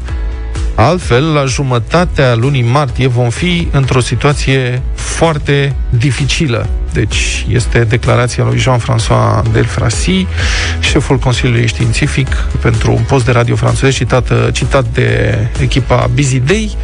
Altfel, 0.76 1.24
la 1.34 1.46
jumătatea 1.46 2.36
lunii 2.36 2.64
martie 2.64 3.08
vom 3.08 3.30
fi 3.30 3.68
într-o 3.72 4.00
situație 4.00 4.82
foarte 4.94 5.76
dificilă. 5.90 6.68
Deci 6.94 7.46
este 7.50 7.84
declarația 7.84 8.44
lui 8.44 8.60
Jean-François 8.60 9.52
Delfrasi, 9.52 10.28
șeful 10.80 11.18
Consiliului 11.18 11.68
Științific 11.68 12.28
pentru 12.62 12.92
un 12.92 13.04
post 13.04 13.26
de 13.26 13.32
radio 13.32 13.56
francez 13.56 13.94
citat, 13.94 14.52
citat 14.52 14.86
de 14.94 15.38
echipa 15.62 16.10
Busy 16.14 16.40
Day. 16.40 16.78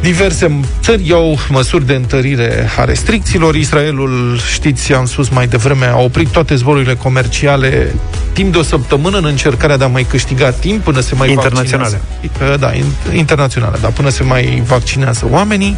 Diverse 0.00 0.60
țări 0.80 1.08
iau 1.08 1.38
măsuri 1.48 1.86
de 1.86 1.94
întărire 1.94 2.68
a 2.78 2.84
restricțiilor. 2.84 3.54
Israelul, 3.54 4.38
știți, 4.52 4.92
am 4.92 5.06
spus 5.06 5.28
mai 5.28 5.46
devreme, 5.46 5.86
a 5.86 5.98
oprit 5.98 6.28
toate 6.28 6.54
zborurile 6.54 6.94
comerciale 6.94 7.94
timp 8.32 8.52
de 8.52 8.58
o 8.58 8.62
săptămână 8.62 9.18
în 9.18 9.24
încercarea 9.24 9.76
de 9.76 9.84
a 9.84 9.86
mai 9.86 10.02
câștiga 10.02 10.50
timp 10.50 10.82
până 10.84 11.00
se 11.00 11.14
mai 11.14 11.30
Internaționale. 11.30 12.00
Vaccinează. 12.32 12.56
Da, 12.56 12.72
internaționale, 13.12 13.76
dar 13.80 13.90
până 13.90 14.08
se 14.08 14.22
mai 14.22 14.62
vaccinează 14.66 15.28
oamenii. 15.30 15.76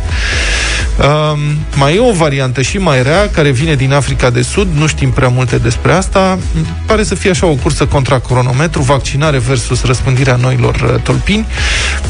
Um, 1.01 1.39
mai 1.77 1.95
e 1.95 1.99
o 1.99 2.13
variantă 2.13 2.63
și 2.63 2.79
mai 2.79 3.03
rea 3.03 3.29
care 3.31 3.51
vine 3.51 3.75
din 3.75 3.93
Africa 3.93 4.31
de 4.31 4.43
Sud, 4.43 4.69
nu 4.77 4.87
știm 4.87 5.11
prea 5.11 5.29
multe 5.29 5.59
despre 5.59 5.93
asta. 5.93 6.39
Pare 6.87 7.03
să 7.03 7.15
fie 7.15 7.31
așa 7.31 7.47
o 7.47 7.55
cursă 7.55 7.87
contra 7.87 8.19
cronometru, 8.19 8.83
vaccinare 8.83 9.39
versus 9.39 9.85
răspândirea 9.85 10.37
noilor 10.37 10.75
uh, 10.75 11.03
tolpini. 11.03 11.47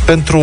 Pentru 0.05 0.39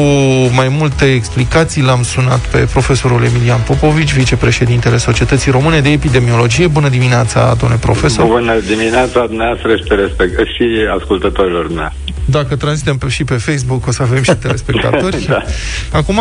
mai 0.55 0.67
multe 0.69 1.05
explicații 1.13 1.81
l-am 1.81 2.03
sunat 2.03 2.39
pe 2.39 2.57
profesorul 2.57 3.23
Emilian 3.23 3.59
Popovici, 3.65 4.13
vicepreședintele 4.13 4.97
Societății 4.97 5.51
Române 5.51 5.79
de 5.79 5.89
Epidemiologie. 5.89 6.67
Bună 6.67 6.89
dimineața, 6.89 7.55
domnule 7.59 7.79
profesor! 7.81 8.25
Bună 8.25 8.59
dimineața 8.67 9.25
dumneavoastră 9.27 9.75
și, 9.75 9.83
pe 9.87 9.95
respect- 9.95 10.47
și 10.55 10.65
ascultătorilor 10.99 11.65
dumneavoastră! 11.65 12.01
Dacă 12.25 12.55
transmitem 12.55 13.09
și 13.09 13.23
pe 13.23 13.33
Facebook, 13.33 13.87
o 13.87 13.91
să 13.91 14.01
avem 14.01 14.23
și 14.23 14.35
telespectatori. 14.45 15.25
da. 15.27 15.43
Acum, 15.91 16.19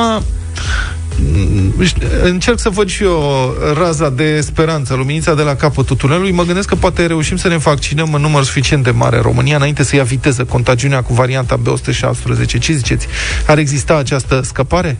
încerc 2.22 2.59
să 2.59 2.68
văd 2.68 2.88
și 2.88 3.02
eu 3.02 3.55
raza 3.74 4.11
de 4.11 4.40
speranță, 4.40 4.94
luminița 4.94 5.35
de 5.35 5.42
la 5.42 5.55
capătul 5.55 5.96
tunelului. 5.96 6.33
Mă 6.33 6.42
gândesc 6.42 6.68
că 6.68 6.74
poate 6.74 7.07
reușim 7.07 7.37
să 7.37 7.48
ne 7.48 7.57
vaccinăm 7.57 8.14
în 8.14 8.20
număr 8.20 8.44
suficient 8.44 8.85
de 8.85 8.90
mare 8.90 9.16
în 9.16 9.22
România 9.22 9.57
înainte 9.57 9.83
să 9.83 9.96
ia 9.96 10.05
viteză 10.05 10.44
contagiunea 10.44 11.02
cu 11.02 11.14
varianta 11.14 11.61
B117. 11.61 12.59
Ce 12.59 12.72
ziceți? 12.72 13.07
Ar 13.46 13.59
exista 13.59 13.96
această 13.96 14.40
scăpare? 14.40 14.98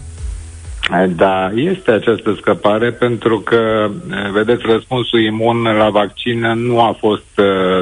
Da, 1.17 1.51
este 1.55 1.91
această 1.91 2.35
scăpare 2.41 2.91
pentru 2.91 3.39
că, 3.41 3.91
vedeți, 4.33 4.63
răspunsul 4.67 5.21
imun 5.21 5.63
la 5.63 5.91
vaccin 5.91 6.41
nu 6.41 6.81
a 6.81 6.97
fost, 6.99 7.41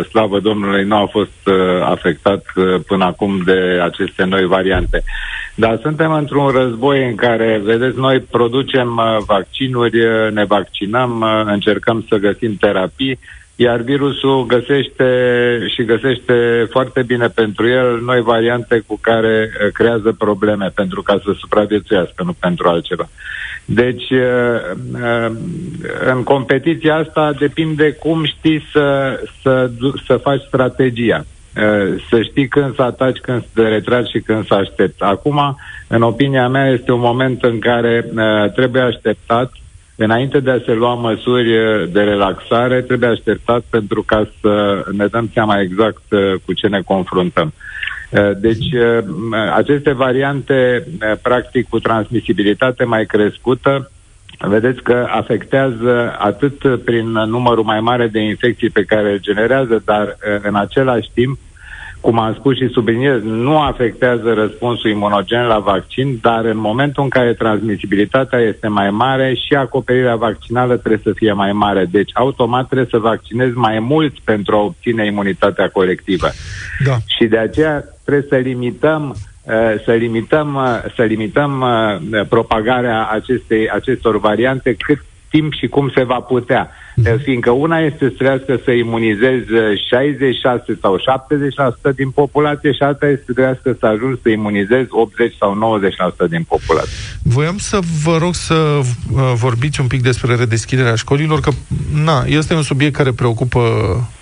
slavă 0.08 0.40
Domnului, 0.40 0.84
nu 0.84 0.96
a 0.96 1.06
fost 1.06 1.48
afectat 1.82 2.44
până 2.86 3.04
acum 3.04 3.42
de 3.44 3.80
aceste 3.82 4.24
noi 4.24 4.44
variante. 4.44 5.02
Dar 5.54 5.79
suntem 5.83 6.12
într-un 6.12 6.48
război 6.48 7.08
în 7.08 7.14
care, 7.14 7.60
vedeți, 7.64 7.98
noi 7.98 8.20
producem 8.20 9.00
vaccinuri, 9.26 9.98
ne 10.33 10.44
vaccinăm, 10.44 11.24
încercăm 11.46 12.04
să 12.08 12.16
găsim 12.16 12.56
terapii, 12.56 13.18
iar 13.57 13.81
virusul 13.81 14.46
găsește 14.46 15.07
și 15.75 15.85
găsește 15.85 16.67
foarte 16.71 17.02
bine 17.02 17.27
pentru 17.29 17.69
el 17.69 18.00
noi 18.00 18.21
variante 18.23 18.83
cu 18.87 18.98
care 19.00 19.50
uh, 19.50 19.73
creează 19.73 20.13
probleme 20.19 20.73
pentru 20.75 21.02
ca 21.02 21.21
să 21.25 21.33
supraviețuiască, 21.38 22.23
nu 22.25 22.33
pentru 22.33 22.69
altceva. 22.69 23.09
Deci, 23.65 24.11
uh, 24.11 24.61
uh, 24.92 25.31
în 26.07 26.23
competiția 26.23 26.96
asta 26.96 27.33
depinde 27.38 27.92
cum 27.92 28.25
știi 28.25 28.65
să, 28.73 29.19
să, 29.42 29.71
să 30.07 30.17
faci 30.17 30.42
strategia. 30.46 31.25
Să 32.11 32.23
știi 32.23 32.48
când 32.48 32.75
să 32.75 32.83
ataci, 32.83 33.19
când 33.19 33.42
să 33.42 33.48
te 33.55 33.69
retragi 33.69 34.11
și 34.11 34.21
când 34.21 34.46
să 34.46 34.55
aștepți. 34.55 35.02
Acum, 35.02 35.57
în 35.87 36.02
opinia 36.02 36.48
mea, 36.48 36.69
este 36.71 36.92
un 36.92 37.00
moment 37.00 37.42
în 37.42 37.59
care 37.59 38.11
trebuie 38.55 38.83
așteptat 38.83 39.52
înainte 39.96 40.40
de 40.40 40.50
a 40.50 40.58
se 40.64 40.72
lua 40.72 40.94
măsuri 40.94 41.50
de 41.92 42.02
relaxare, 42.02 42.82
trebuie 42.82 43.08
așteptat 43.08 43.64
pentru 43.70 44.02
ca 44.02 44.28
să 44.40 44.84
ne 44.92 45.06
dăm 45.06 45.30
seama 45.32 45.60
exact 45.60 46.02
uh, 46.10 46.34
cu 46.44 46.52
ce 46.52 46.68
ne 46.68 46.80
confruntăm. 46.80 47.52
Uh, 48.10 48.30
deci, 48.38 48.72
uh, 48.72 49.04
aceste 49.54 49.92
variante, 49.92 50.86
practic, 51.22 51.68
cu 51.68 51.78
transmisibilitate 51.78 52.84
mai 52.84 53.06
crescută, 53.06 53.90
vedeți 54.38 54.82
că 54.82 55.06
afectează 55.10 56.16
atât 56.18 56.84
prin 56.84 57.06
numărul 57.10 57.64
mai 57.64 57.80
mare 57.80 58.06
de 58.06 58.20
infecții 58.20 58.70
pe 58.70 58.84
care 58.84 59.10
le 59.10 59.18
generează, 59.18 59.82
dar 59.84 60.16
în 60.42 60.54
același 60.54 61.10
timp 61.14 61.38
cum 62.05 62.19
am 62.19 62.35
spus 62.35 62.57
și 62.57 62.69
subliniez, 62.69 63.23
nu 63.23 63.61
afectează 63.61 64.33
răspunsul 64.33 64.90
imunogen 64.90 65.42
la 65.42 65.59
vaccin, 65.59 66.19
dar 66.21 66.44
în 66.44 66.57
momentul 66.57 67.02
în 67.02 67.09
care 67.09 67.35
transmisibilitatea 67.35 68.38
este 68.38 68.69
mai 68.69 68.90
mare 68.90 69.35
și 69.35 69.55
acoperirea 69.55 70.17
vaccinală 70.17 70.77
trebuie 70.77 71.00
să 71.02 71.13
fie 71.15 71.33
mai 71.33 71.52
mare. 71.52 71.85
Deci, 71.90 72.11
automat 72.15 72.67
trebuie 72.67 72.88
să 72.90 72.98
vaccinezi 72.98 73.57
mai 73.57 73.79
mult 73.79 74.19
pentru 74.25 74.57
a 74.57 74.61
obține 74.61 75.07
imunitatea 75.07 75.69
colectivă. 75.69 76.29
Da. 76.85 76.96
Și 77.07 77.25
de 77.25 77.38
aceea 77.38 77.85
trebuie 78.05 78.27
să 78.29 78.37
limităm 78.37 79.17
uh, 79.44 79.83
să 79.85 79.92
limităm, 79.92 80.55
uh, 80.55 80.92
să 80.96 81.02
limităm 81.02 81.61
uh, 81.61 82.27
propagarea 82.29 83.07
acestei, 83.07 83.71
acestor 83.71 84.19
variante 84.19 84.75
cât 84.79 85.05
timp 85.31 85.52
și 85.52 85.67
cum 85.67 85.90
se 85.94 86.02
va 86.02 86.21
putea. 86.21 86.71
Mm-hmm. 86.94 87.22
Fiindcă 87.22 87.50
una 87.50 87.78
este 87.78 88.04
să 88.08 88.14
trească 88.18 88.60
să 88.64 88.70
imunizezi 88.70 89.46
66 89.88 90.78
sau 90.80 90.96
70% 91.92 91.94
din 91.94 92.10
populație 92.10 92.72
și 92.72 92.82
alta 92.82 93.06
este 93.06 93.22
să 93.26 93.32
trească 93.32 93.76
să 93.78 93.86
ajungi 93.86 94.20
să 94.22 94.28
imunizezi 94.28 94.88
80 94.88 95.34
sau 95.38 95.80
90% 96.26 96.28
din 96.28 96.42
populație. 96.42 96.92
Voiam 97.22 97.58
să 97.58 97.78
vă 98.02 98.16
rog 98.18 98.34
să 98.34 98.54
uh, 98.54 99.32
vorbiți 99.34 99.80
un 99.80 99.86
pic 99.86 100.02
despre 100.02 100.34
redeschiderea 100.34 100.94
școlilor, 100.94 101.40
că 101.40 101.50
na, 102.04 102.24
este 102.26 102.54
un 102.54 102.62
subiect 102.62 102.96
care 102.96 103.12
preocupă 103.12 103.60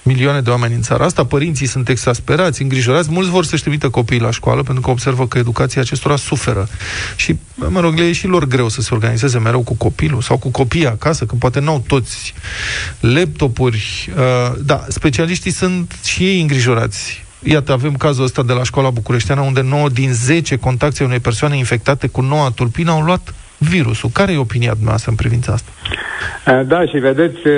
milioane 0.02 0.40
de 0.40 0.50
oameni 0.50 0.74
în 0.74 0.82
țara 0.82 1.04
asta, 1.04 1.24
părinții 1.24 1.66
sunt 1.66 1.88
exasperați, 1.88 2.62
îngrijorați, 2.62 3.10
mulți 3.10 3.30
vor 3.30 3.44
să-și 3.44 3.62
trimită 3.62 3.88
copiii 3.88 4.20
la 4.20 4.30
școală 4.30 4.62
pentru 4.62 4.82
că 4.82 4.90
observă 4.90 5.26
că 5.26 5.38
educația 5.38 5.80
acestora 5.80 6.16
suferă. 6.16 6.68
Și, 7.16 7.36
mă 7.54 7.80
rog, 7.80 7.98
le 7.98 8.04
e 8.04 8.12
și 8.12 8.26
lor 8.26 8.44
greu 8.44 8.68
să 8.68 8.80
se 8.80 8.94
organizeze 8.94 9.38
mereu 9.38 9.62
cu 9.62 9.74
copilul 9.74 10.20
sau 10.20 10.38
cu 10.38 10.50
copiii 10.50 10.86
acasă, 10.86 11.24
că 11.24 11.34
poate 11.38 11.60
n-au 11.60 11.84
toți 11.86 12.34
laptopuri. 13.00 14.12
Uh, 14.16 14.52
da, 14.64 14.84
specialiștii 14.88 15.50
sunt 15.50 15.98
și 16.04 16.24
ei 16.28 16.40
îngrijorați. 16.40 17.24
Iată, 17.42 17.72
avem 17.72 17.96
cazul 17.96 18.24
ăsta 18.24 18.42
de 18.42 18.52
la 18.52 18.62
școala 18.62 18.90
bucureșteană, 18.90 19.40
unde 19.40 19.60
9 19.60 19.88
din 19.88 20.12
10 20.12 20.56
contacte 20.56 21.04
unei 21.04 21.20
persoane 21.20 21.56
infectate 21.56 22.06
cu 22.06 22.20
noua 22.20 22.50
tulpină 22.50 22.90
au 22.90 23.00
luat 23.00 23.34
virusul. 23.58 24.10
Care 24.10 24.32
e 24.32 24.36
opinia 24.36 24.70
dumneavoastră 24.70 25.10
în 25.10 25.16
privința 25.16 25.52
asta? 25.52 25.70
Uh, 26.46 26.60
da, 26.66 26.86
și 26.86 26.98
vedeți, 26.98 27.46
uh, 27.46 27.54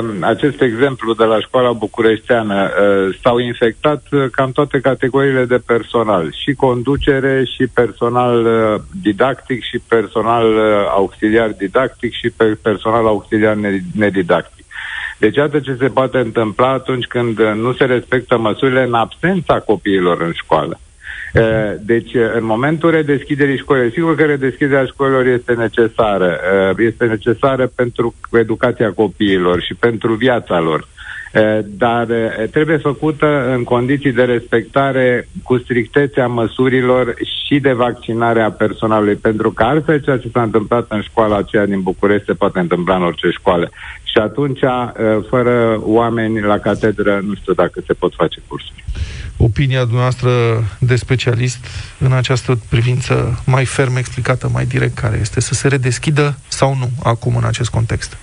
um, 0.00 0.24
acest 0.24 0.60
exemplu 0.60 1.14
de 1.14 1.24
la 1.24 1.40
școala 1.40 1.72
bucureșteană 1.72 2.70
uh, 2.70 3.14
s-au 3.22 3.38
infectat 3.38 4.02
cam 4.32 4.52
toate 4.52 4.80
categoriile 4.80 5.44
de 5.44 5.62
personal, 5.66 6.32
și 6.42 6.54
conducere, 6.54 7.44
și 7.44 7.66
personal 7.66 8.46
didactic, 9.02 9.62
și 9.62 9.78
personal 9.88 10.58
auxiliar 10.88 11.48
didactic, 11.48 12.12
și 12.12 12.30
personal 12.62 13.06
auxiliar 13.06 13.54
nedidactic. 13.94 14.64
Deci 15.18 15.36
iată 15.36 15.60
ce 15.60 15.76
se 15.78 15.86
poate 15.86 16.18
întâmpla 16.18 16.68
atunci 16.68 17.06
când 17.06 17.38
nu 17.40 17.72
se 17.72 17.84
respectă 17.84 18.38
măsurile 18.38 18.82
în 18.82 18.94
absența 18.94 19.58
copiilor 19.58 20.20
în 20.20 20.32
școală. 20.32 20.78
Uh, 21.34 21.74
deci, 21.80 22.14
uh, 22.14 22.32
în 22.34 22.44
momentul 22.44 22.90
redeschiderii 22.90 23.58
școlilor, 23.58 23.90
sigur 23.90 24.16
că 24.16 24.24
redeschiderea 24.24 24.84
școlilor 24.84 25.26
este 25.26 25.52
necesară. 25.52 26.38
Uh, 26.70 26.76
este 26.78 27.04
necesară 27.04 27.66
pentru 27.74 28.14
educația 28.32 28.92
copiilor 28.92 29.62
și 29.62 29.74
pentru 29.74 30.14
viața 30.14 30.60
lor. 30.60 30.88
Dar 31.64 32.06
trebuie 32.50 32.76
făcută 32.76 33.52
în 33.54 33.64
condiții 33.64 34.12
de 34.12 34.22
respectare 34.22 35.28
cu 35.42 35.58
strictețea 35.58 36.26
măsurilor 36.26 37.14
și 37.46 37.58
de 37.58 37.72
vaccinare 37.72 38.42
a 38.42 38.50
personalului, 38.50 39.14
pentru 39.14 39.50
că 39.50 39.62
altfel 39.62 40.00
ceea 40.00 40.18
ce 40.18 40.30
s-a 40.32 40.42
întâmplat 40.42 40.86
în 40.88 41.02
școala 41.02 41.36
aceea 41.36 41.66
din 41.66 41.80
București 41.80 42.26
se 42.26 42.32
poate 42.32 42.58
întâmpla 42.58 42.96
în 42.96 43.02
orice 43.02 43.28
școală. 43.30 43.70
Și 44.02 44.18
atunci, 44.18 44.60
fără 45.28 45.80
oameni 45.80 46.40
la 46.40 46.58
catedră, 46.58 47.20
nu 47.26 47.34
știu 47.34 47.52
dacă 47.52 47.80
se 47.86 47.92
pot 47.92 48.14
face 48.14 48.40
cursuri 48.46 48.84
opinia 49.42 49.80
dumneavoastră 49.80 50.30
de 50.78 50.96
specialist 50.96 51.66
în 51.98 52.12
această 52.12 52.58
privință 52.68 53.42
mai 53.46 53.64
ferm 53.64 53.96
explicată, 53.96 54.48
mai 54.52 54.66
direct, 54.66 54.98
care 54.98 55.18
este 55.20 55.40
să 55.40 55.54
se 55.54 55.68
redeschidă 55.68 56.38
sau 56.48 56.76
nu 56.78 56.90
acum 57.02 57.36
în 57.36 57.44
acest 57.44 57.70
context? 57.70 58.16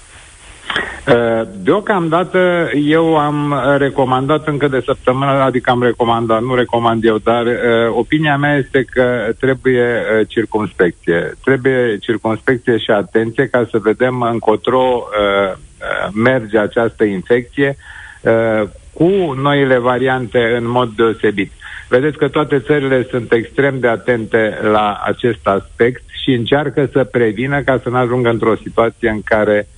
Uh, 1.08 1.42
deocamdată 1.64 2.70
eu 2.86 3.18
am 3.18 3.62
recomandat 3.78 4.48
încă 4.48 4.68
de 4.68 4.82
săptămână, 4.86 5.32
adică 5.32 5.70
am 5.70 5.84
recomandat, 5.84 6.42
nu 6.42 6.56
recomand 6.56 7.04
eu, 7.04 7.18
dar 7.18 7.46
uh, 7.46 7.54
opinia 7.92 8.38
mea 8.38 8.56
este 8.56 8.84
că 8.84 9.34
trebuie 9.40 9.84
uh, 9.84 10.28
circumspecție. 10.28 11.38
Trebuie 11.44 11.98
circumspecție 11.98 12.78
și 12.78 12.92
atenție 12.92 13.48
ca 13.48 13.68
să 13.72 13.78
vedem 13.78 14.22
încotro 14.22 15.04
uh, 15.04 15.52
uh 15.52 15.58
merge 16.14 16.58
această 16.58 17.04
infecție, 17.04 17.76
uh, 18.22 18.68
cu 18.94 19.34
noile 19.42 19.78
variante 19.78 20.40
în 20.58 20.70
mod 20.70 20.90
deosebit. 20.96 21.52
Vedeți 21.88 22.18
că 22.18 22.28
toate 22.28 22.60
țările 22.60 23.08
sunt 23.10 23.32
extrem 23.32 23.80
de 23.80 23.88
atente 23.88 24.60
la 24.62 25.02
acest 25.04 25.48
aspect 25.48 26.04
și 26.24 26.32
încearcă 26.32 26.90
să 26.92 27.04
prevină 27.04 27.62
ca 27.62 27.80
să 27.84 27.90
nu 27.90 27.98
ajungă 27.98 28.30
într-o 28.30 28.56
situație 28.56 29.10
în 29.10 29.22
care 29.22 29.68
uh, 29.68 29.78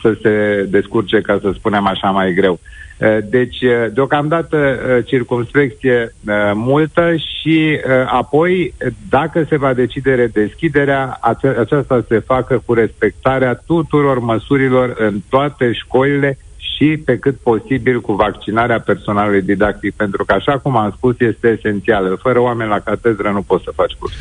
să 0.00 0.16
se 0.22 0.66
descurce, 0.68 1.20
ca 1.20 1.38
să 1.42 1.50
spunem 1.54 1.86
așa, 1.86 2.10
mai 2.10 2.32
greu. 2.32 2.60
Uh, 3.00 3.18
deci, 3.30 3.60
uh, 3.60 3.86
deocamdată, 3.92 4.56
uh, 4.56 5.04
circumspecție 5.04 6.14
uh, 6.26 6.34
multă 6.54 7.14
și 7.16 7.80
uh, 7.86 7.92
apoi, 8.06 8.74
dacă 9.08 9.46
se 9.48 9.56
va 9.56 9.74
decide 9.74 10.14
redeschiderea, 10.14 11.18
ace- 11.20 11.56
aceasta 11.58 12.04
se 12.08 12.18
facă 12.18 12.62
cu 12.66 12.74
respectarea 12.74 13.62
tuturor 13.66 14.18
măsurilor 14.18 14.94
în 14.98 15.20
toate 15.28 15.72
școlile 15.72 16.38
și 16.56 16.96
pe 17.04 17.18
cât 17.18 17.36
posibil 17.36 18.00
cu 18.00 18.12
vaccinarea 18.12 18.80
personalului 18.80 19.42
didactic, 19.42 19.94
pentru 19.94 20.24
că, 20.24 20.32
așa 20.32 20.58
cum 20.58 20.76
am 20.76 20.92
spus, 20.96 21.20
este 21.20 21.48
esențială. 21.48 22.18
Fără 22.22 22.38
oameni 22.40 22.70
la 22.70 22.78
catedră 22.78 23.30
nu 23.30 23.42
poți 23.42 23.64
să 23.64 23.70
faci 23.74 23.92
curs. 23.98 24.14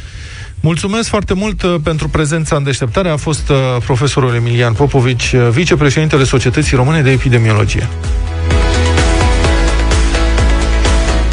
Mulțumesc 0.62 1.10
foarte 1.10 1.34
mult 1.34 1.62
uh, 1.62 1.76
pentru 1.84 2.10
prezența 2.10 2.56
în 2.56 2.64
deșteptare. 2.64 3.10
A 3.10 3.18
fost 3.18 3.50
uh, 3.50 3.56
profesorul 3.86 4.36
Emilian 4.36 4.74
Popovici, 4.74 5.32
uh, 5.32 5.48
vicepreședintele 5.50 6.24
Societății 6.24 6.78
Române 6.78 7.02
de 7.02 7.12
Epidemiologie. 7.12 7.88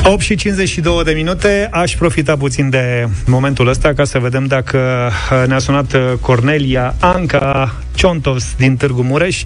8 0.08 0.20
și 0.20 0.34
52 0.34 1.04
de 1.04 1.12
minute, 1.12 1.68
aș 1.72 1.94
profita 1.94 2.36
puțin 2.36 2.70
de 2.70 3.08
momentul 3.26 3.68
ăsta 3.68 3.92
ca 3.92 4.04
să 4.04 4.18
vedem 4.18 4.46
dacă 4.46 5.10
uh, 5.30 5.46
ne-a 5.46 5.58
sunat 5.58 5.92
uh, 5.92 6.12
Cornelia 6.20 6.94
Anca 7.00 7.74
Ciontos 7.94 8.54
din 8.56 8.76
Târgu 8.76 9.02
Mureș. 9.02 9.42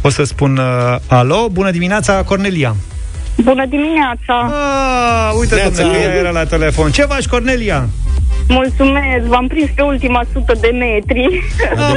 O 0.00 0.08
să 0.08 0.24
spun 0.24 0.56
uh, 0.56 0.96
alo, 1.06 1.48
bună 1.52 1.70
dimineața, 1.70 2.22
Cornelia! 2.22 2.74
Bună 3.36 3.66
dimineața! 3.66 4.52
Ah, 4.52 5.30
uite, 5.38 5.70
domnule, 5.76 5.98
era 5.98 6.30
la 6.30 6.44
telefon. 6.44 6.90
Ce 6.90 7.02
faci, 7.02 7.26
Cornelia? 7.26 7.88
Mulțumesc, 8.50 9.24
v-am 9.26 9.46
prins 9.46 9.70
pe 9.74 9.82
ultima 9.82 10.22
sută 10.32 10.52
de 10.60 10.68
metri. 10.68 11.42
Am, 11.76 11.96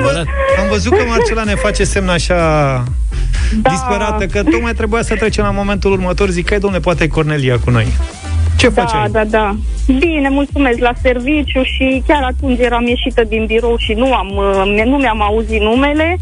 am 0.59 0.67
văzut 0.69 0.91
că 0.97 1.03
Marcela 1.07 1.43
ne 1.43 1.55
face 1.55 1.83
semn 1.83 2.09
așa 2.09 2.35
da. 3.61 3.69
disperată, 3.69 4.25
că 4.25 4.43
tocmai 4.43 4.73
trebuia 4.73 5.01
să 5.01 5.15
trecem 5.15 5.43
la 5.43 5.51
momentul 5.51 5.91
următor. 5.91 6.29
Zic, 6.29 6.49
hai, 6.49 6.59
domnule, 6.59 6.81
poate 6.81 7.07
Cornelia 7.07 7.57
cu 7.59 7.69
noi. 7.69 7.87
Ce 8.57 8.69
da, 8.69 8.81
făceai? 8.81 9.09
Da, 9.11 9.23
da, 9.23 9.55
Bine, 9.87 10.29
mulțumesc 10.29 10.79
la 10.79 10.91
serviciu 11.01 11.63
și 11.63 12.03
chiar 12.07 12.23
atunci 12.23 12.59
eram 12.59 12.87
ieșită 12.87 13.23
din 13.23 13.45
birou 13.45 13.75
și 13.77 13.93
nu, 13.93 14.13
am, 14.13 14.29
uh, 14.35 14.83
nu 14.85 14.97
mi-am 14.97 15.21
auzit 15.21 15.61
numele 15.61 16.17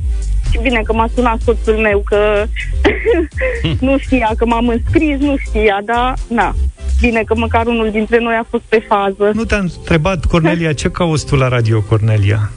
și 0.51 0.59
bine 0.61 0.81
că 0.85 0.93
m-a 0.93 1.09
sunat 1.15 1.41
soțul 1.41 1.73
meu 1.73 2.03
că 2.05 2.45
nu 3.87 3.97
știa 3.97 4.31
că 4.37 4.45
m-am 4.45 4.67
înscris, 4.67 5.19
nu 5.19 5.35
știa, 5.37 5.81
dar 5.85 6.13
na. 6.27 6.55
Bine 7.01 7.23
că 7.25 7.35
măcar 7.35 7.65
unul 7.65 7.91
dintre 7.91 8.19
noi 8.19 8.33
a 8.33 8.45
fost 8.49 8.63
pe 8.63 8.85
fază. 8.87 9.31
Nu 9.33 9.43
te-a 9.43 9.57
întrebat, 9.57 10.25
Cornelia, 10.25 10.73
ce 10.73 10.89
cauți 10.89 11.25
tu 11.25 11.35
la 11.35 11.47
radio, 11.47 11.81
Cornelia? 11.81 12.51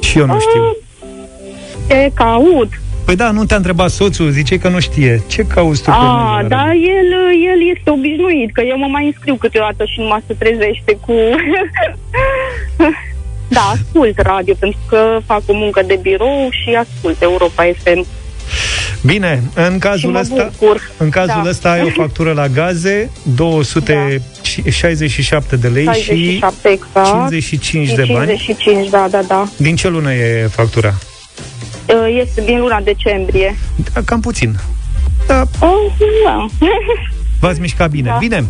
Și 0.00 0.18
eu 0.18 0.26
nu 0.26 0.40
știu. 0.40 0.76
Ce 1.88 2.10
caut? 2.14 2.68
Păi 3.04 3.16
da, 3.16 3.30
nu 3.30 3.44
te-a 3.44 3.56
întrebat 3.56 3.90
soțul, 3.90 4.30
zice 4.30 4.58
că 4.58 4.68
nu 4.68 4.80
știe. 4.80 5.22
Ce 5.26 5.42
cauți 5.42 5.82
tu, 5.82 5.90
Cornelia? 5.90 6.12
A, 6.12 6.40
la 6.40 6.48
da, 6.48 6.56
radio? 6.56 6.80
el, 6.80 7.12
el 7.52 7.76
este 7.76 7.90
obișnuit, 7.90 8.52
că 8.52 8.60
eu 8.60 8.78
mă 8.78 8.86
mai 8.86 9.06
înscriu 9.06 9.34
câteodată 9.34 9.84
și 9.84 10.00
nu 10.00 10.06
mă 10.06 10.20
se 10.26 10.34
trezește 10.34 10.98
cu... 11.00 11.12
da, 13.52 13.60
ascult 13.74 14.18
radio, 14.18 14.54
pentru 14.58 14.78
că 14.88 15.18
fac 15.26 15.42
o 15.46 15.52
muncă 15.54 15.82
de 15.86 15.98
birou 16.02 16.48
și 16.50 16.74
ascult 16.74 17.22
Europa 17.22 17.62
FM. 17.82 18.06
Bine, 19.06 19.42
în 19.54 19.72
Și 19.72 19.78
cazul 19.78 20.10
mă 20.10 20.18
ăsta, 20.18 20.50
bucur. 20.60 20.90
în 20.96 21.10
cazul 21.10 21.40
Da. 21.42 21.48
ăsta 21.48 21.70
ai 21.70 21.82
o 21.82 21.88
factură 22.02 22.32
la 22.32 22.48
gaze, 22.48 23.10
267 23.22 25.56
de 25.56 25.68
lei 25.68 25.84
67 25.84 26.68
exact. 26.68 27.06
55 27.06 27.88
și 27.88 27.94
de 27.94 28.04
bani. 28.12 28.26
55, 28.36 28.88
da, 28.88 29.06
da, 29.10 29.20
da. 29.28 29.44
și 29.56 29.62
din 29.62 29.76
ce 29.76 29.88
lună 29.88 30.12
e 30.14 30.46
factura? 30.50 30.94
Uh, 31.88 32.16
Este 32.20 32.40
din 32.44 32.58
luna 32.60 32.80
decembrie. 32.80 33.56
Da, 33.92 34.00
cam 34.04 34.20
puțin. 34.20 34.56
Da. 35.26 35.42
Oh, 35.60 35.92
da. 36.24 36.46
V-ați 37.42 37.60
mișcat 37.60 37.90
bine. 37.90 38.08
Da. 38.08 38.16
Bine. 38.18 38.44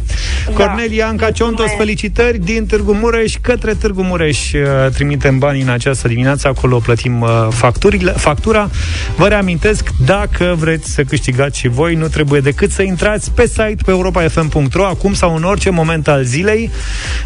Cornelia 0.54 1.06
Anca 1.06 1.30
Ciontos, 1.30 1.70
felicitări 1.76 2.38
din 2.38 2.66
Târgu 2.66 2.92
Mureș 2.92 3.34
către 3.40 3.74
Târgu 3.74 4.02
Mureș. 4.02 4.52
Uh, 4.52 4.60
Trimitem 4.94 5.38
banii 5.38 5.62
în 5.62 5.68
această 5.68 6.08
dimineață, 6.08 6.48
acolo 6.48 6.78
plătim 6.78 7.20
uh, 7.20 7.28
facturile, 7.50 8.10
factura. 8.10 8.70
Vă 9.16 9.28
reamintesc, 9.28 9.88
dacă 10.06 10.54
vreți 10.58 10.90
să 10.90 11.02
câștigați 11.02 11.58
și 11.58 11.68
voi, 11.68 11.94
nu 11.94 12.08
trebuie 12.08 12.40
decât 12.40 12.70
să 12.70 12.82
intrați 12.82 13.30
pe 13.30 13.46
site 13.46 13.76
pe 13.84 13.90
europafm.ro 13.90 14.86
acum 14.86 15.14
sau 15.14 15.36
în 15.36 15.42
orice 15.42 15.70
moment 15.70 16.08
al 16.08 16.24
zilei. 16.24 16.70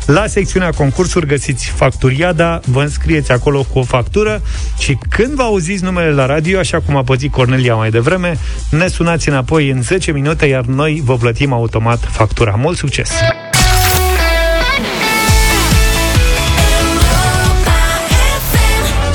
La 0.06 0.26
secțiunea 0.26 0.70
concursuri 0.70 1.26
găsiți 1.26 1.66
facturiada, 1.66 2.60
vă 2.64 2.80
înscrieți 2.80 3.32
acolo 3.32 3.66
cu 3.72 3.78
o 3.78 3.82
factură 3.82 4.42
și 4.78 4.98
când 5.08 5.34
vă 5.34 5.42
auziți 5.42 5.84
numele 5.84 6.10
la 6.10 6.26
radio, 6.26 6.58
așa 6.58 6.80
cum 6.80 6.96
a 6.96 7.02
pățit 7.02 7.32
Cornelia 7.32 7.74
mai 7.74 7.90
devreme, 7.90 8.38
ne 8.70 8.86
sunați 8.86 9.28
înapoi 9.28 9.70
în 9.70 9.82
10 9.82 10.12
minute, 10.12 10.46
iar 10.46 10.64
noi 10.64 11.02
vă 11.04 11.16
plătim 11.16 11.54
automat 11.56 12.00
factura. 12.00 12.56
Mult 12.56 12.78
succes! 12.78 13.55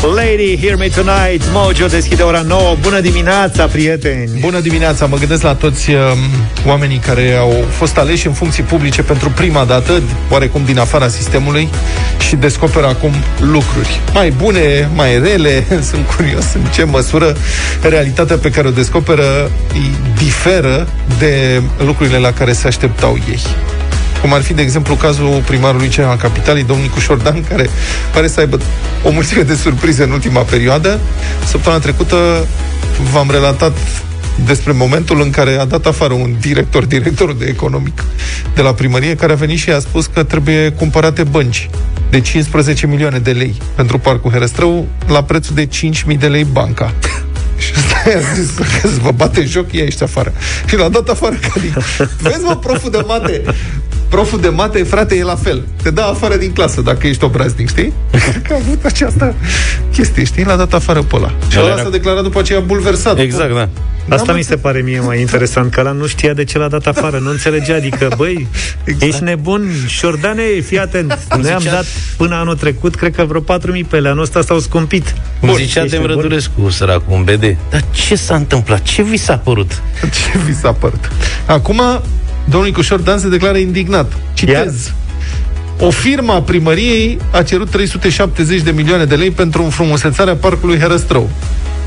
Lady, 0.04 0.58
Hear 0.58 0.78
Me 0.78 0.88
Tonight 0.88 1.43
Mojo 1.52 1.88
deschide 1.88 2.24
ora 2.24 2.41
9 2.41 2.76
Bună 2.82 2.99
dimineața, 2.99 3.66
prieteni! 3.66 4.39
Bună 4.39 4.60
dimineața! 4.60 5.06
Mă 5.06 5.18
gândesc 5.18 5.41
la 5.41 5.56
toți 5.56 5.91
uh, 5.91 5.97
oamenii 6.68 6.97
care 6.97 7.36
au 7.39 7.66
fost 7.70 7.97
aleși 7.97 8.28
în 8.28 8.34
funcții 8.34 8.64
publice 8.64 9.02
pentru 9.04 9.30
prima 9.30 9.64
dată, 9.64 10.02
oarecum 10.30 10.62
din 10.66 10.80
afara 10.80 11.08
sistemului, 11.08 11.70
și 12.20 12.36
descoperă 12.36 12.88
acum 12.88 13.12
lucruri 13.39 13.99
mai 14.14 14.30
bune, 14.30 14.89
mai 14.95 15.20
rele. 15.20 15.66
Sunt 15.89 16.08
curios 16.16 16.54
în 16.54 16.62
ce 16.74 16.84
măsură 16.84 17.36
realitatea 17.82 18.38
pe 18.38 18.49
care 18.49 18.68
o 18.68 18.72
descoperă 18.72 19.52
îi 19.74 19.91
diferă 20.18 20.88
de 21.18 21.62
lucrurile 21.86 22.18
la 22.18 22.34
care 22.34 22.54
se 22.54 22.68
așteptau 22.68 23.18
ei 23.30 23.41
cum 24.22 24.34
ar 24.34 24.41
fi, 24.41 24.53
de 24.53 24.61
exemplu, 24.61 24.95
cazul 24.95 25.43
primarului 25.45 25.88
cel 25.88 26.05
al 26.05 26.17
capitalei, 26.17 26.63
domnul 26.63 26.86
Nicu 26.86 26.99
Șordan, 26.99 27.43
care 27.49 27.69
pare 28.13 28.28
să 28.28 28.39
aibă 28.39 28.59
o 29.03 29.11
mulțime 29.11 29.41
de 29.41 29.55
surprize 29.55 30.03
în 30.03 30.11
ultima 30.11 30.41
perioadă. 30.41 30.99
Săptămâna 31.45 31.82
trecută 31.82 32.47
v-am 33.11 33.32
relatat 33.32 33.78
despre 34.45 34.72
momentul 34.72 35.22
în 35.22 35.30
care 35.30 35.55
a 35.59 35.65
dat 35.65 35.86
afară 35.86 36.13
un 36.13 36.36
director, 36.39 36.86
directorul 36.86 37.36
de 37.38 37.45
economic 37.45 38.03
de 38.55 38.61
la 38.61 38.74
primărie, 38.74 39.15
care 39.15 39.32
a 39.32 39.36
venit 39.36 39.57
și 39.57 39.69
a 39.69 39.80
spus 39.80 40.05
că 40.05 40.24
trebuie 40.24 40.69
cumpărate 40.69 41.24
bănci 41.24 41.69
de 42.09 42.19
15 42.19 42.88
milioane 42.88 43.19
de 43.19 43.32
lei 43.32 43.61
pentru 43.76 43.97
Parcul 43.97 44.32
Herăstrău 44.32 44.88
la 45.07 45.24
prețul 45.24 45.55
de 45.55 45.67
5.000 46.13 46.17
de 46.19 46.28
lei 46.28 46.43
banca. 46.43 46.93
Și 47.57 47.74
ăsta 47.78 48.09
i-a 48.09 48.19
zis 48.34 48.49
că 48.82 48.88
vă 49.01 49.11
bate 49.11 49.45
joc, 49.45 49.74
ia 49.74 49.84
ești 49.84 50.03
afară. 50.03 50.34
Și 50.65 50.76
l-a 50.76 50.89
dat 50.89 51.09
afară 51.09 51.36
ca 51.36 51.53
din... 51.59 51.76
Vezi, 52.17 52.43
mă, 52.43 52.57
proful 52.57 52.91
de 52.91 53.03
mate, 53.07 53.41
proful 54.12 54.39
de 54.39 54.49
mate, 54.49 54.84
frate, 54.84 55.16
e 55.16 55.24
la 55.24 55.36
fel. 55.36 55.64
Te 55.84 55.89
dă 55.89 56.01
afară 56.01 56.36
din 56.36 56.51
clasă 56.51 56.82
dacă 56.82 57.07
ești 57.07 57.24
obraznic, 57.24 57.70
știi? 57.70 57.93
Că 58.47 58.53
a 58.53 58.55
avut 58.55 58.86
această 58.86 59.36
chestie, 59.93 60.24
știi? 60.24 60.43
L-a 60.43 60.55
dat 60.55 60.74
afară 60.74 61.01
pe 61.01 61.16
ăla. 61.16 61.34
Și 61.49 61.59
ăla 61.59 61.78
s-a 61.78 61.89
declarat 61.89 62.24
după 62.24 62.39
aceea 62.39 62.59
bulversat. 62.59 63.20
Exact, 63.20 63.53
da. 63.53 63.70
Asta 64.09 64.34
mi 64.34 64.41
se 64.41 64.55
pare 64.57 64.82
mie 64.82 64.99
mai 64.99 65.20
interesant, 65.20 65.72
că 65.72 65.80
ăla 65.80 65.91
nu 65.91 66.07
știa 66.07 66.34
de 66.34 66.43
ce 66.43 66.57
l-a 66.57 66.68
dat 66.68 66.86
afară, 66.88 67.18
nu 67.18 67.30
înțelegea, 67.30 67.76
adică, 67.76 68.09
băi, 68.18 68.47
exact. 68.84 69.12
ești 69.12 69.24
nebun, 69.24 69.70
Șordane, 69.88 70.43
fii 70.66 70.80
atent, 70.80 71.20
noi 71.41 71.51
am 71.51 71.59
zicea- 71.59 71.72
dat 71.72 71.86
până 72.18 72.36
anul 72.36 72.55
trecut, 72.55 72.95
cred 72.95 73.16
că 73.16 73.24
vreo 73.26 73.41
4.000 73.41 73.88
pe 73.88 73.95
ele, 73.95 74.09
anul 74.09 74.22
ăsta 74.24 74.41
s-au 74.41 74.59
scumpit. 74.59 75.16
Cum 75.39 75.55
zicea 75.55 75.84
ești 75.84 75.95
Dem 75.95 76.05
nebun? 76.05 76.22
Rădulescu, 76.22 76.70
săracul, 76.70 77.14
un 77.16 77.24
BD. 77.24 77.57
Dar 77.70 77.84
ce 77.91 78.16
s-a 78.16 78.36
întâmplat? 78.36 78.82
Ce 78.82 79.01
vi 79.03 79.18
s-a 79.18 79.38
părut? 79.38 79.82
Ce 80.32 80.38
vi 80.45 80.55
s-a 80.55 80.72
părut? 80.72 81.12
Acum, 81.45 81.82
domnul 82.44 82.70
Nicușor 82.70 83.00
Dan 83.00 83.20
se 83.20 83.30
declară 83.30 83.58
indignat. 83.58 84.12
Citez. 84.34 84.94
O 85.80 85.89
firmă 85.89 86.34
a 86.34 86.42
primăriei 86.42 87.18
a 87.32 87.44
cerut 87.44 87.70
370 87.70 88.62
de 88.62 88.72
milioane 88.72 89.06
de 89.06 89.16
lei 89.16 89.32
pentru 89.32 89.64
înfrumusețarea 89.64 90.36
parcului 90.36 90.80
Herăstrău. 90.80 91.30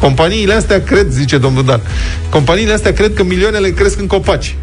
Companiile 0.01 0.55
astea 0.55 0.83
cred, 0.83 1.11
zice 1.11 1.39
domnul 1.39 1.65
Dan, 1.65 1.81
companiile 2.29 2.73
astea 2.73 2.93
cred 2.93 3.15
că 3.15 3.25
milioanele 3.25 3.71
cresc 3.71 4.01
în 4.01 4.07
copaci. 4.07 4.57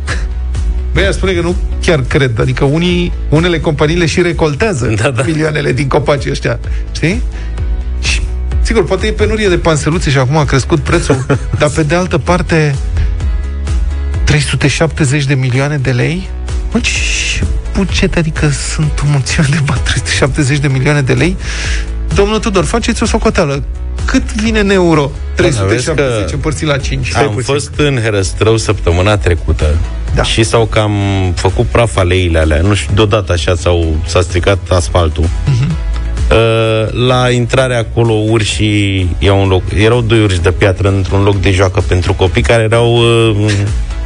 Băi, 0.93 1.05
aș 1.05 1.13
spune 1.13 1.31
că 1.31 1.41
nu 1.41 1.55
chiar 1.81 2.03
cred. 2.07 2.39
Adică 2.39 2.63
unii, 2.63 3.11
unele 3.29 3.59
companii 3.59 3.95
le 3.95 4.05
și 4.05 4.21
recoltează 4.21 4.93
da, 5.01 5.09
da. 5.09 5.23
milioanele 5.25 5.71
din 5.71 5.87
copaci 5.87 6.25
ăștia. 6.29 6.59
Știi? 6.91 7.21
Și, 8.01 8.21
sigur, 8.61 8.83
poate 8.83 9.07
e 9.07 9.11
penurie 9.11 9.47
de 9.47 9.57
panseluțe 9.57 10.09
și 10.09 10.17
acum 10.17 10.37
a 10.37 10.45
crescut 10.45 10.79
prețul, 10.79 11.25
dar 11.59 11.69
pe 11.69 11.83
de 11.83 11.95
altă 11.95 12.17
parte 12.17 12.75
370 14.23 15.25
de 15.25 15.33
milioane 15.33 15.77
de 15.77 15.91
lei? 15.91 16.29
Mă, 16.71 16.79
ce 16.79 17.43
buget, 17.73 18.17
adică 18.17 18.49
sunt 18.49 19.01
o 19.03 19.07
mulțime 19.11 19.45
de 19.49 19.59
bani, 19.65 19.81
370 19.83 20.57
de 20.57 20.67
milioane 20.67 21.01
de 21.01 21.13
lei? 21.13 21.37
Domnul 22.13 22.39
Tudor, 22.39 22.63
faceți 22.63 23.03
o 23.03 23.05
socoteală. 23.05 23.63
Cât 24.05 24.33
vine 24.33 24.59
în 24.59 24.69
euro? 24.69 25.11
370 25.35 26.29
că 26.29 26.33
împărțit 26.33 26.67
la 26.67 26.77
5. 26.77 27.15
Am 27.15 27.39
fost 27.43 27.71
în 27.77 27.99
Herăstrău 28.03 28.57
săptămâna 28.57 29.17
trecută 29.17 29.75
da. 30.15 30.23
și 30.23 30.43
s-au 30.43 30.65
cam 30.65 30.91
făcut 31.35 31.65
praf 31.65 31.97
aleile 31.97 32.39
alea. 32.39 32.61
Nu 32.61 32.73
știu, 32.73 32.93
deodată 32.93 33.31
așa 33.31 33.55
s-au, 33.55 33.95
s-a 34.05 34.21
stricat 34.21 34.59
asfaltul. 34.69 35.29
Mhm. 35.45 35.75
Uh, 36.31 37.07
la 37.07 37.29
intrarea 37.29 37.77
acolo 37.77 38.13
urșii 38.13 39.15
iau 39.19 39.41
un 39.41 39.47
loc, 39.47 39.63
erau 39.77 40.01
doi 40.01 40.23
urși 40.23 40.41
de 40.41 40.51
piatră 40.51 40.87
într-un 40.87 41.23
loc 41.23 41.39
de 41.41 41.51
joacă 41.51 41.81
pentru 41.87 42.13
copii 42.13 42.41
care 42.41 42.63
erau 42.63 42.95
uh, 42.95 43.51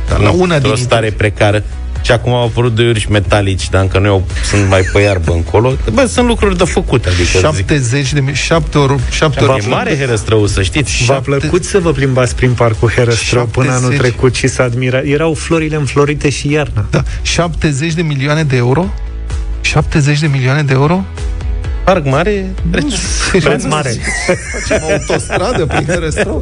Da, 0.08 0.18
la 0.18 0.30
una 0.30 0.56
într-o 0.56 0.74
din 0.74 0.84
stare 0.84 1.12
precară. 1.12 1.64
Și 2.02 2.12
acum 2.12 2.34
au 2.34 2.44
apărut 2.44 2.76
doi 2.76 2.90
urși 2.90 3.12
metalici, 3.12 3.70
dar 3.70 3.82
încă 3.82 4.00
nu 4.00 4.10
au, 4.10 4.26
sunt 4.44 4.70
mai 4.70 4.82
pe 4.82 5.00
iarbă 5.00 5.32
încolo. 5.32 5.74
Bă, 5.94 6.06
sunt 6.06 6.28
lucruri 6.28 6.58
de 6.58 6.64
făcut, 6.64 7.06
adică 7.06 7.38
70 7.38 8.14
de 8.14 8.20
mii, 8.20 8.34
7 8.34 8.78
ori, 8.78 9.00
7 9.10 9.40
zic, 9.40 9.50
ori. 9.50 9.66
e 9.66 9.68
mare 9.68 9.98
Herăstrău, 9.98 10.46
să 10.48 10.62
știți. 10.62 11.04
V-a 11.06 11.14
plăcut 11.14 11.64
să 11.64 11.80
vă 11.80 11.92
plimbați 11.92 12.36
prin 12.36 12.52
parcul 12.52 12.90
Herăstrău 12.90 13.46
până 13.46 13.70
anul 13.70 13.92
70. 13.92 14.00
trecut 14.00 14.36
și 14.36 14.48
să 14.48 14.62
admira. 14.62 15.00
Erau 15.00 15.34
florile 15.34 15.76
înflorite 15.76 16.30
și 16.30 16.52
iarna. 16.52 16.86
Da, 16.90 17.04
70 17.22 17.94
de 17.94 18.02
milioane 18.02 18.44
de 18.44 18.56
euro? 18.56 18.94
70 19.62 20.20
de 20.20 20.28
milioane 20.28 20.64
de 20.64 20.74
euro? 20.74 21.04
Parc 21.86 22.06
mare, 22.06 22.54
preț, 22.70 22.94
preț 23.32 23.64
mare. 23.64 23.96
Facem 24.60 24.88
autostradă 24.92 25.66
prin 25.66 25.86
Herăstrău. 25.86 26.42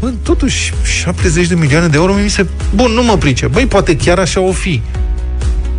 Bă, 0.00 0.12
totuși, 0.22 0.72
70 0.82 1.46
de 1.46 1.54
milioane 1.54 1.86
de 1.86 1.96
euro 1.96 2.12
mi 2.12 2.28
se... 2.28 2.46
Bun, 2.74 2.90
nu 2.90 3.02
mă 3.02 3.16
price. 3.16 3.46
Băi, 3.46 3.66
poate 3.66 3.96
chiar 3.96 4.18
așa 4.18 4.40
o 4.40 4.52
fi. 4.52 4.82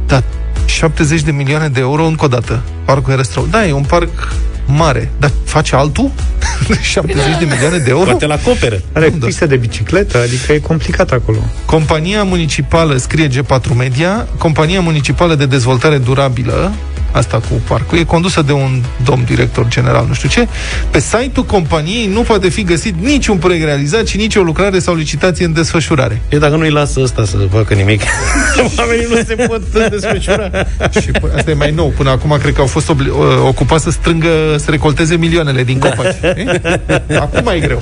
Dar 0.07 0.23
70 0.65 1.21
de 1.21 1.31
milioane 1.31 1.67
de 1.67 1.79
euro 1.79 2.05
încă 2.05 2.25
o 2.25 2.27
dată. 2.27 2.61
Parcul 2.85 3.11
Herăstrău. 3.11 3.47
Da, 3.51 3.67
e 3.67 3.71
un 3.71 3.83
parc 3.83 4.33
mare. 4.65 5.11
Dar 5.19 5.31
face 5.43 5.75
altul? 5.75 6.11
70 6.81 7.23
de 7.39 7.45
milioane 7.45 7.77
de 7.77 7.89
euro? 7.89 8.09
Poate 8.09 8.25
la 8.25 8.33
acoperă. 8.33 8.81
Are 8.93 9.13
piste 9.25 9.45
de 9.45 9.55
bicicletă, 9.55 10.17
adică 10.21 10.53
e 10.53 10.59
complicat 10.59 11.11
acolo. 11.11 11.37
Compania 11.65 12.23
municipală, 12.23 12.97
scrie 12.97 13.27
G4 13.27 13.75
Media, 13.77 14.27
Compania 14.37 14.81
Municipală 14.81 15.35
de 15.35 15.45
Dezvoltare 15.45 15.97
Durabilă 15.97 16.71
asta 17.15 17.37
cu 17.37 17.61
parcul, 17.67 17.97
e 17.97 18.03
condusă 18.03 18.41
de 18.41 18.51
un 18.51 18.81
domn 19.05 19.23
director 19.25 19.67
general, 19.67 20.05
nu 20.07 20.13
știu 20.13 20.29
ce, 20.29 20.47
pe 20.89 20.99
site-ul 20.99 21.45
companiei 21.45 22.07
nu 22.07 22.21
poate 22.21 22.49
fi 22.49 22.63
găsit 22.63 22.95
niciun 23.01 23.37
proiect 23.37 23.63
realizat 23.65 24.07
și 24.07 24.17
nicio 24.17 24.41
lucrare 24.41 24.79
sau 24.79 24.95
licitație 24.95 25.45
în 25.45 25.53
desfășurare. 25.53 26.21
E 26.29 26.37
dacă 26.37 26.55
nu-i 26.55 26.69
lasă 26.69 26.99
ăsta 26.99 27.25
să 27.25 27.37
facă 27.51 27.73
nimic, 27.73 28.01
oamenii 28.79 29.05
nu 29.09 29.15
se 29.15 29.35
pot 29.47 29.89
desfășura. 29.89 30.49
și 31.01 31.09
p- 31.11 31.35
asta 31.35 31.51
e 31.51 31.53
mai 31.53 31.71
nou. 31.71 31.93
Până 31.97 32.09
acum 32.09 32.37
cred 32.41 32.53
că 32.53 32.61
au 32.61 32.67
fost 32.67 32.91
obli- 32.93 33.09
uh, 33.09 33.17
ocupați 33.47 33.83
să 33.83 33.91
strângă, 33.91 34.29
să 34.57 34.71
recolteze 34.71 35.15
milioanele 35.15 35.63
din 35.63 35.79
copaci. 35.79 36.15
Da. 37.07 37.19
Acum 37.33 37.47
e 37.55 37.59
greu. 37.59 37.81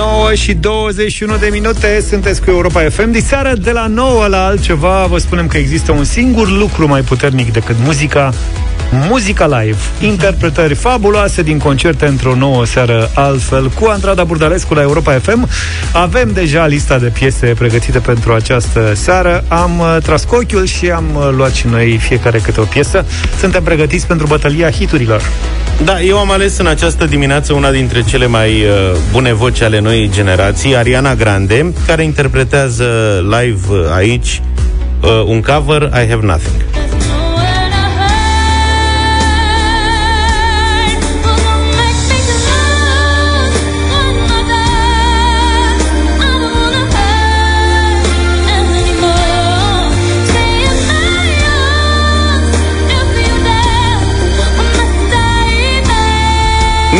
9 0.00 0.34
și 0.34 0.54
21 0.54 1.36
de 1.36 1.48
minute. 1.52 2.04
Sunteți 2.08 2.42
cu 2.42 2.50
Europa 2.50 2.80
FM 2.88 3.10
Diseară 3.10 3.54
de 3.54 3.70
la 3.70 3.86
9 3.86 4.26
la 4.26 4.44
altceva 4.44 5.06
Vă 5.06 5.18
spunem 5.18 5.46
că 5.46 5.56
există 5.56 5.92
un 5.92 6.04
singur 6.04 6.50
lucru 6.50 6.88
mai 6.88 7.00
puternic 7.00 7.52
decât 7.52 7.76
muzica 7.84 8.32
Muzica 8.92 9.46
live, 9.46 9.78
interpretări 10.00 10.74
fabuloase 10.74 11.42
din 11.42 11.58
concerte 11.58 12.06
într-o 12.06 12.34
nouă 12.34 12.64
seară 12.66 13.10
altfel 13.14 13.68
cu 13.68 13.86
Andrada 13.86 14.24
Burdalescu 14.24 14.74
la 14.74 14.80
Europa 14.80 15.12
FM. 15.12 15.48
Avem 15.92 16.30
deja 16.32 16.66
lista 16.66 16.98
de 16.98 17.06
piese 17.06 17.46
pregătite 17.46 17.98
pentru 17.98 18.32
această 18.32 18.92
seară. 18.94 19.44
Am 19.48 19.78
uh, 19.78 19.96
tras 20.02 20.24
cu 20.24 20.34
ochiul 20.34 20.66
și 20.66 20.90
am 20.90 21.04
uh, 21.14 21.28
luat 21.36 21.52
și 21.52 21.66
noi 21.66 21.96
fiecare 21.96 22.38
câte 22.38 22.60
o 22.60 22.64
piesă. 22.64 23.04
Suntem 23.38 23.62
pregătiți 23.62 24.06
pentru 24.06 24.26
bătălia 24.26 24.70
hiturilor. 24.70 25.22
Da, 25.84 26.00
eu 26.00 26.18
am 26.18 26.30
ales 26.30 26.58
în 26.58 26.66
această 26.66 27.04
dimineață 27.04 27.52
una 27.52 27.70
dintre 27.70 28.02
cele 28.02 28.26
mai 28.26 28.50
uh, 28.50 28.96
bune 29.12 29.32
voci 29.32 29.60
ale 29.60 29.80
noii 29.80 30.10
generații, 30.10 30.76
Ariana 30.76 31.14
Grande, 31.14 31.72
care 31.86 32.02
interpretează 32.02 32.84
live 33.22 33.66
uh, 33.70 33.78
aici 33.94 34.42
uh, 35.00 35.08
un 35.26 35.40
cover 35.40 35.82
I 35.82 36.08
Have 36.08 36.20
Nothing. 36.26 36.79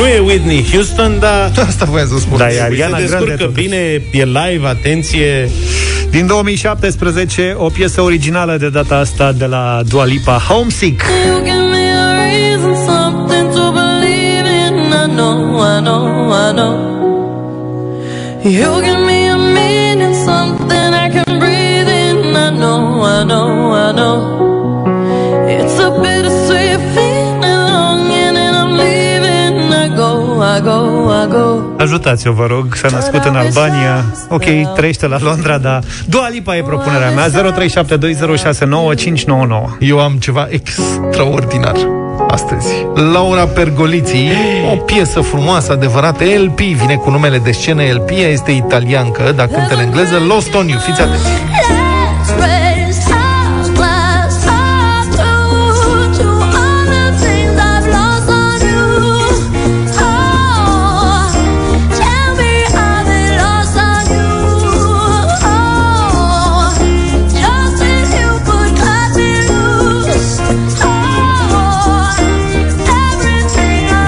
Nu 0.01 0.07
e 0.07 0.18
Whitney 0.18 0.64
Houston, 0.72 1.16
dar 1.18 1.53
Asta 1.68 1.84
voiam 1.84 2.07
să 2.09 2.18
spun. 2.18 2.38
Da, 2.38 2.53
e 2.53 2.62
Ariana 2.62 2.96
se 2.98 3.05
Grande 3.07 3.24
descurcă 3.24 3.44
totuși. 3.44 3.62
bine, 3.62 3.76
e 4.11 4.24
live, 4.24 4.66
atenție. 4.66 5.48
Din 6.11 6.26
2017, 6.26 7.55
o 7.59 7.68
piesă 7.68 8.01
originală 8.01 8.57
de 8.57 8.68
data 8.68 8.96
asta 8.96 9.32
de 9.32 9.44
la 9.46 9.80
Dua 9.88 10.05
Lipa, 10.05 10.32
Homesick. 10.48 11.03
You 11.26 11.38
give 11.44 11.66
me 11.74 11.84
a 11.92 12.28
reason, 12.28 12.74
something 12.86 13.46
to 13.55 13.72
believe 13.80 14.46
in. 14.66 14.74
I 14.92 15.07
know, 15.16 15.61
I 15.76 15.80
know, 15.80 16.32
I 16.48 16.53
know. 16.53 16.74
You 18.42 18.80
give 18.86 19.03
me 19.11 19.28
a 19.28 19.36
meaning, 19.36 20.14
something 20.28 20.90
I 21.05 21.09
can 21.14 21.38
breathe 21.38 21.90
in. 22.09 22.16
I 22.46 22.48
know, 22.61 23.03
I 23.03 23.22
know, 23.30 23.48
I 23.86 23.92
know. 23.98 24.16
It's 25.57 25.78
a 25.86 25.90
bittersweet 26.03 26.49
Ajutați-o, 31.78 32.32
vă 32.32 32.46
rog, 32.46 32.74
s-a 32.74 32.88
născut 32.92 33.24
în 33.24 33.36
Albania. 33.36 34.05
Ok, 34.28 34.44
trăiește 34.74 35.07
la 35.07 35.18
Londra, 35.20 35.59
dar 35.59 35.82
Dua 36.07 36.28
Lipa 36.28 36.57
e 36.57 36.62
propunerea 36.62 37.11
mea 37.11 37.28
0372069599 37.28 37.32
Eu 39.78 40.01
am 40.01 40.12
ceva 40.12 40.46
extraordinar 40.51 41.74
astăzi. 42.30 42.86
Laura 43.12 43.46
Pergoliții, 43.46 44.30
o 44.72 44.76
piesă 44.76 45.20
frumoasă, 45.20 45.72
adevărată, 45.72 46.24
LP, 46.24 46.59
vine 46.59 46.94
cu 46.94 47.11
numele 47.11 47.38
de 47.38 47.51
scenă. 47.51 47.82
LP, 47.92 48.11
ea 48.11 48.28
este 48.28 48.51
italiancă, 48.51 49.32
dar 49.36 49.46
cântă 49.46 49.74
în 49.74 49.80
engleză, 49.80 50.18
Lost 50.28 50.55
on 50.55 50.68
You, 50.68 50.78
fiți 50.78 51.01
atenți. 51.01 51.89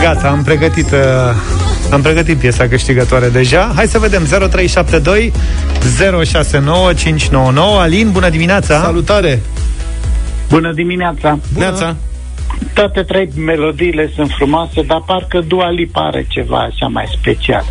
Gata, 0.03 0.29
am 0.29 0.43
pregătit 0.43 0.91
uh, 0.91 0.99
Am 1.93 2.03
pregătit 2.03 2.39
piesa 2.39 2.69
câștigătoare 2.69 3.29
deja 3.29 3.73
Hai 3.75 3.87
să 3.87 3.99
vedem 3.99 4.25
0372 4.25 5.33
069599 6.25 7.81
Alin, 7.81 8.11
bună 8.11 8.29
dimineața 8.29 8.81
Salutare! 8.81 9.43
Bună 10.49 10.73
dimineața! 10.73 11.39
Neața. 11.57 11.97
Toate 12.75 13.03
trei 13.03 13.29
melodiile 13.37 14.11
sunt 14.15 14.31
frumoase, 14.37 14.83
dar 14.83 15.03
parcă 15.07 15.41
Dua 15.47 15.71
Lipa 15.71 16.01
are 16.01 16.27
ceva 16.29 16.59
așa 16.59 16.87
mai 16.87 17.05
special. 17.21 17.65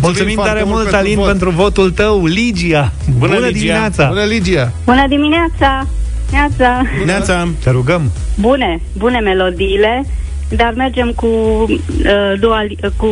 Mulțumim 0.00 0.40
tare 0.44 0.62
mult, 0.64 0.92
Alin, 0.92 1.14
vot. 1.14 1.26
pentru 1.26 1.50
votul 1.50 1.90
tău 1.90 2.24
Ligia, 2.24 2.92
bună, 3.18 3.34
Ligia. 3.34 3.50
dimineața 3.50 4.06
Bună, 4.08 4.24
Ligia! 4.24 4.72
Bună 4.84 5.06
dimineața! 5.08 5.86
Neața! 6.30 6.82
Neața. 7.04 7.48
Te 7.62 7.70
rugăm 7.70 8.10
Bune, 8.40 8.80
bune 8.96 9.18
melodiile, 9.18 10.04
dar 10.48 10.72
mergem 10.76 11.12
cu 11.16 11.26
uh, 11.26 12.38
Dua, 12.40 12.62
Li- 12.62 12.78
uh, 12.82 12.90
cu 12.96 13.08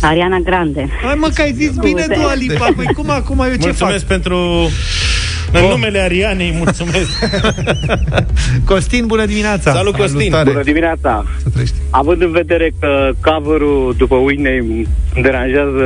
Ariana 0.00 0.38
Grande. 0.38 0.88
Hai 1.02 1.14
mă 1.14 1.28
că 1.34 1.42
ai 1.42 1.52
zis 1.52 1.70
bine 1.70 2.02
Scuze. 2.02 2.20
Dua 2.20 2.34
Lipa 2.34 2.68
Păi 2.76 2.86
cum 2.94 3.10
acum 3.10 3.38
eu 3.38 3.44
ce 3.44 3.56
fac? 3.56 3.64
Mulțumesc 3.64 4.04
pentru... 4.06 4.70
În 5.52 5.64
numele 5.64 5.98
Arianei, 5.98 6.54
mulțumesc. 6.56 7.10
Costin, 8.70 9.06
bună 9.06 9.26
dimineața 9.26 9.72
Salut, 9.72 9.96
Costin. 9.96 10.18
Salutare. 10.18 10.50
Bună 10.50 10.62
dimineața! 10.62 11.24
Să 11.42 11.48
trăiești. 11.48 11.74
Având 11.90 12.22
în 12.22 12.30
vedere 12.30 12.72
că 12.80 13.10
cover-ul 13.20 13.94
după 13.98 14.14
Whitney 14.14 14.58
îmi 14.58 14.88
deranjează 15.22 15.84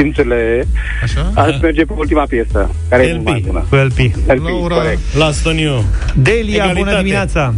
simțurile, 0.00 0.66
Așa? 1.02 1.30
aș 1.34 1.60
merge 1.60 1.84
pe 1.84 1.92
ultima 1.96 2.24
piesă, 2.28 2.70
care 2.88 3.02
e 3.06 3.12
LP. 3.14 3.24
mai 3.26 3.42
bună. 3.46 3.64
Cu 3.68 3.74
LP 3.74 3.98
LP, 4.26 4.48
Laura. 4.48 4.74
corect. 4.74 4.98
Last 5.18 5.46
on 5.46 5.56
you. 5.56 5.84
Delia, 6.14 6.54
Egalitate. 6.54 6.78
bună 6.78 6.96
dimineața 6.98 7.54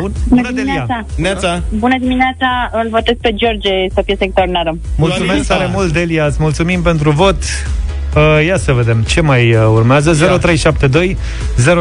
Bun, 0.00 0.12
Bună, 0.28 0.50
Delia 0.54 0.86
Neața. 1.16 1.62
Bună 1.78 1.96
dimineața, 1.98 2.70
îl 2.72 2.88
votez 2.90 3.14
pe 3.20 3.32
George, 3.34 3.70
să 3.94 4.02
fie 4.04 4.16
extraordinară. 4.18 4.78
Mulțumesc 4.96 5.38
Lipa. 5.38 5.54
tare 5.54 5.70
mult, 5.74 5.92
Delia, 5.92 6.24
îți 6.26 6.36
mulțumim 6.40 6.82
pentru 6.82 7.10
vot. 7.10 7.36
Uh, 8.16 8.44
ia 8.46 8.56
să 8.56 8.72
vedem 8.72 9.02
ce 9.08 9.20
mai 9.20 9.54
uh, 9.54 9.60
urmează 9.74 10.12
0372 10.38 11.16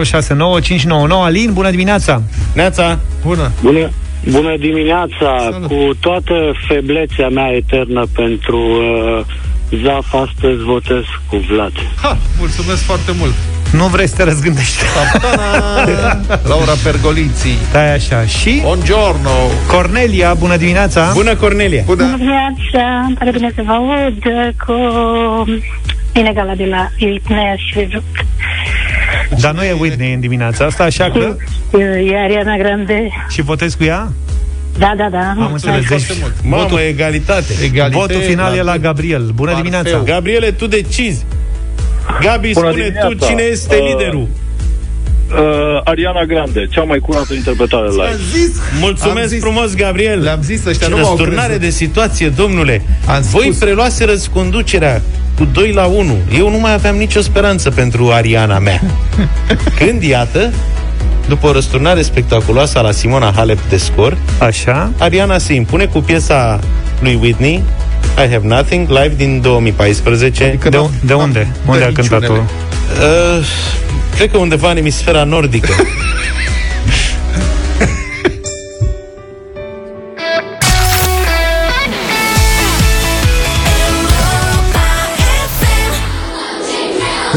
069599 0.04 1.24
Alin, 1.24 1.54
bună 1.54 1.70
dimineața 1.70 2.22
Neața. 2.54 3.00
Bună! 3.26 3.52
Bună, 3.62 3.90
bună 4.32 4.56
dimineața! 4.60 5.38
Salut. 5.52 5.68
Cu 5.68 5.96
toată 6.00 6.34
feblețea 6.68 7.30
mea 7.30 7.50
eternă 7.56 8.06
pentru 8.16 8.58
uh, 8.58 9.26
Zaf, 9.84 10.14
astăzi 10.14 10.64
votez 10.64 11.04
cu 11.30 11.36
Vlad. 11.50 11.74
Ha! 12.02 12.18
Mulțumesc 12.40 12.82
foarte 12.82 13.12
mult! 13.20 13.34
Nu 13.72 13.86
vrei 13.86 14.08
să 14.08 14.16
te 14.16 14.24
răzgândești 14.24 14.84
Ta-da! 14.94 16.38
Laura 16.44 16.74
Pergoliții. 16.84 17.58
Stai 17.70 17.94
așa 17.94 18.26
Și 18.26 18.60
Buongiorno! 18.62 19.30
Cornelia, 19.68 20.34
bună 20.34 20.58
dimineața 20.58 21.12
Bună, 21.14 21.36
Cornelia. 21.36 21.84
Bună! 21.86 22.16
dimineața, 22.18 23.04
îmi 23.08 23.16
pare 23.16 23.32
bine 23.32 23.52
să 23.56 23.62
vă 23.66 23.72
aud 23.72 24.24
cu 24.66 24.74
inegala 26.14 26.56
de 26.56 26.66
la 26.66 26.90
Whitney 27.02 27.56
și 27.58 28.00
Dar 29.42 29.54
nu 29.54 29.64
e 29.64 29.72
Whitney 29.80 30.14
în 30.14 30.20
dimineața 30.20 30.66
asta 30.66 30.84
Așa 30.84 31.12
că 31.12 31.36
e 32.12 32.20
Ariana 32.24 32.58
Grande. 32.58 33.10
Și 33.30 33.42
votezi 33.42 33.78
cu 33.78 33.84
ea? 33.84 34.12
Da, 34.78 34.94
da, 34.98 35.08
da. 35.12 35.34
Am 35.44 35.50
înțeles 35.52 35.80
deci, 35.88 35.88
Foarte 35.88 36.14
mult. 36.22 36.34
Mamă, 36.44 36.62
votul, 36.64 36.80
egalitate. 36.80 37.54
Egalite 37.64 37.98
votul 37.98 38.22
final 38.22 38.56
e 38.58 38.62
la 38.62 38.78
Gabriel 38.78 39.22
Bună 39.36 39.52
Parfeu. 39.52 39.64
dimineața 39.72 40.04
Gabriele, 40.04 40.52
tu 40.52 40.68
decizi. 40.68 41.26
Gabi, 42.22 42.52
Bună 42.52 42.70
spune 42.70 42.84
tu 42.84 42.92
dimineața. 43.08 43.26
cine 43.28 43.42
este 43.42 43.76
Uh, 43.82 43.88
liderul. 43.90 44.28
Uh, 45.32 45.82
Ariana 45.84 46.24
Grande, 46.24 46.68
cea 46.72 46.84
mai 46.84 47.00
curată 47.00 47.34
interpretare 47.34 47.88
live. 47.90 48.02
Am 48.02 48.18
zis! 48.34 48.58
Am 48.58 48.80
Mulțumesc 48.80 49.28
zis. 49.28 49.40
frumos, 49.42 49.76
Gabriel. 49.76 50.22
Le-am 50.22 50.42
zis, 50.42 50.66
ăștia 50.66 50.88
Ce 50.88 50.94
nu 50.94 51.00
m-au 51.00 51.16
răsturnare 51.16 51.46
crezut. 51.54 51.62
de 51.64 51.70
situație, 51.70 52.30
domnule. 52.30 52.82
Am 53.08 53.22
Voi 53.32 53.44
spus. 53.44 53.58
preluaserăți 53.58 54.30
conducerea 54.30 55.02
cu 55.38 55.46
2 55.54 55.72
la 55.72 55.86
1. 55.86 56.16
Eu 56.38 56.50
nu 56.50 56.60
mai 56.60 56.74
aveam 56.74 56.96
nicio 56.96 57.22
speranță 57.22 57.70
pentru 57.72 58.10
Ariana 58.12 58.60
mea. 58.60 58.82
Când, 59.80 60.02
iată, 60.04 60.54
după 61.28 61.48
o 61.48 61.52
răsturnare 61.52 62.02
spectaculoasă 62.02 62.78
a 62.78 62.82
la 62.82 62.92
Simona 62.92 63.32
Halep 63.36 63.60
de 63.70 63.78
scor, 63.78 64.18
Așa 64.40 64.92
Ariana 64.98 65.38
se 65.38 65.54
impune 65.54 65.86
cu 65.86 66.00
piesa 66.00 66.60
lui 67.00 67.18
Whitney 67.22 67.64
I 68.18 68.32
Have 68.32 68.48
Nothing, 68.48 68.88
live 68.88 69.14
din 69.18 69.42
2014. 69.42 70.44
Adică 70.44 70.70
de, 70.70 70.80
de 71.02 71.14
unde? 71.14 71.48
Unde 71.66 71.84
a 71.84 71.92
cântat-o? 71.92 72.34
Uh, 72.34 73.46
cred 74.16 74.32
că 74.32 74.38
undeva 74.38 74.72
în 74.72 74.78
emisfera 74.78 75.24
nordică. 75.24 75.72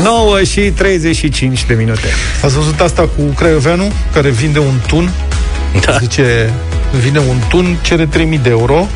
Nouă 0.03 0.43
și 0.43 0.61
35 0.61 1.65
de 1.67 1.75
minute. 1.75 2.09
Ați 2.43 2.55
văzut 2.55 2.81
asta 2.81 3.03
cu 3.03 3.23
Craioveanu, 3.23 3.93
care 4.13 4.31
vinde 4.31 4.59
un 4.59 4.75
tun? 4.87 5.11
Da. 5.85 5.97
Zice, 6.01 6.53
vine 7.01 7.19
un 7.19 7.37
tun, 7.49 7.77
cere 7.83 8.07
3000 8.07 8.39
de 8.39 8.51
euro. 8.51 8.87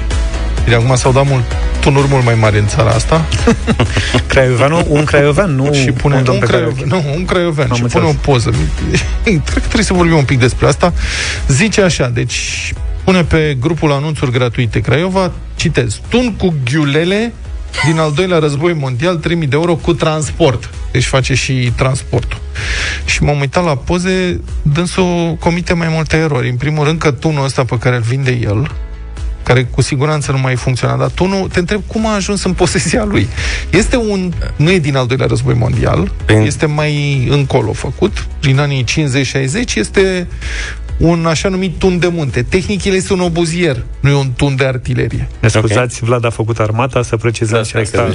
Bine, 0.64 0.76
acum 0.76 0.96
s-au 0.96 1.12
dat 1.12 1.26
mult, 1.26 1.44
tunuri 1.80 2.06
mult 2.10 2.24
mai 2.24 2.34
mari 2.34 2.58
în 2.58 2.66
țara 2.66 2.90
asta. 2.90 3.24
Craioveanu, 4.26 4.86
un 4.88 5.04
craiovean, 5.04 5.54
nu 5.54 5.72
și 5.72 5.90
pune 5.90 6.16
un 6.16 6.24
domn 6.24 6.38
un, 6.40 6.46
pe 6.46 6.52
care 6.52 6.62
craiovean, 6.62 6.88
nu, 6.88 7.12
un 7.16 7.24
craiovean 7.24 7.68
Am 7.70 7.76
și 7.76 7.82
înțeles. 7.82 8.06
pune 8.06 8.18
o 8.18 8.30
poză. 8.32 8.54
Cred 9.22 9.42
că 9.44 9.58
trebuie 9.60 9.84
să 9.84 9.92
vorbim 9.92 10.16
un 10.16 10.24
pic 10.24 10.38
despre 10.38 10.66
asta. 10.66 10.92
Zice 11.48 11.80
așa, 11.80 12.10
deci 12.14 12.72
pune 13.04 13.22
pe 13.22 13.56
grupul 13.60 13.92
anunțuri 13.92 14.30
gratuite 14.30 14.80
Craiova, 14.80 15.30
citez, 15.56 16.00
tun 16.08 16.34
cu 16.38 16.54
ghiulele 16.64 17.32
din 17.86 17.98
al 17.98 18.12
doilea 18.14 18.38
război 18.38 18.72
mondial, 18.72 19.16
3000 19.16 19.48
de 19.48 19.56
euro 19.56 19.74
cu 19.74 19.92
transport. 19.94 20.70
Deci 20.92 21.04
face 21.04 21.34
și 21.34 21.72
transportul. 21.76 22.40
Și 23.04 23.22
m-am 23.22 23.40
uitat 23.40 23.64
la 23.64 23.76
poze, 23.76 24.40
dânsul 24.62 25.36
comite 25.40 25.72
mai 25.72 25.88
multe 25.90 26.16
erori. 26.16 26.48
În 26.48 26.56
primul 26.56 26.84
rând 26.84 26.98
că 26.98 27.10
tunul 27.10 27.44
ăsta 27.44 27.64
pe 27.64 27.78
care 27.78 27.96
îl 27.96 28.02
vinde 28.02 28.30
el, 28.30 28.70
care 29.42 29.64
cu 29.64 29.80
siguranță 29.80 30.32
nu 30.32 30.38
mai 30.38 30.56
funcționa, 30.56 30.96
dar 30.96 31.08
tunul, 31.08 31.48
te 31.48 31.58
întreb 31.58 31.82
cum 31.86 32.06
a 32.06 32.14
ajuns 32.14 32.44
în 32.44 32.52
posesia 32.52 33.04
lui. 33.04 33.28
Este 33.70 33.96
un, 33.96 34.32
nu 34.56 34.70
e 34.70 34.78
din 34.78 34.96
al 34.96 35.06
doilea 35.06 35.26
război 35.26 35.54
mondial, 35.54 36.12
este 36.44 36.66
mai 36.66 37.26
încolo 37.30 37.72
făcut, 37.72 38.26
din 38.40 38.58
anii 38.58 38.84
50-60, 38.84 39.74
este 39.74 40.26
un 41.02 41.26
așa 41.26 41.48
numit 41.48 41.78
tun 41.78 41.98
de 41.98 42.08
munte. 42.08 42.42
Tehnic, 42.42 42.84
el 42.84 42.94
este 42.94 43.12
un 43.12 43.20
obuzier, 43.20 43.82
nu 44.00 44.10
e 44.10 44.14
un 44.14 44.32
tun 44.36 44.56
de 44.56 44.64
artilerie. 44.64 45.28
Ne 45.40 45.48
scuzați, 45.48 46.04
Vlad 46.04 46.24
a 46.24 46.30
făcut 46.30 46.58
armata, 46.58 47.02
să 47.02 47.16
precizați 47.16 47.68
și 47.68 47.76
asta. 47.76 48.08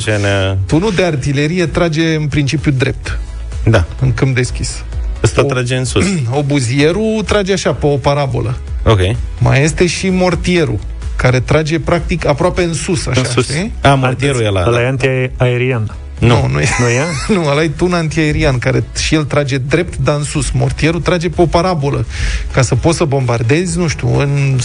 Tunul 0.68 0.92
de 0.96 1.04
artilerie 1.04 1.66
trage 1.66 2.16
în 2.16 2.28
principiu 2.28 2.72
drept. 2.72 3.20
Da. 3.66 3.86
În 4.02 4.14
câmp 4.14 4.36
deschis. 4.36 4.84
Ăsta 5.24 5.44
trage 5.44 5.76
în 5.76 5.86
sus. 5.86 6.06
Obuzierul 6.40 7.24
trage 7.26 7.54
așa, 7.54 7.74
pe 7.74 7.86
o 7.86 7.98
parabolă. 7.98 8.58
Ok. 8.86 9.00
Mai 9.40 9.64
este 9.64 9.88
și 9.88 10.10
mortierul, 10.10 10.80
care 11.16 11.40
trage 11.40 11.80
practic 11.80 12.26
aproape 12.28 12.64
în 12.64 12.74
sus, 12.74 13.06
așa, 13.06 13.20
În 13.20 13.26
sus. 13.26 13.50
știi? 13.50 13.72
A, 13.82 13.94
mortierul 13.94 14.42
e 14.42 14.50
la... 14.50 14.64
Ăla 14.68 14.82
e 14.82 14.88
antiaerian. 14.88 15.96
Nu, 16.20 16.48
nu 16.48 16.60
e. 16.60 16.68
Nu 16.80 16.88
e? 16.88 17.02
Nu, 17.40 17.48
ăla 17.50 17.64
e 17.64 17.68
tun 17.68 17.94
antiaerian, 17.94 18.60
care 18.60 18.84
și 18.98 19.16
el 19.16 19.24
trage 19.24 19.58
drept, 19.58 19.98
dar 19.98 20.16
în 20.16 20.24
sus. 20.24 20.50
Mortierul 20.52 21.02
trage 21.02 21.30
pe 21.30 21.42
o 21.42 21.46
parabolă, 21.46 22.06
ca 22.52 22.62
să 22.62 22.76
poți 22.76 22.98
să 22.98 23.06
bombardezi, 23.06 23.78
nu 23.78 23.88
știu, 23.88 24.20
în 24.20 24.60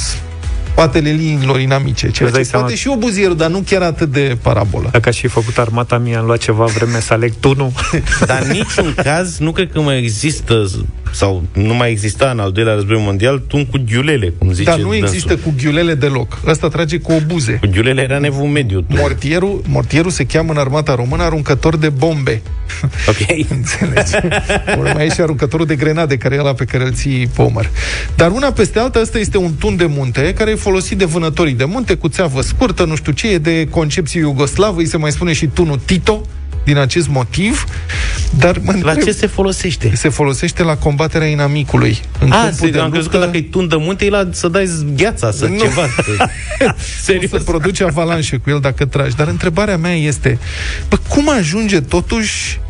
spatele 0.72 1.10
liniilor 1.10 1.60
inamice. 1.60 2.10
Ceea 2.10 2.28
Îți 2.28 2.32
dai 2.32 2.42
ce 2.42 2.48
seama- 2.48 2.64
poate 2.64 2.78
și 2.80 2.88
obuzierul, 2.88 3.36
dar 3.36 3.50
nu 3.50 3.62
chiar 3.66 3.82
atât 3.82 4.10
de 4.12 4.36
parabolă. 4.42 4.88
Dacă 4.92 5.08
aș 5.08 5.18
fi 5.18 5.26
făcut 5.26 5.58
armata 5.58 5.98
mie, 5.98 6.16
am 6.16 6.24
luat 6.26 6.38
ceva 6.38 6.64
vreme 6.64 7.00
să 7.00 7.12
aleg 7.12 7.32
tunul. 7.40 7.70
Dar 8.26 8.42
în 8.42 8.50
niciun 8.50 8.94
caz 9.02 9.38
nu 9.38 9.52
cred 9.52 9.72
că 9.72 9.80
mai 9.80 9.98
există 9.98 10.70
sau 11.14 11.42
nu 11.52 11.74
mai 11.74 11.90
exista 11.90 12.30
în 12.30 12.38
al 12.38 12.52
doilea 12.52 12.74
război 12.74 12.96
mondial 13.00 13.38
tun 13.38 13.66
cu 13.66 13.78
ghiulele, 13.90 14.32
cum 14.38 14.52
zice 14.52 14.70
Dar 14.70 14.78
nu 14.78 14.88
dânsul. 14.88 15.04
există 15.06 15.36
cu 15.36 15.54
ghiulele 15.62 15.94
deloc. 15.94 16.38
Ăsta 16.46 16.68
trage 16.68 16.98
cu 16.98 17.12
obuze. 17.12 17.52
Cu 17.52 17.66
ghiulele 17.72 18.02
era 18.02 18.18
nevul 18.18 18.46
mediu. 18.48 18.80
tu. 18.80 18.96
Mortierul, 18.96 19.62
mortierul 19.68 20.10
se 20.10 20.24
cheamă 20.26 20.52
în 20.52 20.58
armata 20.58 20.94
română 20.94 21.22
aruncător 21.22 21.76
de 21.76 21.88
bombe. 21.88 22.42
Ok. 23.08 23.16
Înțelegi? 23.56 24.14
Ori 24.78 24.94
mai 24.94 25.06
e 25.06 25.08
și 25.10 25.20
aruncătorul 25.20 25.66
de 25.66 25.74
grenade, 25.76 26.16
care 26.16 26.34
e 26.34 26.38
ăla 26.38 26.52
pe 26.54 26.64
care 26.64 26.84
îl 26.84 26.92
ții 26.92 27.26
pe 27.36 27.42
umăr. 27.42 27.70
Dar 28.16 28.30
una 28.30 28.52
peste 28.52 28.78
alta, 28.78 29.00
ăsta 29.00 29.18
este 29.18 29.36
un 29.38 29.54
tun 29.58 29.76
de 29.76 29.86
munte, 29.86 30.34
care 30.34 30.50
e 30.50 30.54
folosit 30.62 30.98
de 30.98 31.04
vânătorii 31.04 31.54
de 31.54 31.64
munte, 31.64 31.94
cu 31.94 32.08
țeavă 32.08 32.42
scurtă, 32.42 32.84
nu 32.84 32.96
știu 32.96 33.12
ce, 33.12 33.28
e 33.28 33.38
de 33.38 33.66
concepție 33.70 34.20
iugoslavă, 34.20 34.78
îi 34.78 34.86
se 34.86 34.96
mai 34.96 35.12
spune 35.12 35.32
și 35.32 35.46
tunul 35.46 35.80
Tito, 35.84 36.20
din 36.64 36.76
acest 36.76 37.08
motiv. 37.08 37.64
Dar 38.38 38.58
mă 38.62 38.72
La 38.82 38.90
întreb, 38.90 39.04
ce 39.06 39.12
se 39.12 39.26
folosește? 39.26 39.92
se 39.94 40.08
folosește 40.08 40.62
la 40.62 40.76
combaterea 40.76 41.26
inamicului. 41.26 41.98
În 42.20 42.30
A, 42.30 42.40
câmpul 42.42 42.66
se, 42.66 42.72
de 42.72 42.78
am 42.78 42.90
crezut 42.90 43.10
că 43.10 43.16
luptă- 43.16 43.30
dacă 43.32 43.44
e 43.46 43.48
tun 43.50 43.68
de 43.68 43.76
munte, 43.78 44.04
e 44.04 44.10
la 44.10 44.28
să 44.32 44.48
dai 44.48 44.68
gheața, 44.96 45.30
să 45.30 45.46
Nu. 45.46 45.58
ceva. 45.58 45.82
Serios? 47.02 47.30
Să 47.30 47.38
produci 47.38 47.80
avalanșe 47.80 48.36
cu 48.36 48.50
el 48.50 48.58
dacă 48.60 48.84
tragi. 48.84 49.16
Dar 49.16 49.28
întrebarea 49.28 49.76
mea 49.76 49.94
este, 49.94 50.38
bă, 50.88 50.96
cum 51.08 51.28
ajunge 51.30 51.80
totuși 51.80 52.60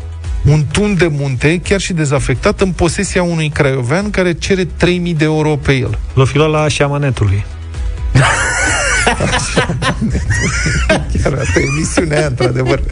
un 0.45 0.63
tun 0.71 0.95
de 0.97 1.07
munte, 1.11 1.61
chiar 1.63 1.79
și 1.79 1.93
dezafectat, 1.93 2.61
în 2.61 2.71
posesia 2.71 3.23
unui 3.23 3.49
craiovean 3.49 4.09
care 4.09 4.33
cere 4.33 4.65
3000 4.77 5.13
de 5.13 5.23
euro 5.23 5.55
pe 5.55 5.71
el? 5.73 5.97
L-o 6.13 6.25
fi 6.25 6.37
luat 6.37 6.49
la 6.49 6.67
șamanetului. 6.67 7.45
Chiar 11.13 11.33
asta 11.33 11.59
e 11.59 11.63
emisiunea 11.63 12.17
aia, 12.17 12.27
într-adevăr. 12.27 12.83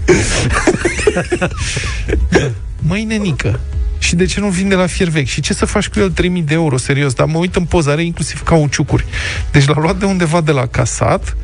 Măi, 2.79 3.03
nenică, 3.03 3.59
și 3.99 4.15
de 4.15 4.25
ce 4.25 4.39
nu 4.39 4.47
vinde 4.47 4.75
la 4.75 4.85
fier 4.87 5.09
vechi? 5.09 5.27
Și 5.27 5.41
ce 5.41 5.53
să 5.53 5.65
faci 5.65 5.87
cu 5.87 5.99
el 5.99 6.11
3000 6.11 6.41
de 6.41 6.53
euro, 6.53 6.77
serios? 6.77 7.13
Dar 7.13 7.27
mă 7.27 7.37
uit 7.37 7.55
în 7.55 7.63
poză, 7.63 7.89
are 7.89 8.03
inclusiv 8.03 8.43
cauciucuri. 8.43 9.05
Deci 9.51 9.65
l-a 9.67 9.79
luat 9.81 9.95
de 9.97 10.05
undeva 10.05 10.41
de 10.41 10.51
la 10.51 10.67
casat. 10.67 11.35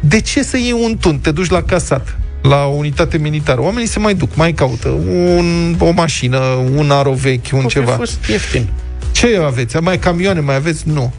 De 0.00 0.20
ce 0.20 0.42
să 0.42 0.56
iei 0.56 0.76
un 0.82 0.96
tun? 0.96 1.18
Te 1.18 1.30
duci 1.30 1.50
la 1.50 1.62
casat 1.62 2.16
la 2.42 2.64
o 2.64 2.74
unitate 2.74 3.18
militară. 3.18 3.60
Oamenii 3.62 3.88
se 3.88 3.98
mai 3.98 4.14
duc, 4.14 4.34
mai 4.34 4.52
caută 4.52 4.88
un, 4.88 5.76
o 5.78 5.90
mașină, 5.90 6.38
un 6.74 6.90
aro 6.90 7.12
vechi, 7.12 7.52
un 7.52 7.60
Poate 7.60 7.72
ceva. 7.72 7.90
fi 7.90 7.96
fost 7.96 8.24
ieftin. 8.28 8.68
Ce 9.12 9.40
aveți? 9.44 9.76
Mai 9.76 9.98
camioane 9.98 10.40
mai 10.40 10.54
aveți? 10.54 10.82
Nu. 10.88 11.12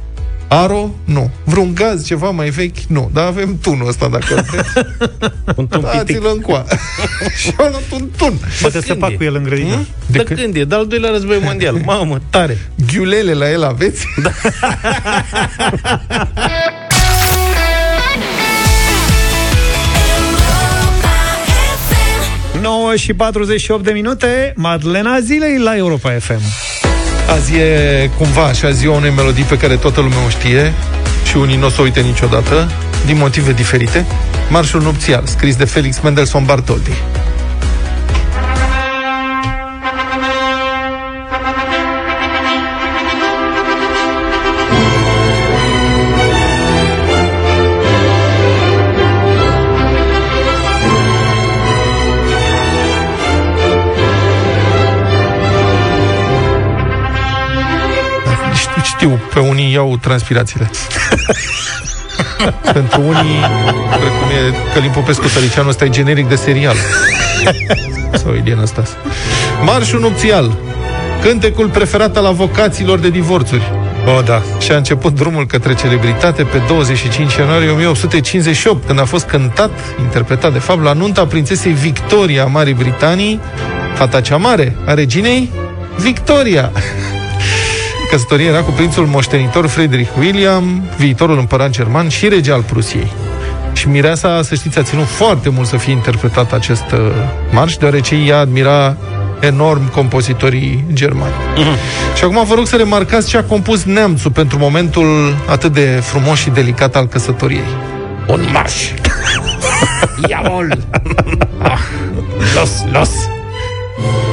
Aro? 0.48 0.90
Nu. 1.04 1.30
Vreun 1.44 1.74
gaz, 1.74 2.06
ceva 2.06 2.30
mai 2.30 2.50
vechi? 2.50 2.78
Nu. 2.88 3.10
Dar 3.14 3.26
avem 3.26 3.58
tunul 3.62 3.88
ăsta, 3.88 4.08
dacă 4.08 4.34
îl 4.36 4.42
vreți. 4.52 4.70
Un 5.56 5.68
tun 5.68 5.80
pitic. 5.82 5.98
Dați-l 5.98 6.32
în 6.36 6.42
coa. 6.42 6.66
și 7.42 7.54
au 7.58 7.70
luat 7.70 7.84
un 8.02 8.10
tun. 8.18 8.40
Poate 8.62 8.80
să 8.80 8.86
când 8.88 9.00
fac 9.00 9.12
e? 9.12 9.16
cu 9.16 9.24
el 9.24 9.36
în 9.36 9.44
grădină. 9.44 9.74
Hmm? 9.74 9.88
De, 10.06 10.18
De 10.18 10.18
de 10.18 10.24
când? 10.24 10.40
când 10.40 10.56
e? 10.56 10.64
De 10.64 10.76
al 10.76 10.88
doilea 10.88 11.10
război 11.12 11.40
mondial. 11.44 11.82
Mamă, 11.86 12.22
tare. 12.30 12.58
Ghiulele 12.92 13.34
la 13.34 13.50
el 13.52 13.64
aveți? 13.64 14.06
Da. 14.24 14.32
9 22.62 22.96
și 22.96 23.14
48 23.14 23.84
de 23.84 23.92
minute, 23.92 24.54
Madlena 24.56 25.20
zilei 25.20 25.58
la 25.58 25.76
Europa 25.76 26.12
FM. 26.20 26.40
Azi 27.28 27.56
e 27.56 28.10
cumva 28.18 28.44
așa 28.44 28.72
ziua 28.72 28.96
unei 28.96 29.12
melodii 29.12 29.44
pe 29.44 29.58
care 29.58 29.76
toată 29.76 30.02
lumea 30.02 30.26
o 30.26 30.30
știe 30.30 30.74
și 31.24 31.38
unii 31.38 31.58
nu 31.58 31.66
o 31.66 31.70
să 31.70 31.82
o 31.82 31.84
uite 31.84 32.00
niciodată, 32.00 32.72
din 33.06 33.18
motive 33.18 33.52
diferite. 33.52 34.06
Marșul 34.50 34.82
nupțial, 34.82 35.24
scris 35.26 35.56
de 35.56 35.66
Felix 35.66 36.00
Mendelssohn 36.00 36.46
Bartholdy. 36.46 36.92
Știu, 58.98 59.10
știu, 59.16 59.30
pe 59.34 59.50
unii 59.50 59.72
iau 59.72 59.98
transpirațiile. 59.98 60.70
Pentru 62.74 63.02
unii, 63.02 63.40
precum 63.90 64.30
e 64.30 64.74
Călim 64.74 64.92
Popescu 64.92 65.28
Tăricianu, 65.28 65.70
ăsta 65.70 65.86
e 65.86 65.90
generic 65.90 66.28
de 66.28 66.36
serial. 66.36 66.76
Sau 68.14 68.34
Ilian 68.34 68.66
Stas. 68.66 68.90
Marșul 69.64 70.00
nupțial. 70.00 70.58
Cântecul 71.22 71.70
preferat 71.70 72.18
al 72.18 72.26
avocaților 72.26 73.00
de 73.00 73.10
divorțuri. 73.10 73.72
O, 74.18 74.22
da. 74.22 74.42
Și 74.60 74.72
a 74.72 74.76
început 74.76 75.16
drumul 75.16 75.46
către 75.46 75.76
celebritate 75.76 76.44
pe 76.44 76.62
25 76.68 77.36
ianuarie 77.36 77.70
1858, 77.70 78.86
când 78.86 79.00
a 79.00 79.06
fost 79.06 79.26
cântat, 79.26 79.72
interpretat 80.00 80.54
de 80.54 80.60
fapt, 80.60 80.84
la 80.84 80.94
nunta 80.94 81.26
prințesei 81.26 81.72
Victoria 81.72 82.44
a 82.44 82.48
Marii 82.48 82.74
Britanii, 82.74 83.40
fata 83.94 84.22
cea 84.22 84.38
mare 84.38 84.76
a 84.86 84.94
reginei 84.94 85.52
Victoria. 85.98 86.72
Căsătoria 88.10 88.46
era 88.46 88.62
cu 88.62 88.72
prințul 88.72 89.06
moștenitor 89.06 89.68
Friedrich 89.68 90.10
William, 90.20 90.84
viitorul 90.98 91.38
împărat 91.38 91.70
german 91.70 92.08
și 92.08 92.28
rege 92.28 92.52
al 92.52 92.62
Prusiei. 92.62 93.12
Și 93.74 93.88
mireasa, 93.88 94.42
să 94.42 94.56
știți, 94.56 94.80
a 94.80 94.84
ținut 94.84 95.06
foarte 95.06 95.50
mult 95.50 95.68
să 95.68 95.78
fie 95.78 95.92
interpretat 95.92 96.54
acest 96.54 96.92
uh, 96.94 97.00
marș, 97.52 97.76
deoarece 97.76 98.16
ea 98.16 98.40
admira 98.40 98.98
enorm 99.40 99.92
compozitorii 99.92 100.86
germani. 100.94 101.34
Și 102.16 102.24
acum 102.24 102.46
vă 102.46 102.54
rog 102.56 102.68
să 102.68 102.76
remarcați 102.76 103.30
ce 103.30 103.38
a 103.38 103.44
compus 103.44 103.84
neamțul 103.84 104.32
pentru 104.32 104.58
momentul 104.58 105.36
atât 105.48 105.74
de 105.74 105.86
frumos 106.02 106.38
și 106.38 106.50
delicat 106.50 106.96
al 106.96 107.08
căsătoriei. 107.08 107.68
Un 108.28 108.48
marș! 108.52 108.92
Iamol! 110.30 110.78
Ah, 111.62 111.80
los, 112.56 112.72
los! 112.92 113.10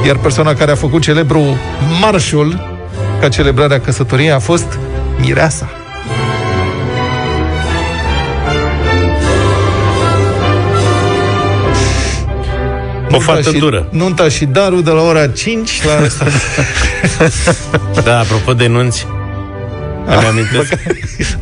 Iar 0.05 0.15
persoana 0.17 0.53
care 0.53 0.71
a 0.71 0.75
făcut 0.75 1.01
celebru 1.01 1.41
marșul 2.01 2.74
ca 3.19 3.29
celebrarea 3.29 3.79
căsătoriei 3.81 4.31
a 4.31 4.39
fost 4.39 4.79
mireasa. 5.19 5.69
O 13.11 13.19
fată 13.19 13.51
și, 13.51 13.57
dură. 13.57 13.87
Nunta 13.91 14.29
și 14.29 14.45
darul 14.45 14.83
de 14.83 14.89
la 14.91 15.01
ora 15.01 15.27
5 15.27 15.81
la... 15.83 16.07
Da, 18.03 18.19
apropo 18.19 18.53
de 18.53 18.67
nunți, 18.67 19.07
îmi 20.05 20.25
amintesc. 20.25 20.73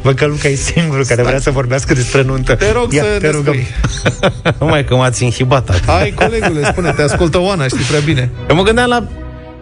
Văd 0.02 0.16
că 0.16 0.26
Luca 0.26 0.48
e 0.48 0.56
singurul 0.56 1.06
care 1.06 1.24
vrea 1.24 1.40
să 1.40 1.52
vorbească 1.52 1.94
despre 1.94 2.22
nuntă. 2.24 2.56
Te 2.56 2.72
rog 2.72 2.94
Ia, 2.94 3.04
să 3.04 3.10
te 3.20 3.26
ne 3.26 3.32
rugăm. 3.32 3.54
spui. 3.54 3.68
Numai 4.60 4.86
că 4.86 4.96
m-ați 4.96 5.24
inhibat 5.24 5.70
acum. 5.70 5.94
Hai, 5.94 6.14
colegule, 6.16 6.64
spune, 6.66 6.92
te 6.92 7.02
ascultă 7.02 7.40
Oana, 7.40 7.68
știi 7.68 7.84
prea 7.84 8.00
bine. 8.00 8.30
Eu 8.50 8.56
mă 8.56 8.64
gândeam 8.64 8.90
la, 8.90 9.08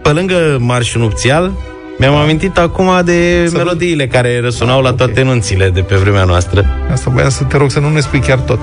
pe 0.02 0.10
lângă 0.10 0.58
marșul 0.60 1.02
nupțial, 1.02 1.52
mi-am 2.02 2.16
amintit 2.16 2.58
acum 2.58 2.90
de 3.06 3.46
Să 3.50 3.58
melodiile 3.58 4.08
care 4.08 4.40
răsunau 4.42 4.82
la 4.82 4.90
ok. 4.90 4.96
toate 4.98 5.22
nunțile 5.22 5.70
de 5.70 5.82
pe 5.82 5.96
vremea 5.96 6.24
noastră. 6.24 6.66
Asta 6.92 7.10
voiam 7.14 7.30
să 7.30 7.44
te 7.44 7.58
rog 7.58 7.72
să 7.72 7.80
nu 7.80 7.90
ne 7.90 8.00
spui 8.00 8.20
chiar 8.20 8.38
tot. 8.38 8.60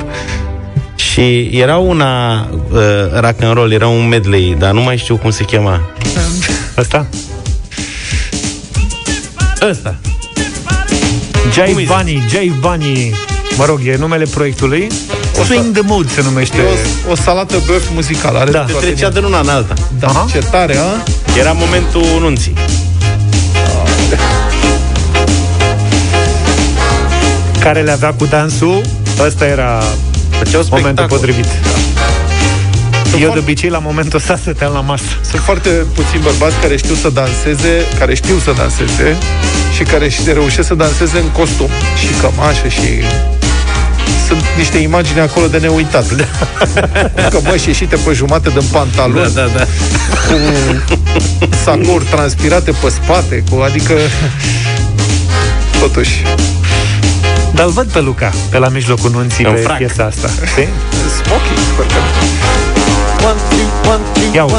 Și 0.95 1.51
era 1.53 1.77
una 1.77 2.41
uh, 2.73 2.81
rock 3.21 3.43
and 3.43 3.53
roll, 3.55 3.73
era 3.73 3.87
un 3.87 4.09
medley, 4.09 4.57
dar 4.59 4.73
nu 4.73 4.81
mai 4.81 4.97
știu 4.97 5.17
cum 5.17 5.31
se 5.31 5.45
chema. 5.45 5.81
Asta? 6.77 7.07
Ăsta. 9.71 9.95
Jai 11.53 11.67
Cum 11.67 11.77
îi 11.77 11.85
Bunny, 11.97 12.23
Jai 12.31 12.53
Bunny. 12.61 13.13
Mă 13.57 13.65
rog, 13.65 13.81
e 13.87 13.97
numele 13.99 14.25
proiectului. 14.25 14.87
O 15.41 15.45
Swing 15.45 15.73
the 15.73 15.83
Mood 15.85 16.11
se 16.11 16.23
numește. 16.23 16.57
E 16.57 16.61
o, 17.09 17.11
o 17.11 17.15
salată 17.15 17.55
băf 17.67 17.83
muzicală. 17.95 18.39
Are 18.39 18.51
Da. 18.51 18.59
toate 18.59 18.73
Se 18.73 18.79
trecea 18.93 19.11
din- 19.11 19.21
de 19.21 19.27
una 19.27 19.41
în 19.41 19.49
alta. 19.49 19.75
Da, 19.99 20.07
Aha. 20.07 20.27
ce 20.33 20.39
tare, 20.51 20.77
a? 20.77 21.03
Era 21.39 21.53
momentul 21.53 22.05
nunții. 22.21 22.53
Care 27.61 27.81
le 27.83 27.91
avea 27.91 28.13
cu 28.13 28.25
dansul. 28.25 28.81
Ăsta 29.27 29.47
era 29.47 29.83
Făceau 30.39 30.63
momentul 30.71 30.81
spectacol. 30.81 31.17
potrivit. 31.19 31.45
Sunt 33.03 33.13
Eu 33.13 33.19
de 33.19 33.25
foarte- 33.25 33.39
obicei 33.39 33.71
la 33.71 33.79
momentul 33.79 34.19
ăsta 34.19 34.37
stăteam 34.37 34.73
la 34.73 34.81
masă. 34.81 35.05
Sunt 35.31 35.43
foarte 35.43 35.69
puțini 35.69 36.23
bărbați 36.23 36.55
care 36.61 36.77
știu 36.77 36.95
să 36.95 37.09
danseze, 37.11 37.73
care 37.99 38.15
știu 38.15 38.39
să 38.39 38.53
danseze 38.57 39.17
și 39.77 39.83
care 39.83 40.09
și 40.09 40.21
reușesc 40.33 40.67
să 40.69 40.75
danseze 40.75 41.19
în 41.19 41.29
costum 41.29 41.69
și 42.01 42.09
cămașă 42.21 42.69
și 42.69 43.03
sunt 44.29 44.43
niște 44.57 44.79
imagini 44.79 45.21
acolo 45.21 45.47
de 45.47 45.59
neuitat. 45.59 46.05
Că 47.33 47.39
bă, 47.43 47.57
și 47.57 47.69
ieșite 47.69 47.97
pe 47.97 48.13
jumate 48.13 48.49
din 48.49 48.63
pantaloni, 48.73 49.33
Da, 49.35 49.41
da, 49.41 49.49
da. 49.57 49.65
cu 50.29 50.37
sacouri 51.65 52.05
transpirate 52.05 52.71
pe 52.71 52.89
spate, 52.89 53.45
cu, 53.51 53.61
adică 53.61 53.95
totuși 55.81 56.23
Dar 57.55 57.65
îl 57.67 57.71
văd 57.73 57.87
pe 57.93 58.01
Luca, 58.01 58.33
pe 58.51 58.59
la 58.59 58.69
mijlocul 58.69 59.11
nunții, 59.11 59.45
În 59.45 59.53
pe 59.53 59.61
frac. 59.61 59.77
piesa 59.77 60.05
asta. 60.05 60.29
Știi? 60.47 60.69
smoking, 61.23 61.59
sper 61.73 61.87
că 61.87 62.01
Ia 64.35 64.45
uzi. 64.45 64.55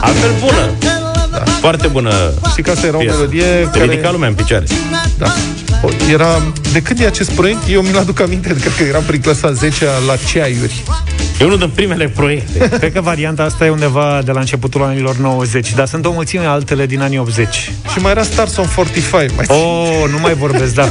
Altfel 0.00 0.30
bună. 0.40 0.99
Da. 1.44 1.50
Foarte 1.50 1.86
bună. 1.86 2.32
Știi 2.50 2.62
că 2.62 2.70
asta 2.70 2.86
era 2.86 2.96
o 2.96 3.00
piesă. 3.00 3.16
melodie 3.16 3.44
Te 3.72 3.78
ridica 3.80 4.00
care 4.00 4.12
lumea 4.12 4.28
în 4.28 4.34
picioare. 4.34 4.64
da, 5.18 5.26
o- 5.82 6.12
era... 6.12 6.42
De 6.72 6.82
când 6.82 7.00
e 7.00 7.06
acest 7.06 7.30
proiect? 7.30 7.58
Eu 7.70 7.80
mi-l 7.80 7.98
aduc 7.98 8.20
aminte, 8.20 8.48
cred 8.48 8.72
că 8.76 8.82
eram 8.82 9.02
prin 9.06 9.20
clasa 9.20 9.52
10 9.52 9.84
la 10.06 10.14
ceaiuri. 10.30 10.84
E 11.40 11.44
unul 11.44 11.58
din 11.58 11.70
primele 11.74 12.08
proiecte. 12.08 12.68
Cred 12.78 12.92
că 12.92 13.00
varianta 13.00 13.42
asta 13.42 13.64
e 13.64 13.70
undeva 13.70 14.20
de 14.24 14.32
la 14.32 14.40
începutul 14.40 14.82
anilor 14.82 15.16
90, 15.16 15.74
dar 15.74 15.86
sunt 15.86 16.06
o 16.06 16.10
mulțime 16.12 16.44
altele 16.44 16.86
din 16.86 17.00
anii 17.00 17.18
80. 17.18 17.54
Și 17.92 17.98
mai 18.00 18.10
era 18.10 18.22
Stars 18.22 18.56
on 18.56 18.66
45. 18.74 19.30
Mai 19.36 19.46
Oh, 19.58 20.10
nu 20.10 20.18
mai 20.18 20.34
vorbesc, 20.34 20.74
da. 20.74 20.88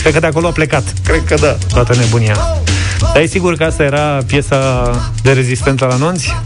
Cred 0.00 0.12
că 0.12 0.20
de 0.20 0.26
acolo 0.26 0.46
a 0.46 0.50
plecat 0.50 0.82
Cred 1.06 1.22
că 1.26 1.34
da. 1.40 1.56
toată 1.72 1.94
nebunia. 1.98 2.36
Dar 3.12 3.22
e 3.22 3.26
sigur 3.26 3.54
că 3.56 3.64
asta 3.64 3.82
era 3.82 4.18
piesa 4.26 4.90
de 5.22 5.32
rezistență 5.32 5.84
la 5.84 5.96
nunți? 5.96 6.36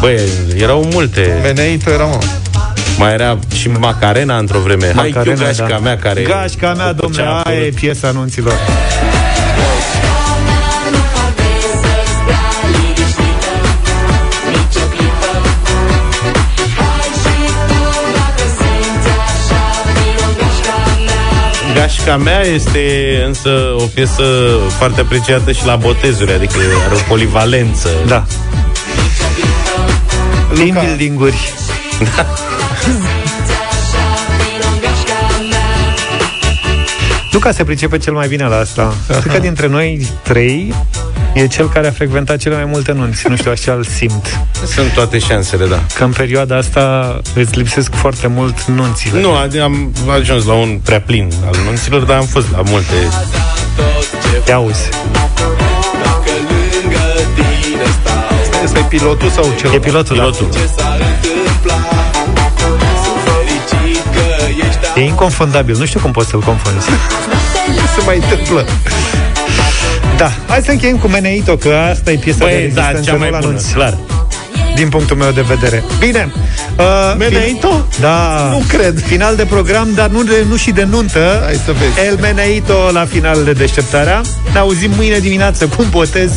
Băi, 0.00 0.18
erau 0.56 0.88
multe. 0.92 1.38
Veneito 1.42 1.90
era, 1.90 2.04
mă. 2.04 2.18
Mai 2.98 3.12
era 3.12 3.38
și 3.54 3.68
Macarena 3.68 4.38
într-o 4.38 4.58
vreme. 4.58 4.92
Hai, 4.94 5.10
Macarena, 5.14 5.34
Chiu, 5.34 5.44
gașca 5.44 5.66
da. 5.68 5.78
mea 5.78 5.98
care... 5.98 6.22
Gașca 6.22 6.74
mea, 6.74 6.88
o 6.88 6.92
domnule, 6.92 7.22
făcea 7.22 7.40
aia 7.40 7.56
e 7.56 7.60
acolo. 7.60 7.74
piesa 7.80 8.08
anunților. 8.08 8.52
Gașca 21.74 22.16
mea 22.16 22.40
este 22.40 22.80
însă 23.26 23.50
o 23.76 23.84
piesă 23.94 24.22
foarte 24.78 25.00
apreciată 25.00 25.52
și 25.52 25.66
la 25.66 25.76
botezuri, 25.76 26.32
adică 26.32 26.58
are 26.86 26.94
o 26.94 27.08
polivalență. 27.08 27.88
Da. 28.06 28.24
Team 30.54 30.78
building-uri. 30.84 31.52
Luca 37.32 37.52
se 37.52 37.64
pricepe 37.64 37.98
cel 37.98 38.12
mai 38.12 38.28
bine 38.28 38.44
la 38.44 38.56
asta. 38.56 38.94
Cred 39.20 39.32
că 39.32 39.38
dintre 39.38 39.66
noi 39.66 40.06
trei 40.22 40.74
e 41.34 41.46
cel 41.46 41.68
care 41.68 41.86
a 41.86 41.90
frecventat 41.90 42.36
cele 42.38 42.54
mai 42.54 42.64
multe 42.64 42.92
nunți. 42.92 43.28
Nu 43.28 43.36
știu, 43.36 43.50
așa 43.50 43.72
îl 43.72 43.84
simt. 43.84 44.38
Sunt 44.74 44.92
toate 44.92 45.18
șansele, 45.18 45.66
da. 45.66 45.82
Că 45.94 46.04
în 46.04 46.10
perioada 46.12 46.56
asta 46.56 47.16
îți 47.34 47.56
lipsesc 47.56 47.94
foarte 47.94 48.26
mult 48.26 48.64
nunțile. 48.64 49.20
Nu, 49.20 49.30
ad- 49.46 49.60
am 49.62 49.92
ajuns 50.20 50.44
la 50.44 50.52
un 50.52 50.80
prea 50.84 51.00
plin 51.00 51.30
al 51.46 51.54
nunților, 51.64 52.02
dar 52.02 52.16
am 52.16 52.24
fost 52.26 52.46
la 52.52 52.62
multe. 52.64 52.92
Te 54.44 54.52
auzi. 54.52 54.88
Ăsta 58.64 58.78
e 58.78 58.82
pilotul 58.88 59.28
sau 59.30 59.52
cel? 59.60 59.72
E 59.74 59.78
pilotul, 59.78 60.16
Pilotul. 60.16 60.48
da. 60.52 60.58
E 64.98 65.04
inconfundabil. 65.04 65.76
Nu 65.78 65.84
știu 65.84 66.00
cum 66.00 66.10
poți 66.10 66.28
să-l 66.28 66.40
confunzi. 66.40 66.86
Se 67.96 68.02
mai 68.06 68.16
întâmplă. 68.16 68.66
Da, 70.16 70.30
hai 70.48 70.60
să 70.64 70.70
încheiem 70.70 70.96
cu 70.96 71.06
Meneito, 71.08 71.56
că 71.56 71.74
asta 71.90 72.10
e 72.10 72.16
piesa 72.16 72.38
de 72.38 72.44
Băi, 72.44 72.70
da, 72.74 72.90
rezistență 72.90 73.10
cea 73.10 73.16
mai 73.16 73.28
nu 73.28 73.34
la 73.34 73.40
bună, 73.40 73.52
nunți. 73.52 73.72
clar. 73.72 73.96
din 74.74 74.88
punctul 74.88 75.16
meu 75.16 75.30
de 75.30 75.40
vedere. 75.40 75.84
Bine. 75.98 76.32
Uh, 76.78 77.14
Meneito? 77.18 77.86
Da. 78.00 78.48
Nu 78.50 78.62
cred. 78.68 79.02
Final 79.06 79.36
de 79.36 79.44
program, 79.44 79.88
dar 79.94 80.08
nu, 80.08 80.22
de, 80.22 80.44
nu 80.48 80.56
și 80.56 80.70
de 80.70 80.84
nuntă. 80.90 81.40
Hai 81.44 81.60
să 81.64 81.72
vezi. 81.72 82.06
El 82.08 82.18
Meneito 82.20 82.90
la 82.92 83.04
final 83.04 83.44
de 83.44 83.52
deșteptarea. 83.52 84.20
Ne 84.52 84.58
auzim 84.58 84.90
mâine 84.96 85.18
dimineață 85.18 85.66
cu 85.66 85.76
un 85.78 85.86
botez 85.90 86.30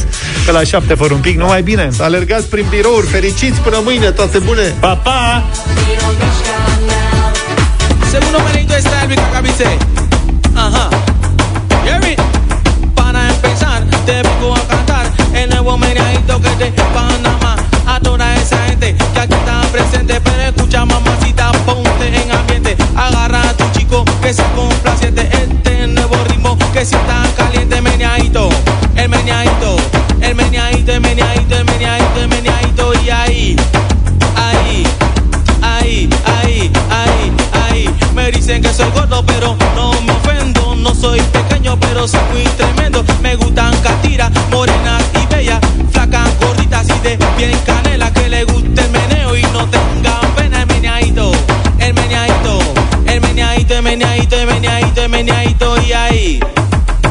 pe 0.46 0.52
la 0.52 0.64
șapte 0.64 0.94
fără 0.94 1.14
un 1.14 1.20
pic. 1.20 1.38
Numai 1.38 1.62
bine. 1.62 1.90
Alergați 2.00 2.46
prin 2.48 2.66
birouri, 2.70 3.08
fericiți 3.08 3.60
până 3.60 3.80
mâine, 3.84 4.12
toate 4.12 4.38
bune! 4.40 4.74
Pa, 4.80 4.96
pa! 4.96 5.44
Segundo 8.12 8.44
Benito 8.44 8.76
está 8.76 9.06
el 9.06 9.16
Cabice. 9.16 9.80
Ajá. 10.54 10.90
Hear 11.86 12.04
it. 12.12 12.20
Para 12.94 13.30
empezar, 13.30 13.86
te 14.06 14.22
vengo 14.22 14.54
a 14.54 14.60
cantar 14.68 15.10
el 15.34 15.50
nuevo 15.50 15.78
meneadito 15.78 16.42
que 16.42 16.50
de 16.58 16.72
Panamá. 16.94 17.56
A 17.88 18.36
esa 18.36 18.58
gente 18.66 18.94
que 19.14 19.20
aquí 19.22 19.34
está 19.34 19.62
presente. 19.72 20.20
Pero 20.20 20.42
escucha, 20.42 20.84
mamacita, 20.84 21.54
ponte 21.66 22.22
en 22.22 22.32
ambiente. 22.34 22.76
Agarra 22.98 23.50
a 23.50 23.54
tu 23.54 23.64
chico 23.72 24.04
que 24.22 24.34
sea 24.34 24.52
complaciente. 24.56 25.30
Este 25.32 25.88
nuevo 25.88 26.18
ritmo 26.28 26.58
que 26.74 26.84
si 26.84 26.96
está 26.96 27.24
caliente. 27.38 27.82
Meneadito, 27.82 28.50
pero 41.80 42.08
soy 42.08 42.20
muy 42.32 42.44
tremendo. 42.58 43.04
Me 43.22 43.36
gustan 43.36 43.76
catiras, 43.82 44.32
morenas 44.52 45.04
y 45.22 45.34
bellas, 45.34 45.60
flacas, 45.92 46.30
gorditas 46.40 46.88
y 46.90 47.00
de 47.00 47.18
bien 47.38 47.58
canela. 47.66 48.12
Que 48.12 48.30
le 48.30 48.44
guste 48.46 48.82
el 48.82 48.92
meneo 48.92 49.36
y 49.36 49.44
no 49.44 49.68
tengan 49.68 50.36
pena. 50.36 50.62
El 50.62 50.68
meneadito, 50.68 51.32
el 51.80 51.94
meneadito, 51.94 52.60
el 53.08 53.22
meneadito, 53.22 53.76
el 53.76 53.84
meneadito, 53.84 54.36
el 54.36 54.48
meneadito, 54.48 55.02
el 55.02 55.10
meneadito. 55.10 55.82
Y 55.82 55.94
ahí, 55.94 56.40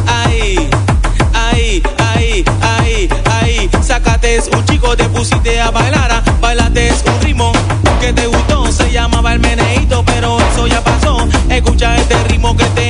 ahí, 0.06 0.70
ahí, 1.34 1.82
ahí, 1.98 2.44
ahí, 2.60 3.08
ahí. 3.30 3.70
Sácate 3.82 4.40
un 4.52 4.64
chico, 4.66 4.96
te 4.96 5.04
pusiste 5.08 5.60
a 5.60 5.70
bailar, 5.70 6.22
bailate 6.40 6.92
un 7.06 7.20
ritmo 7.22 7.52
que 8.00 8.12
te 8.12 8.26
gustó. 8.26 8.70
Se 8.72 8.90
llamaba 8.90 9.32
el 9.32 9.40
meneito, 9.40 10.04
pero 10.04 10.38
eso 10.40 10.66
ya 10.66 10.82
pasó. 10.82 11.26
Escucha 11.48 11.96
este 11.96 12.22
ritmo 12.24 12.56
que 12.56 12.64
te 12.66 12.89